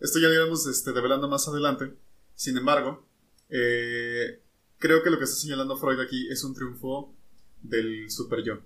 [0.00, 1.94] Esto ya lo iremos este, develando más adelante.
[2.34, 3.06] Sin embargo,
[3.50, 4.42] eh,
[4.78, 7.14] creo que lo que está señalando Freud aquí es un triunfo
[7.62, 8.60] del super yo.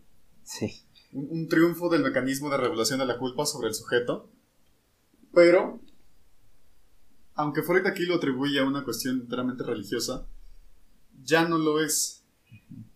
[0.44, 0.72] Sí.
[1.12, 4.30] Un, triunfo del mecanismo de regulación de la culpa sobre el sujeto.
[5.34, 5.80] Pero,
[7.34, 10.26] aunque Freud aquí lo atribuye a una cuestión enteramente religiosa,
[11.22, 12.24] ya no lo es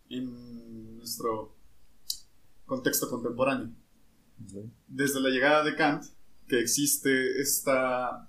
[0.09, 1.56] en nuestro
[2.66, 3.70] contexto contemporáneo.
[4.86, 6.05] Desde la llegada de Kant,
[6.47, 8.28] que existe esta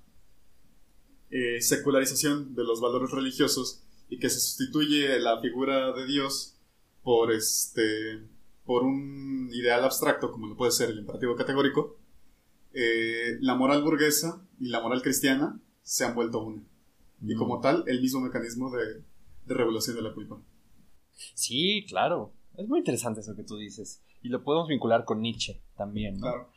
[1.29, 6.57] eh, secularización de los valores religiosos, y que se sustituye la figura de Dios
[7.03, 8.27] por este
[8.65, 11.97] por un ideal abstracto como lo puede ser el imperativo categórico
[12.73, 15.59] eh, la moral burguesa y la moral cristiana
[15.89, 16.61] se han vuelto una.
[17.21, 17.61] Y como mm.
[17.61, 19.01] tal el mismo mecanismo de,
[19.45, 20.37] de regulación de la culpa
[21.33, 22.31] sí claro.
[22.57, 24.01] Es muy interesante eso que tú dices.
[24.21, 26.49] Y lo podemos vincular con Nietzsche también claro.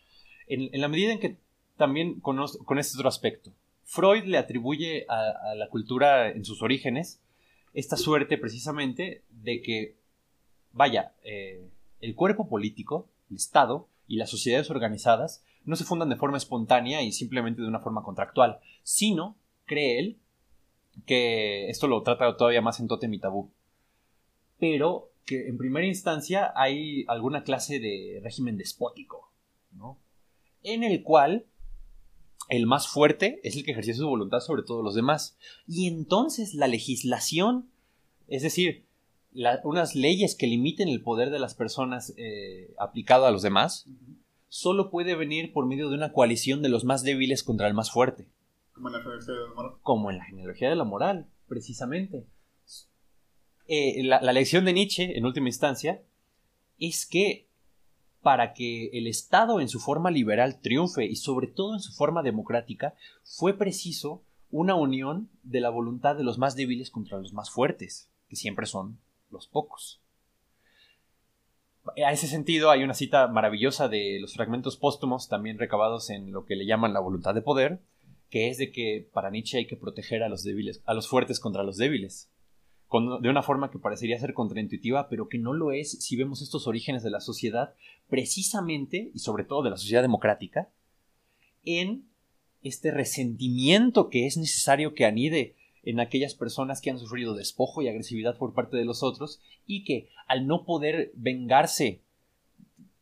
[0.48, 1.38] En, en la medida en que
[1.76, 3.52] también con, con este otro aspecto
[3.84, 7.20] Freud le atribuye a, la cultura en sus orígenes
[7.74, 9.96] esta suerte precisamente de que,
[10.72, 11.68] vaya, eh,
[12.00, 17.02] el cuerpo político, el Estado y las sociedades organizadas no se fundan de forma espontánea
[17.02, 20.18] y simplemente de una forma contractual, sino, cree él,
[21.06, 23.51] que esto lo trata todavía más en Totem y Tabú,
[24.59, 29.30] pero que en primera instancia hay alguna clase de régimen despótico,
[29.72, 29.98] ¿no?
[30.62, 31.47] En el cual
[32.48, 35.36] el más fuerte es el que ejerce su voluntad sobre todos los demás.
[35.66, 37.70] Y entonces la legislación,
[38.28, 38.84] es decir,
[39.64, 43.86] unas leyes que limiten el poder de las personas eh, aplicado a los demás,
[44.52, 47.90] solo puede venir por medio de una coalición de los más débiles contra el más
[47.90, 48.28] fuerte.
[48.74, 49.72] Como en la genealogía de la moral.
[49.80, 52.26] Como en la genealogía de la moral, precisamente.
[53.66, 56.02] Eh, la, la lección de Nietzsche, en última instancia,
[56.78, 57.48] es que
[58.20, 62.22] para que el Estado en su forma liberal triunfe y sobre todo en su forma
[62.22, 67.50] democrática, fue preciso una unión de la voluntad de los más débiles contra los más
[67.50, 68.98] fuertes, que siempre son
[69.30, 70.01] los pocos.
[72.04, 76.44] A ese sentido hay una cita maravillosa de los fragmentos póstumos, también recabados en lo
[76.44, 77.80] que le llaman la voluntad de poder,
[78.30, 81.40] que es de que para Nietzsche hay que proteger a los débiles, a los fuertes
[81.40, 82.30] contra los débiles
[83.20, 86.66] de una forma que parecería ser contraintuitiva, pero que no lo es si vemos estos
[86.66, 87.74] orígenes de la sociedad,
[88.09, 90.68] precisamente, y sobre todo de la sociedad democrática,
[91.64, 92.04] en
[92.62, 97.88] este resentimiento que es necesario que anide en aquellas personas que han sufrido despojo y
[97.88, 102.02] agresividad por parte de los otros y que al no poder vengarse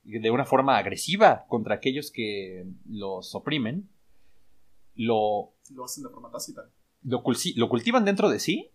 [0.05, 3.89] de una forma agresiva contra aquellos que los oprimen,
[4.94, 6.70] lo, lo hacen de forma tácita.
[7.02, 7.23] Lo,
[7.57, 8.70] lo cultivan dentro de sí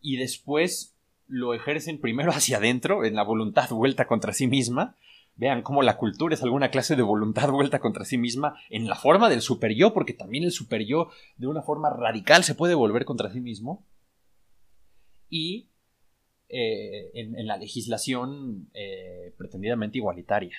[0.00, 0.96] y después
[1.26, 4.96] lo ejercen primero hacia adentro, en la voluntad vuelta contra sí misma.
[5.34, 8.94] Vean cómo la cultura es alguna clase de voluntad vuelta contra sí misma en la
[8.94, 12.74] forma del super yo, porque también el super yo de una forma radical se puede
[12.74, 13.86] volver contra sí mismo.
[15.28, 15.70] Y
[16.48, 20.56] eh, en, la legislación eh, pretendidamente igualitaria.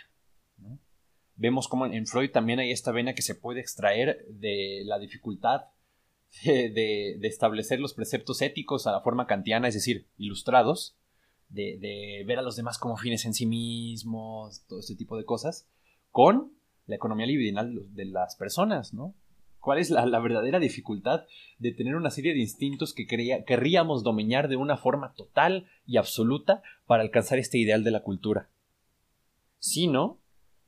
[1.35, 5.65] Vemos cómo en Freud también hay esta vena que se puede extraer de la dificultad
[6.43, 10.97] de, establecer los preceptos éticos a la forma kantiana, es decir, ilustrados,
[11.53, 15.67] de, ver a los demás como fines en sí mismos, todo este tipo de cosas,
[16.11, 16.53] con
[16.85, 19.15] la economía libidinal de las personas, ¿no?
[19.59, 21.23] ¿Cuál es la, verdadera dificultad
[21.57, 26.61] de tener una serie de instintos que querríamos dominar de una forma total y absoluta
[26.85, 28.49] para alcanzar este ideal de la cultura?
[29.59, 30.19] Sino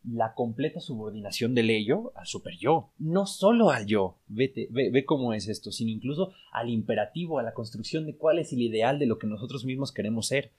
[0.10, 2.92] la completa subordinación del ello al super yo.
[2.98, 7.44] No solo al yo, Vete, ve, ve, cómo es esto, sino incluso al imperativo, a
[7.44, 10.54] la construcción de cuál es el ideal de lo que nosotros mismos queremos ser.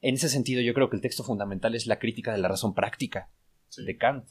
[0.00, 2.74] En ese sentido, yo creo que el texto fundamental es la crítica de la razón
[2.74, 3.30] práctica
[3.76, 4.26] de Kant.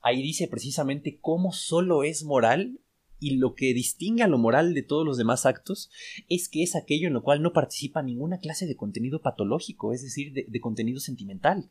[0.00, 2.80] Ahí dice precisamente cómo solo es moral
[3.20, 5.90] y lo que distingue a lo moral de todos los demás actos
[6.28, 10.02] es que es aquello en lo cual no participa ninguna clase de contenido patológico, es
[10.02, 11.68] decir, de contenido sentimental.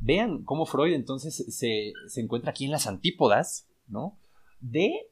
[0.00, 4.16] Vean cómo Freud entonces se, encuentra aquí en las antípodas, ¿no?
[4.60, 5.08] De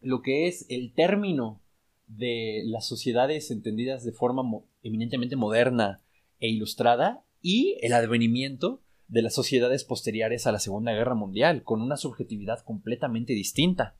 [0.00, 1.60] lo que es el término
[2.06, 4.42] de las sociedades entendidas de forma
[4.82, 6.02] eminentemente moderna
[6.38, 11.82] e ilustrada y el advenimiento de las sociedades posteriores a la Segunda Guerra Mundial, con
[11.82, 13.96] una subjetividad completamente distinta.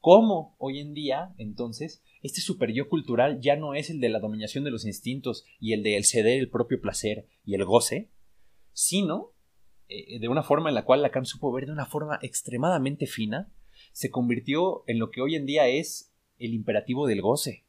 [0.00, 4.62] ¿Cómo hoy en día, entonces, este superyo cultural ya no es el de la dominación
[4.62, 8.10] de los instintos y el de ceder el propio placer y el goce,
[8.74, 9.32] sino
[9.88, 13.50] eh, de una forma en la cual Lacan supo ver de una forma extremadamente fina,
[13.92, 17.63] se convirtió en lo que hoy en día es el imperativo del goce.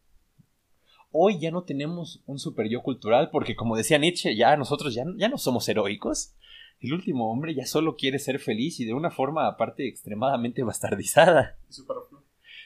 [1.18, 5.06] Hoy ya no tenemos un super yo cultural porque, como decía Nietzsche, ya nosotros ya,
[5.16, 6.34] ya no somos heroicos.
[6.82, 11.58] El último hombre ya solo quiere ser feliz y de una forma aparte extremadamente bastardizada.
[11.70, 12.22] Superflua.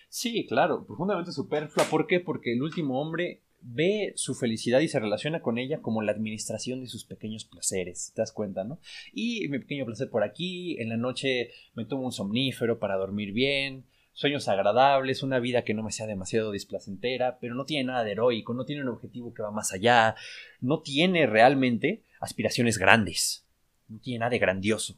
[0.09, 1.85] Sí, claro, profundamente superflua.
[1.91, 2.19] ¿Por qué?
[2.19, 6.81] Porque el último hombre ve su felicidad y se relaciona con ella como la administración
[6.81, 8.79] de sus pequeños placeres, ¿te das cuenta, no?
[9.13, 13.31] Y mi pequeño placer por aquí, en la noche me tomo un somnífero para dormir
[13.31, 18.03] bien, sueños agradables, una vida que no me sea demasiado displacentera, pero no tiene nada
[18.03, 20.15] de heroico, no tiene un objetivo que va más allá,
[20.59, 23.45] no tiene realmente aspiraciones grandes,
[23.87, 24.95] no tiene nada de grandioso.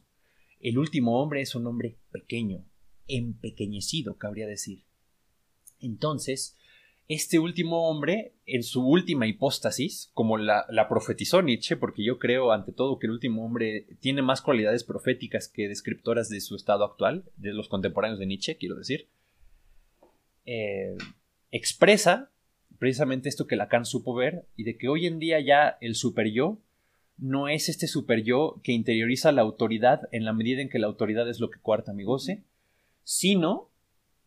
[0.60, 2.64] El último hombre es un hombre pequeño,
[3.08, 4.84] empequeñecido, cabría decir.
[5.80, 6.56] Entonces,
[7.08, 12.72] este último hombre, en su última hipóstasis, como la, profetizó Nietzsche, porque yo creo ante
[12.72, 17.24] todo que el último hombre tiene más cualidades proféticas que descriptoras de su estado actual,
[17.36, 19.08] de los contemporáneos de Nietzsche, quiero decir,
[20.46, 20.96] eh,
[21.50, 22.30] expresa
[22.78, 26.32] precisamente esto que Lacan supo ver y de que hoy en día ya el super
[26.32, 26.58] yo
[27.16, 30.88] no es este super yo que interioriza la autoridad en la medida en que la
[30.88, 32.42] autoridad es lo que cuarta mi goce,
[33.04, 33.68] sino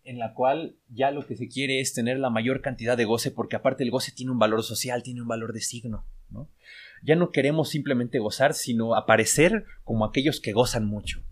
[0.06, 3.32] en la cual ya lo que se quiere es tener la mayor cantidad de goce,
[3.32, 6.50] porque aparte el goce tiene un valor social, tiene un valor de signo, ¿no?
[7.04, 11.24] Ya no queremos simplemente gozar, sino aparecer como aquellos que gozan mucho.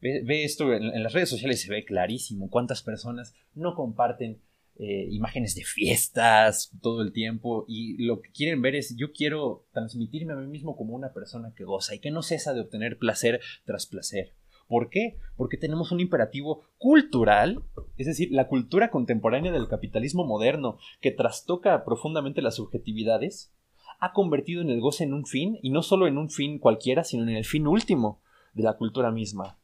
[0.00, 4.42] Ve, esto en, las redes sociales, se ve clarísimo cuántas personas no comparten
[4.76, 9.66] eh, imágenes de fiestas todo el tiempo y lo que quieren ver es yo quiero
[9.72, 12.98] transmitirme a mí mismo como una persona que goza y que no cesa de obtener
[12.98, 14.34] placer tras placer.
[14.66, 15.16] ¿Por qué?
[15.36, 17.62] Porque tenemos un imperativo cultural,
[17.96, 23.52] es decir, la cultura contemporánea del capitalismo moderno, que trastoca profundamente las subjetividades,
[24.00, 27.04] ha convertido en el goce en un fin, y no solo en un fin cualquiera,
[27.04, 28.20] sino en el fin último
[28.54, 29.58] de la cultura misma.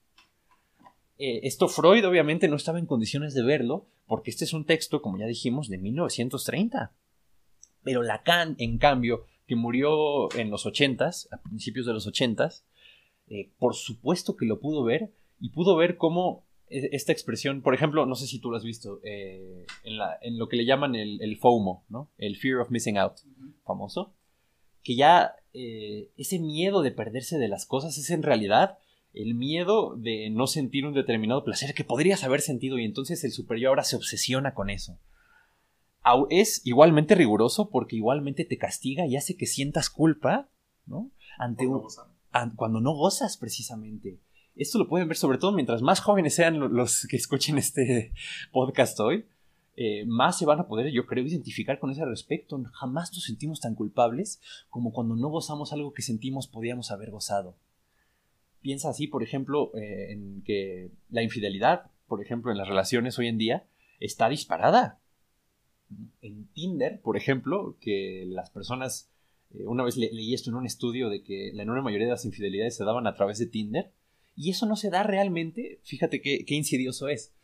[1.19, 5.03] Eh, esto Freud obviamente no estaba en condiciones de verlo, porque este es un texto,
[5.03, 6.93] como ya dijimos, de 1930.
[7.83, 12.65] Pero Lacan, en cambio, que murió en los 80s, a principios de los 80s,
[13.31, 17.75] eh, por supuesto que lo pudo ver y pudo ver cómo e, esta expresión, por
[17.75, 21.37] ejemplo, no sé si tú lo has visto, eh, en, lo que le llaman el,
[21.39, 22.11] FOMO, ¿no?
[22.19, 23.19] El Fear of Missing Out,
[23.65, 24.13] famoso,
[24.83, 28.79] que ya eh, ese miedo de perderse de las cosas es en realidad
[29.13, 33.31] el miedo de no sentir un determinado placer que podrías haber sentido y entonces el
[33.31, 34.99] superior ahora se obsesiona con eso.
[36.31, 40.49] Es igualmente riguroso porque igualmente te castiga y hace que sientas culpa,
[40.87, 41.11] ¿no?
[41.39, 41.83] Ante un,
[42.57, 44.19] cuando no gozas precisamente.
[44.57, 48.13] Esto lo pueden ver sobre todo mientras más jóvenes sean los que escuchen este
[48.53, 49.25] podcast hoy,
[49.77, 52.63] eh, más se van a poder, yo creo, identificar con ese respecto.
[52.73, 57.57] Jamás nos sentimos tan culpables como cuando no gozamos algo que sentimos podíamos haber gozado.
[58.61, 63.29] Piensa así, por ejemplo, eh, en que la infidelidad, por ejemplo, en las relaciones hoy
[63.29, 63.65] en día,
[64.01, 64.99] está disparada.
[66.21, 69.09] En Tinder, por ejemplo, que las personas
[69.53, 72.25] eh, una vez leí esto en un estudio de que la enorme mayoría de las
[72.25, 73.93] infidelidades se daban a través de Tinder.
[74.37, 77.35] Y eso no se da realmente, fíjate qué, insidioso es,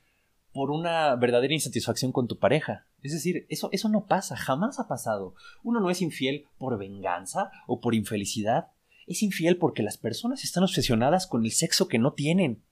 [0.52, 2.86] por una verdadera insatisfacción con tu pareja.
[3.02, 5.34] Es decir, eso, eso no pasa, jamás ha pasado.
[5.62, 8.68] Uno no es infiel por venganza o por infelicidad.
[9.06, 12.62] Es infiel porque las personas están obsesionadas con el sexo que no tienen.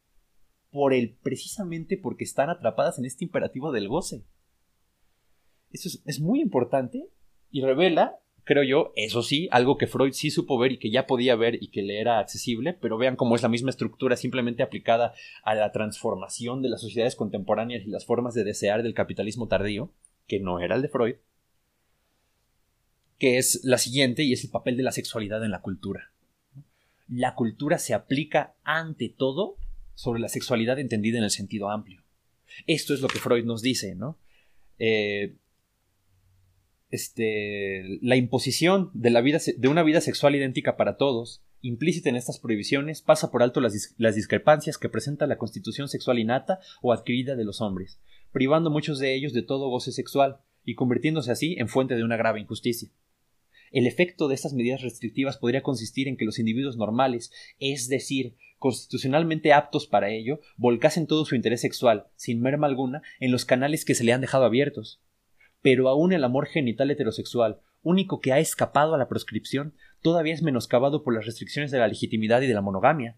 [0.70, 4.24] Por el, precisamente porque están atrapadas en este imperativo del goce.
[5.70, 7.10] Eso es, es muy importante
[7.50, 11.06] y revela creo yo, eso sí, algo que Freud sí supo ver y que ya
[11.06, 14.62] podía ver y que le era accesible, pero vean cómo es la misma estructura simplemente
[14.62, 19.48] aplicada a la transformación de las sociedades contemporáneas y las formas de desear del capitalismo
[19.48, 19.92] tardío,
[20.26, 21.16] que no era el de Freud,
[23.18, 26.12] que es la siguiente y es el papel de la sexualidad en la cultura.
[27.08, 29.56] La cultura se aplica ante todo
[29.94, 32.02] sobre la sexualidad entendida en el sentido amplio.
[32.66, 34.18] Esto es lo que Freud nos dice, ¿no?
[34.78, 35.36] Eh,
[36.94, 39.10] este, la imposición de,
[39.68, 44.14] una vida sexual idéntica para todos, implícita en estas prohibiciones, pasa por alto las, las
[44.14, 47.98] discrepancias que presenta la constitución sexual innata o adquirida de los hombres,
[48.30, 52.16] privando muchos de ellos de todo goce sexual y convirtiéndose así en fuente de una
[52.16, 52.90] grave injusticia.
[53.72, 58.36] El efecto de estas medidas restrictivas podría consistir en que los individuos normales, es decir,
[58.60, 63.84] constitucionalmente aptos para ello, volcasen todo su interés sexual, sin merma alguna, en los canales
[63.84, 65.00] que se le han dejado abiertos,
[65.64, 69.72] pero aún el amor genital heterosexual, único que ha escapado a la proscripción,
[70.02, 73.16] todavía es menoscabado por las restricciones de la legitimidad y de la monogamia.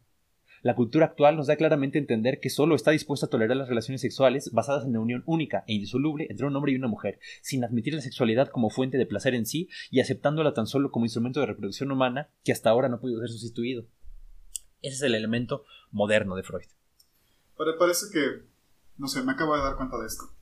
[0.63, 3.69] La cultura actual nos da claramente a entender que solo está dispuesta a tolerar las
[3.69, 7.19] relaciones sexuales basadas en la unión única e indisoluble entre un hombre y una mujer,
[7.43, 11.05] sin admitir la sexualidad como fuente de placer en sí y aceptándola tan solo como
[11.05, 13.89] instrumento de reproducción humana que hasta ahora no ha podido ser sustituido.
[14.83, 16.69] Ese es el elemento moderno de Freud.
[17.57, 18.47] parece que,
[18.99, 20.36] no sé, me acabo de dar cuenta de esto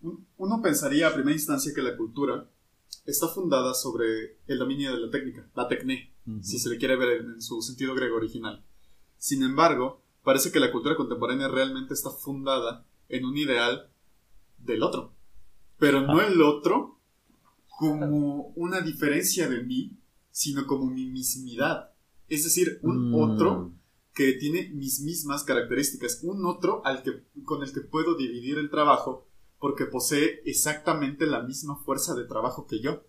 [0.00, 2.48] uno pensaría a primera instancia que la cultura
[3.04, 6.12] está fundada sobre el dominio de la técnica, la tecné,
[6.42, 8.64] si se le quiere ver en, su sentido griego original.
[9.16, 13.90] Sin embargo, parece que la cultura contemporánea realmente está fundada en un ideal
[14.58, 15.14] del otro,
[15.78, 16.98] pero no el otro
[17.78, 19.98] como una diferencia de mí,
[20.30, 21.90] sino como mi mismidad.
[22.28, 23.14] Es decir, un mm.
[23.14, 23.72] otro
[24.12, 28.70] que tiene mis mismas características, un otro al que, con el que puedo dividir el
[28.70, 29.25] trabajo
[29.58, 33.06] porque posee exactamente la misma fuerza de trabajo que yo.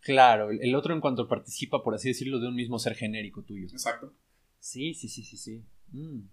[0.00, 3.66] Claro, el otro en cuanto participa, por así decirlo, de un mismo ser genérico tuyo.
[3.72, 4.14] Exacto.
[4.58, 5.64] Sí, sí, sí, sí, sí.
[5.92, 6.28] Mm.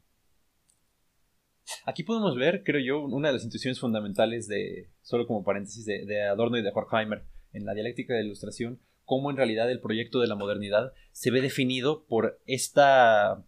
[1.85, 6.05] Aquí podemos ver, creo yo, una de las intuiciones fundamentales de, solo como paréntesis, de,
[6.05, 9.79] de Adorno y de Horkheimer en la dialéctica de la ilustración, cómo en realidad el
[9.79, 13.45] proyecto de la modernidad se ve definido por esta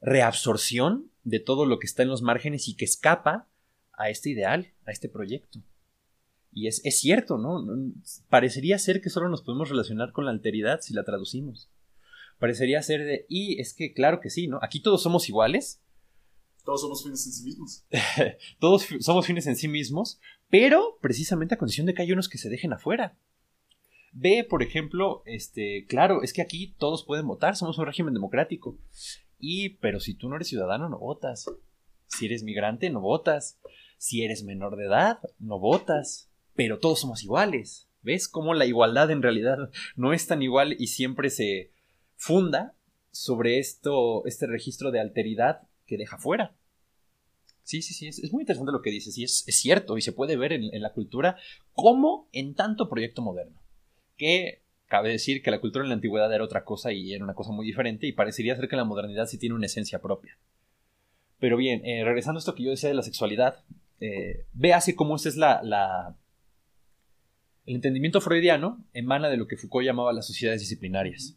[0.00, 3.48] reabsorción de todo lo que está en los márgenes y que escapa
[3.92, 5.62] a este ideal, a este proyecto.
[6.52, 7.64] Y es, cierto, ¿no?
[8.28, 11.70] Parecería ser que solo nos podemos relacionar con la alteridad si la traducimos.
[12.38, 14.58] Parecería ser de, y es que claro que sí, ¿no?
[14.62, 15.82] Aquí todos somos iguales.
[16.64, 17.84] Todos somos fines en sí mismos.
[18.58, 22.38] Todos somos fines en sí mismos, pero precisamente a condición de que hay unos que
[22.38, 23.16] se dejen afuera.
[24.12, 28.78] Ve, por ejemplo, este, claro, es que aquí todos pueden votar, somos un régimen democrático.
[29.38, 31.46] Y, pero si tú no eres ciudadano, no votas.
[32.06, 33.58] Si eres migrante, no votas.
[33.98, 36.30] Si eres menor de edad, no votas.
[36.54, 37.88] Pero todos somos iguales.
[38.02, 41.72] ¿Ves cómo la igualdad en realidad no es tan igual y siempre se
[42.16, 42.74] funda
[43.10, 46.54] sobre esto, este registro de alteridad que deja fuera?
[47.62, 50.36] Sí, sí, sí, es, muy interesante lo que dices y es, cierto y se puede
[50.36, 51.36] ver en, en la cultura
[51.72, 53.60] como en tanto proyecto moderno.
[54.16, 57.34] Que cabe decir que la cultura en la antigüedad era otra cosa y era una
[57.34, 60.38] cosa muy diferente y parecería ser que la modernidad sí tiene una esencia propia.
[61.38, 63.62] Pero bien, eh, regresando a esto que yo decía de la sexualidad,
[64.00, 66.16] eh, ve así cómo esta es la, la,
[67.66, 71.36] El entendimiento freudiano emana de lo que Foucault llamaba las sociedades disciplinarias.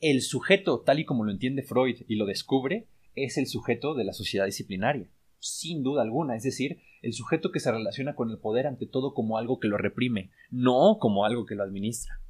[0.00, 4.04] El sujeto, tal y como lo entiende Freud y lo descubre, es el sujeto de
[4.04, 5.08] la sociedad disciplinaria,
[5.38, 9.14] sin duda alguna, es decir, el sujeto que se relaciona con el poder ante todo
[9.14, 12.20] como algo que lo reprime, no como algo que lo administra.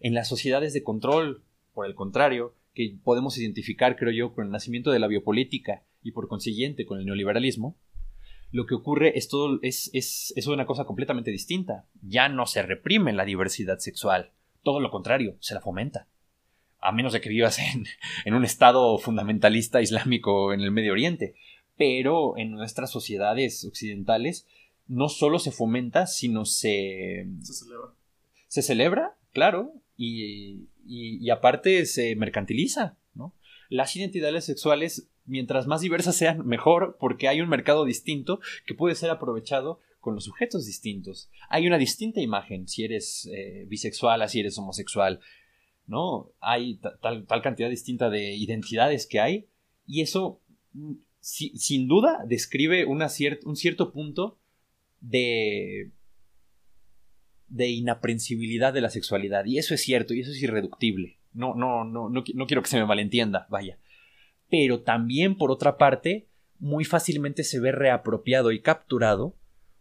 [0.00, 1.42] En las sociedades de control,
[1.74, 6.12] por el contrario, que podemos identificar, creo yo, con el nacimiento de la biopolítica y
[6.12, 7.76] por consiguiente con el neoliberalismo,
[8.52, 11.86] lo que ocurre es todo es, es, es una cosa completamente distinta.
[12.02, 14.30] Ya no se reprime la diversidad sexual,
[14.62, 16.06] todo lo contrario, se la fomenta.
[16.80, 17.86] A menos de que vivas en,
[18.24, 21.34] en un estado fundamentalista islámico en el Medio Oriente.
[21.76, 24.46] Pero en nuestras sociedades occidentales
[24.88, 27.26] no solo se fomenta, sino se.
[27.42, 27.88] Se celebra.
[28.48, 33.34] Se celebra, claro, y, y, aparte se mercantiliza, ¿no?
[33.68, 38.94] Las identidades sexuales mientras más diversas sean, mejor, porque hay un mercado distinto que puede
[38.94, 41.30] ser aprovechado con los sujetos distintos.
[41.48, 45.20] Hay una distinta imagen si eres eh, bisexual, si eres homosexual,
[45.86, 46.30] ¿no?
[46.40, 49.46] Hay tal, tal, cantidad distinta de identidades que hay,
[49.86, 50.40] y eso
[50.72, 53.08] mm, sin duda describe una
[53.44, 54.38] un cierto punto
[55.00, 55.90] de
[57.48, 61.84] de inaprensibilidad de la sexualidad y eso es cierto y eso es irreductible no no
[61.84, 63.78] no no, no quiero que se me malentienda vaya
[64.50, 66.28] pero también, por otra parte,
[66.58, 69.34] muy fácilmente se ve reapropiado y capturado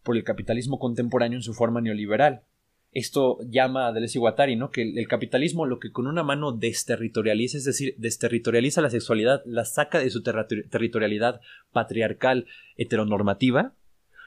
[0.03, 2.43] por el capitalismo contemporáneo en su forma neoliberal.
[2.91, 4.71] Esto llama a Deleuze y ¿no?
[4.71, 9.65] Que el, capitalismo lo que con una mano desterritorializa, es decir, desterritorializa la sexualidad, la
[9.65, 11.41] saca de su territorialidad
[11.73, 12.47] patriarcal
[12.77, 13.73] heteronormativa,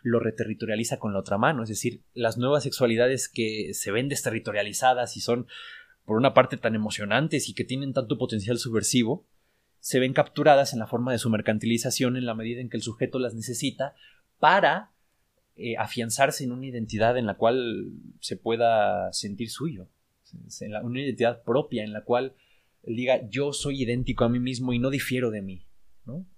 [0.02, 5.16] lo reterritorializa con la otra mano, es decir, las nuevas sexualidades que se ven desterritorializadas
[5.16, 5.46] y son,
[6.04, 9.26] por una parte, tan emocionantes y que tienen tanto potencial subversivo,
[9.80, 12.82] se ven capturadas en la forma de su mercantilización en la medida en que el
[12.82, 13.94] sujeto las necesita
[14.38, 14.92] para
[15.56, 19.88] eh, afianzarse en una identidad en la cual se pueda sentir suyo,
[20.60, 22.34] en una identidad propia en la cual
[22.82, 25.64] diga yo soy idéntico a mí mismo y no difiero de mí.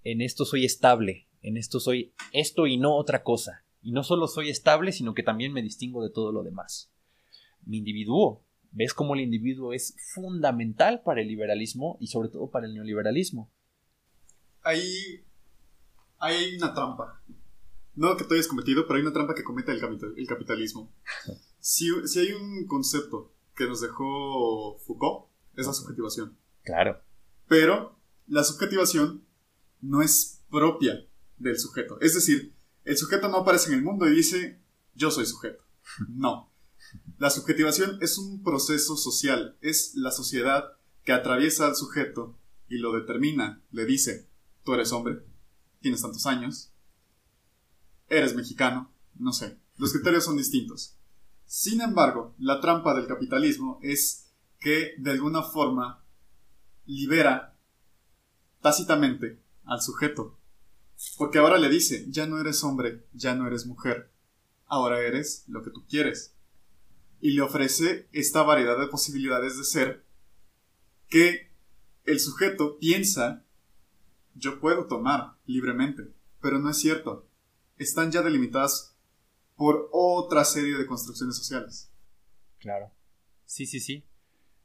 [0.03, 4.27] En esto soy estable, en esto soy esto y no otra cosa, y no solo
[4.27, 6.91] soy estable, sino que también me distingo de todo lo demás.
[7.63, 12.67] Mi individuo ves cómo el individuo es fundamental para el liberalismo y sobre todo para
[12.67, 13.51] el neoliberalismo.
[14.63, 15.25] Ahí
[16.19, 17.21] hay una trampa.
[17.95, 19.79] No que tú hayas cometido, pero hay una trampa que comete el,
[20.17, 20.93] el capitalismo.
[21.59, 26.37] Si, si, hay un concepto que nos dejó Foucault, es la subjetivación.
[26.63, 27.01] Claro.
[27.47, 29.25] Pero la subjetivación
[29.81, 31.05] no es propia
[31.41, 31.99] del sujeto.
[32.01, 32.53] Es decir,
[32.83, 34.61] el sujeto no aparece en el mundo y dice,
[34.95, 35.63] yo soy sujeto.
[36.09, 36.51] No.
[37.17, 42.37] La subjetivación es un proceso social, es la sociedad que atraviesa al sujeto
[42.67, 44.29] y lo determina, le dice,
[44.63, 45.23] tú eres hombre,
[45.79, 46.73] tienes tantos años,
[48.07, 50.97] eres mexicano, no sé, los criterios son distintos.
[51.45, 56.03] Sin embargo, la trampa del capitalismo es que de alguna forma
[56.85, 57.57] libera
[58.61, 60.39] tácitamente al sujeto.
[61.17, 64.11] Porque ahora le dice, ya no eres hombre, ya no eres mujer,
[64.65, 66.35] ahora eres lo que tú quieres
[67.21, 70.05] y le ofrece esta variedad de posibilidades de ser
[71.07, 71.51] que
[72.03, 73.45] el sujeto piensa
[74.33, 77.27] yo puedo tomar libremente, pero no es cierto.
[77.77, 78.97] Están ya delimitadas
[79.55, 81.91] por otra serie de construcciones sociales.
[82.59, 82.91] Claro.
[83.45, 84.05] Sí, sí, sí.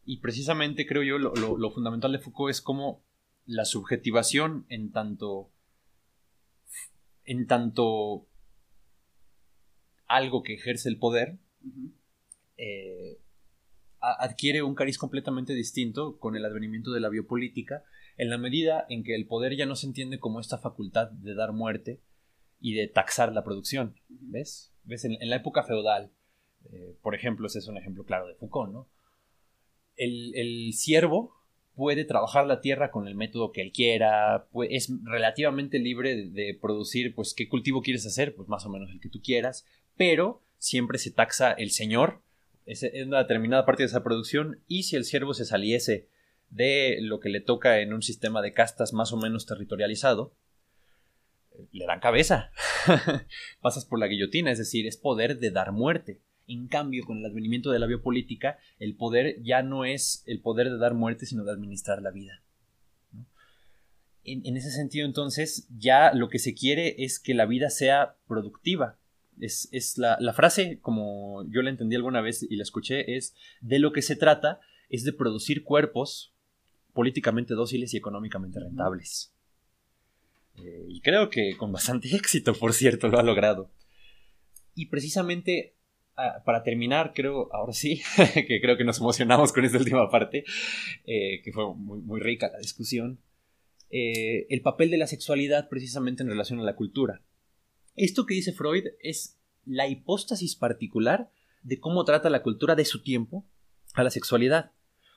[0.04, 3.04] Y precisamente creo yo lo, lo, fundamental de Foucault es como
[3.44, 5.50] la subjetivación en tanto
[7.26, 8.26] en tanto
[10.06, 11.38] algo que ejerce el poder
[12.56, 13.18] eh,
[14.00, 17.84] adquiere un cariz completamente distinto con el advenimiento de la biopolítica,
[18.16, 21.34] en la medida en que el poder ya no se entiende como esta facultad de
[21.34, 22.00] dar muerte
[22.60, 23.96] y de taxar la producción.
[24.08, 24.72] ¿Ves?
[24.84, 25.04] ¿Ves?
[25.04, 26.12] En, la época feudal,
[26.70, 28.88] eh, por ejemplo, ese es un ejemplo claro de Foucault, ¿no?
[29.96, 31.35] El, el siervo
[31.76, 37.14] puede trabajar la tierra con el método que él quiera, es relativamente libre de, producir,
[37.14, 39.66] pues, qué cultivo quieres hacer, pues más o menos el que tú quieras,
[39.96, 42.22] pero siempre se taxa el señor
[42.64, 46.08] en una determinada parte de esa producción y si el siervo se saliese
[46.48, 50.34] de lo que le toca en un sistema de castas más o menos territorializado,
[51.72, 52.50] le dan cabeza.
[53.60, 56.20] Pasas por la guillotina, es decir, es poder de dar muerte.
[56.48, 60.70] En cambio, con el advenimiento de la biopolítica, el poder ya no es el poder
[60.70, 62.42] de dar muerte, sino de administrar la vida.
[64.28, 68.98] En, ese sentido, entonces, ya lo que se quiere es que la vida sea productiva.
[69.38, 73.78] Es, la, la, frase, como yo la entendí alguna vez y la escuché, es de
[73.78, 76.32] lo que se trata es de producir cuerpos
[76.92, 79.32] políticamente dóciles y económicamente rentables.
[80.56, 83.70] Eh, y creo que con bastante éxito, por cierto, lo ha logrado.
[84.74, 85.75] Y precisamente
[86.16, 88.02] ah, para terminar, creo, ahora sí,
[88.34, 90.44] que creo que nos emocionamos con esta última parte,
[91.04, 93.20] eh, que fue muy, rica la discusión,
[93.90, 97.22] eh, el papel de la sexualidad precisamente en relación a la cultura.
[97.94, 101.30] Esto que dice Freud es la hipóstasis particular
[101.62, 103.44] de cómo trata la cultura de su tiempo
[103.94, 104.72] a la sexualidad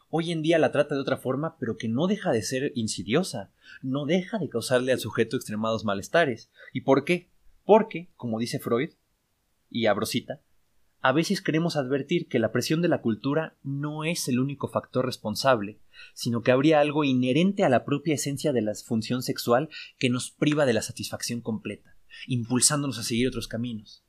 [0.10, 3.52] hoy en día la trata de otra forma, pero que no deja de ser insidiosa,
[3.82, 6.52] no deja de causarle al sujeto extremados malestares.
[6.74, 7.30] ¿Y por qué?
[7.64, 8.92] Porque, como dice Freud,
[9.70, 10.42] y Abrosita,
[11.02, 15.06] a veces queremos advertir que la presión de la cultura no es el único factor
[15.06, 15.80] responsable,
[16.14, 20.32] sino que habría algo inherente a la propia esencia de la función sexual que nos
[20.32, 21.96] priva de la satisfacción completa,
[22.28, 24.04] impulsándonos a seguir otros caminos.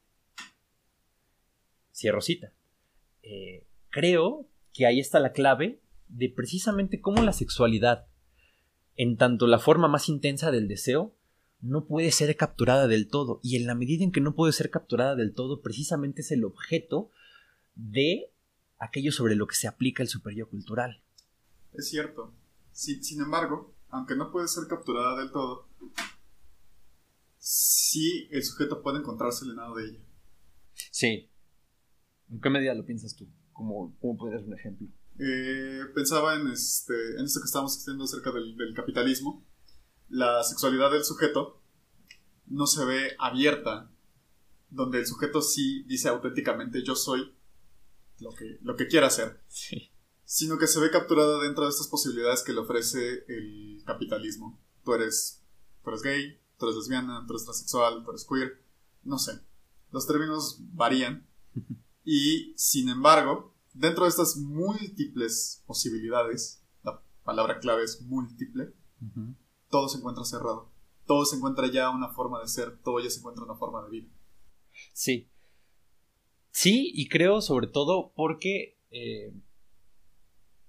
[1.94, 2.52] Cierro cita.
[3.22, 8.08] Eh, creo que ahí está la clave de precisamente cómo la sexualidad,
[8.96, 11.14] en tanto la forma más intensa del deseo,
[11.62, 13.40] no puede ser capturada del todo.
[13.42, 16.44] Y en la medida en que no puede ser capturada del todo, precisamente es el
[16.44, 17.10] objeto
[17.74, 18.32] de
[18.78, 21.02] aquello sobre lo que se aplica el superior cultural.
[21.72, 22.34] Es cierto.
[22.72, 25.68] sin embargo, aunque no puede ser capturada del todo,
[27.38, 30.00] sí el sujeto puede encontrarse llenado de ella.
[30.90, 31.30] Sí.
[32.30, 33.28] ¿En qué medida lo piensas tú?
[33.52, 34.88] ¿Cómo, cómo ser un ejemplo?
[35.18, 39.44] Eh, pensaba en, este, en esto que estábamos diciendo acerca del, capitalismo.
[40.10, 41.62] La sexualidad del sujeto
[42.46, 43.90] no se ve abierta,
[44.68, 47.32] donde el sujeto sí dice auténticamente yo soy
[48.18, 49.40] lo que, lo que quiera hacer.
[50.24, 54.60] Sino que se ve capturada dentro de estas posibilidades que le ofrece el capitalismo.
[54.84, 55.42] Tú eres,
[55.82, 58.62] tú eres gay, tú eres lesbiana, tú eres transexual, tú eres queer,
[59.04, 59.40] no sé.
[59.90, 61.26] Los términos varían.
[62.02, 68.72] Y sin embargo, dentro de estas múltiples posibilidades, la palabra clave es múltiple,
[69.70, 70.70] todo se encuentra cerrado.
[71.06, 73.90] Todo se encuentra ya una forma de ser, todo ya se encuentra una forma de
[73.90, 74.08] vida.
[74.92, 75.28] Sí.
[76.50, 79.32] Sí, y creo sobre todo porque eh,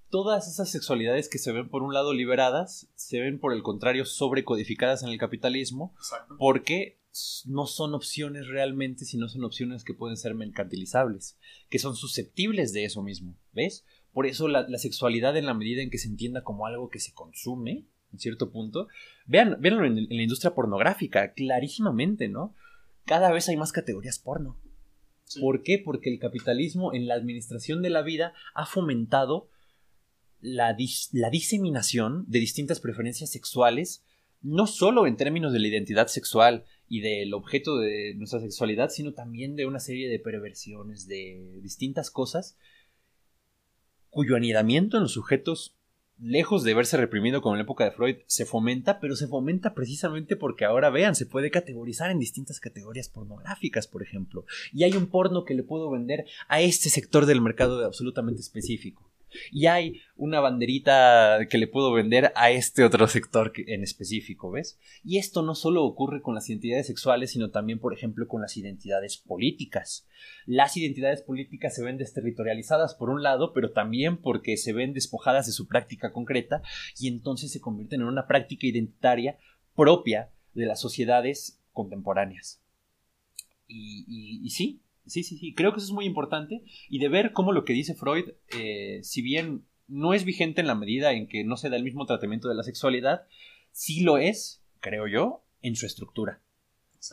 [0.09, 4.05] todas esas sexualidades que se ven por un lado liberadas, se ven por el contrario
[4.05, 5.95] sobrecodificadas en el capitalismo,
[6.37, 7.01] porque
[7.45, 11.37] no son opciones realmente, sino son opciones que pueden ser mercantilizables,
[11.69, 13.85] que son susceptibles de eso mismo, ¿ves?
[14.13, 17.13] Por eso la, sexualidad en la medida en que se entienda como algo que se
[17.13, 18.87] consume, en cierto punto,
[19.25, 22.55] vean, véanlo en, la industria pornográfica, clarísimamente, ¿no?
[23.05, 24.59] Cada vez hay más categorías porno.
[25.39, 25.79] ¿Por qué?
[25.79, 29.49] Porque el capitalismo en la administración de la vida ha fomentado
[30.41, 30.75] la,
[31.13, 34.03] la diseminación de distintas preferencias sexuales,
[34.41, 39.13] no solo en términos de la identidad sexual y del objeto de nuestra sexualidad, sino
[39.13, 42.57] también de una serie de perversiones, de distintas cosas,
[44.09, 45.77] cuyo anidamiento en los sujetos,
[46.21, 49.73] lejos de verse reprimido como en la época de Freud, se fomenta, pero se fomenta
[49.73, 54.93] precisamente porque ahora vean, se puede categorizar en distintas categorías pornográficas, por ejemplo, y hay
[54.93, 59.10] un porno que le puedo vender a este sector del mercado absolutamente específico
[59.51, 64.79] y hay una banderita que le puedo vender a este otro sector en específico, ¿ves?
[65.03, 68.57] Y esto no solo ocurre con las identidades sexuales, sino también, por ejemplo, con las
[68.57, 70.07] identidades políticas.
[70.45, 75.45] Las identidades políticas se ven desterritorializadas por un lado, pero también porque se ven despojadas
[75.45, 76.61] de su práctica concreta
[76.99, 79.37] y entonces se convierten en una práctica identitaria
[79.75, 82.61] propia de las sociedades contemporáneas.
[83.67, 84.81] y sí,
[85.11, 87.73] Sí, sí, sí, creo que eso es muy importante y de ver cómo lo que
[87.73, 91.69] dice Freud, eh, si bien no es vigente en la medida en que no se
[91.69, 93.23] da el mismo tratamiento de la sexualidad,
[93.73, 96.41] sí lo es, creo yo, en su estructura.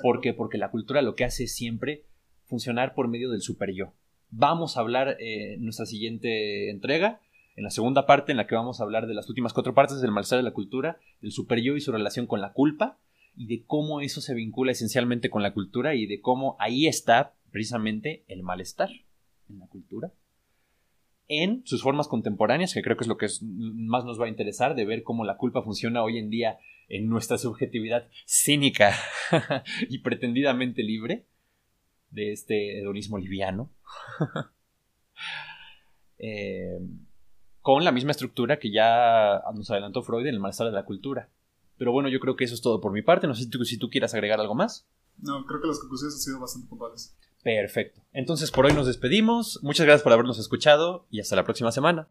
[0.01, 0.33] ¿Por qué?
[0.33, 2.05] Porque la cultura lo que hace es siempre
[2.45, 3.95] funcionar por medio del super yo.
[4.31, 7.21] Vamos a hablar eh, en nuestra siguiente entrega,
[7.57, 10.01] en la segunda parte en la que vamos a hablar de las últimas cuatro partes
[10.01, 13.01] del malestar de la cultura, del super yo y su relación con la culpa,
[13.35, 17.35] y de cómo eso se vincula esencialmente con la cultura y de cómo ahí está
[17.51, 18.91] precisamente el malestar
[19.49, 20.13] en la cultura.
[21.31, 24.75] en sus formas contemporáneas, que creo que es lo que más nos va a interesar,
[24.75, 26.59] de ver cómo la culpa funciona hoy en día
[26.89, 28.95] en nuestra subjetividad cínica
[29.91, 31.27] y pretendidamente libre
[32.11, 33.71] de este hedonismo liviano.
[36.21, 36.81] Eh,
[37.61, 41.31] con la misma estructura que ya nos adelantó Freud en el malestar de la cultura.
[41.77, 43.29] Pero bueno, yo creo que eso es todo por mi parte.
[43.29, 44.89] No sé si tú, si tú quieras agregar algo más.
[45.19, 47.17] No, creo que las conclusiones han sido bastante puntuales.
[47.43, 48.01] Perfecto.
[48.13, 49.61] Entonces por hoy nos despedimos.
[49.63, 52.09] Muchas gracias por habernos escuchado y hasta la próxima semana.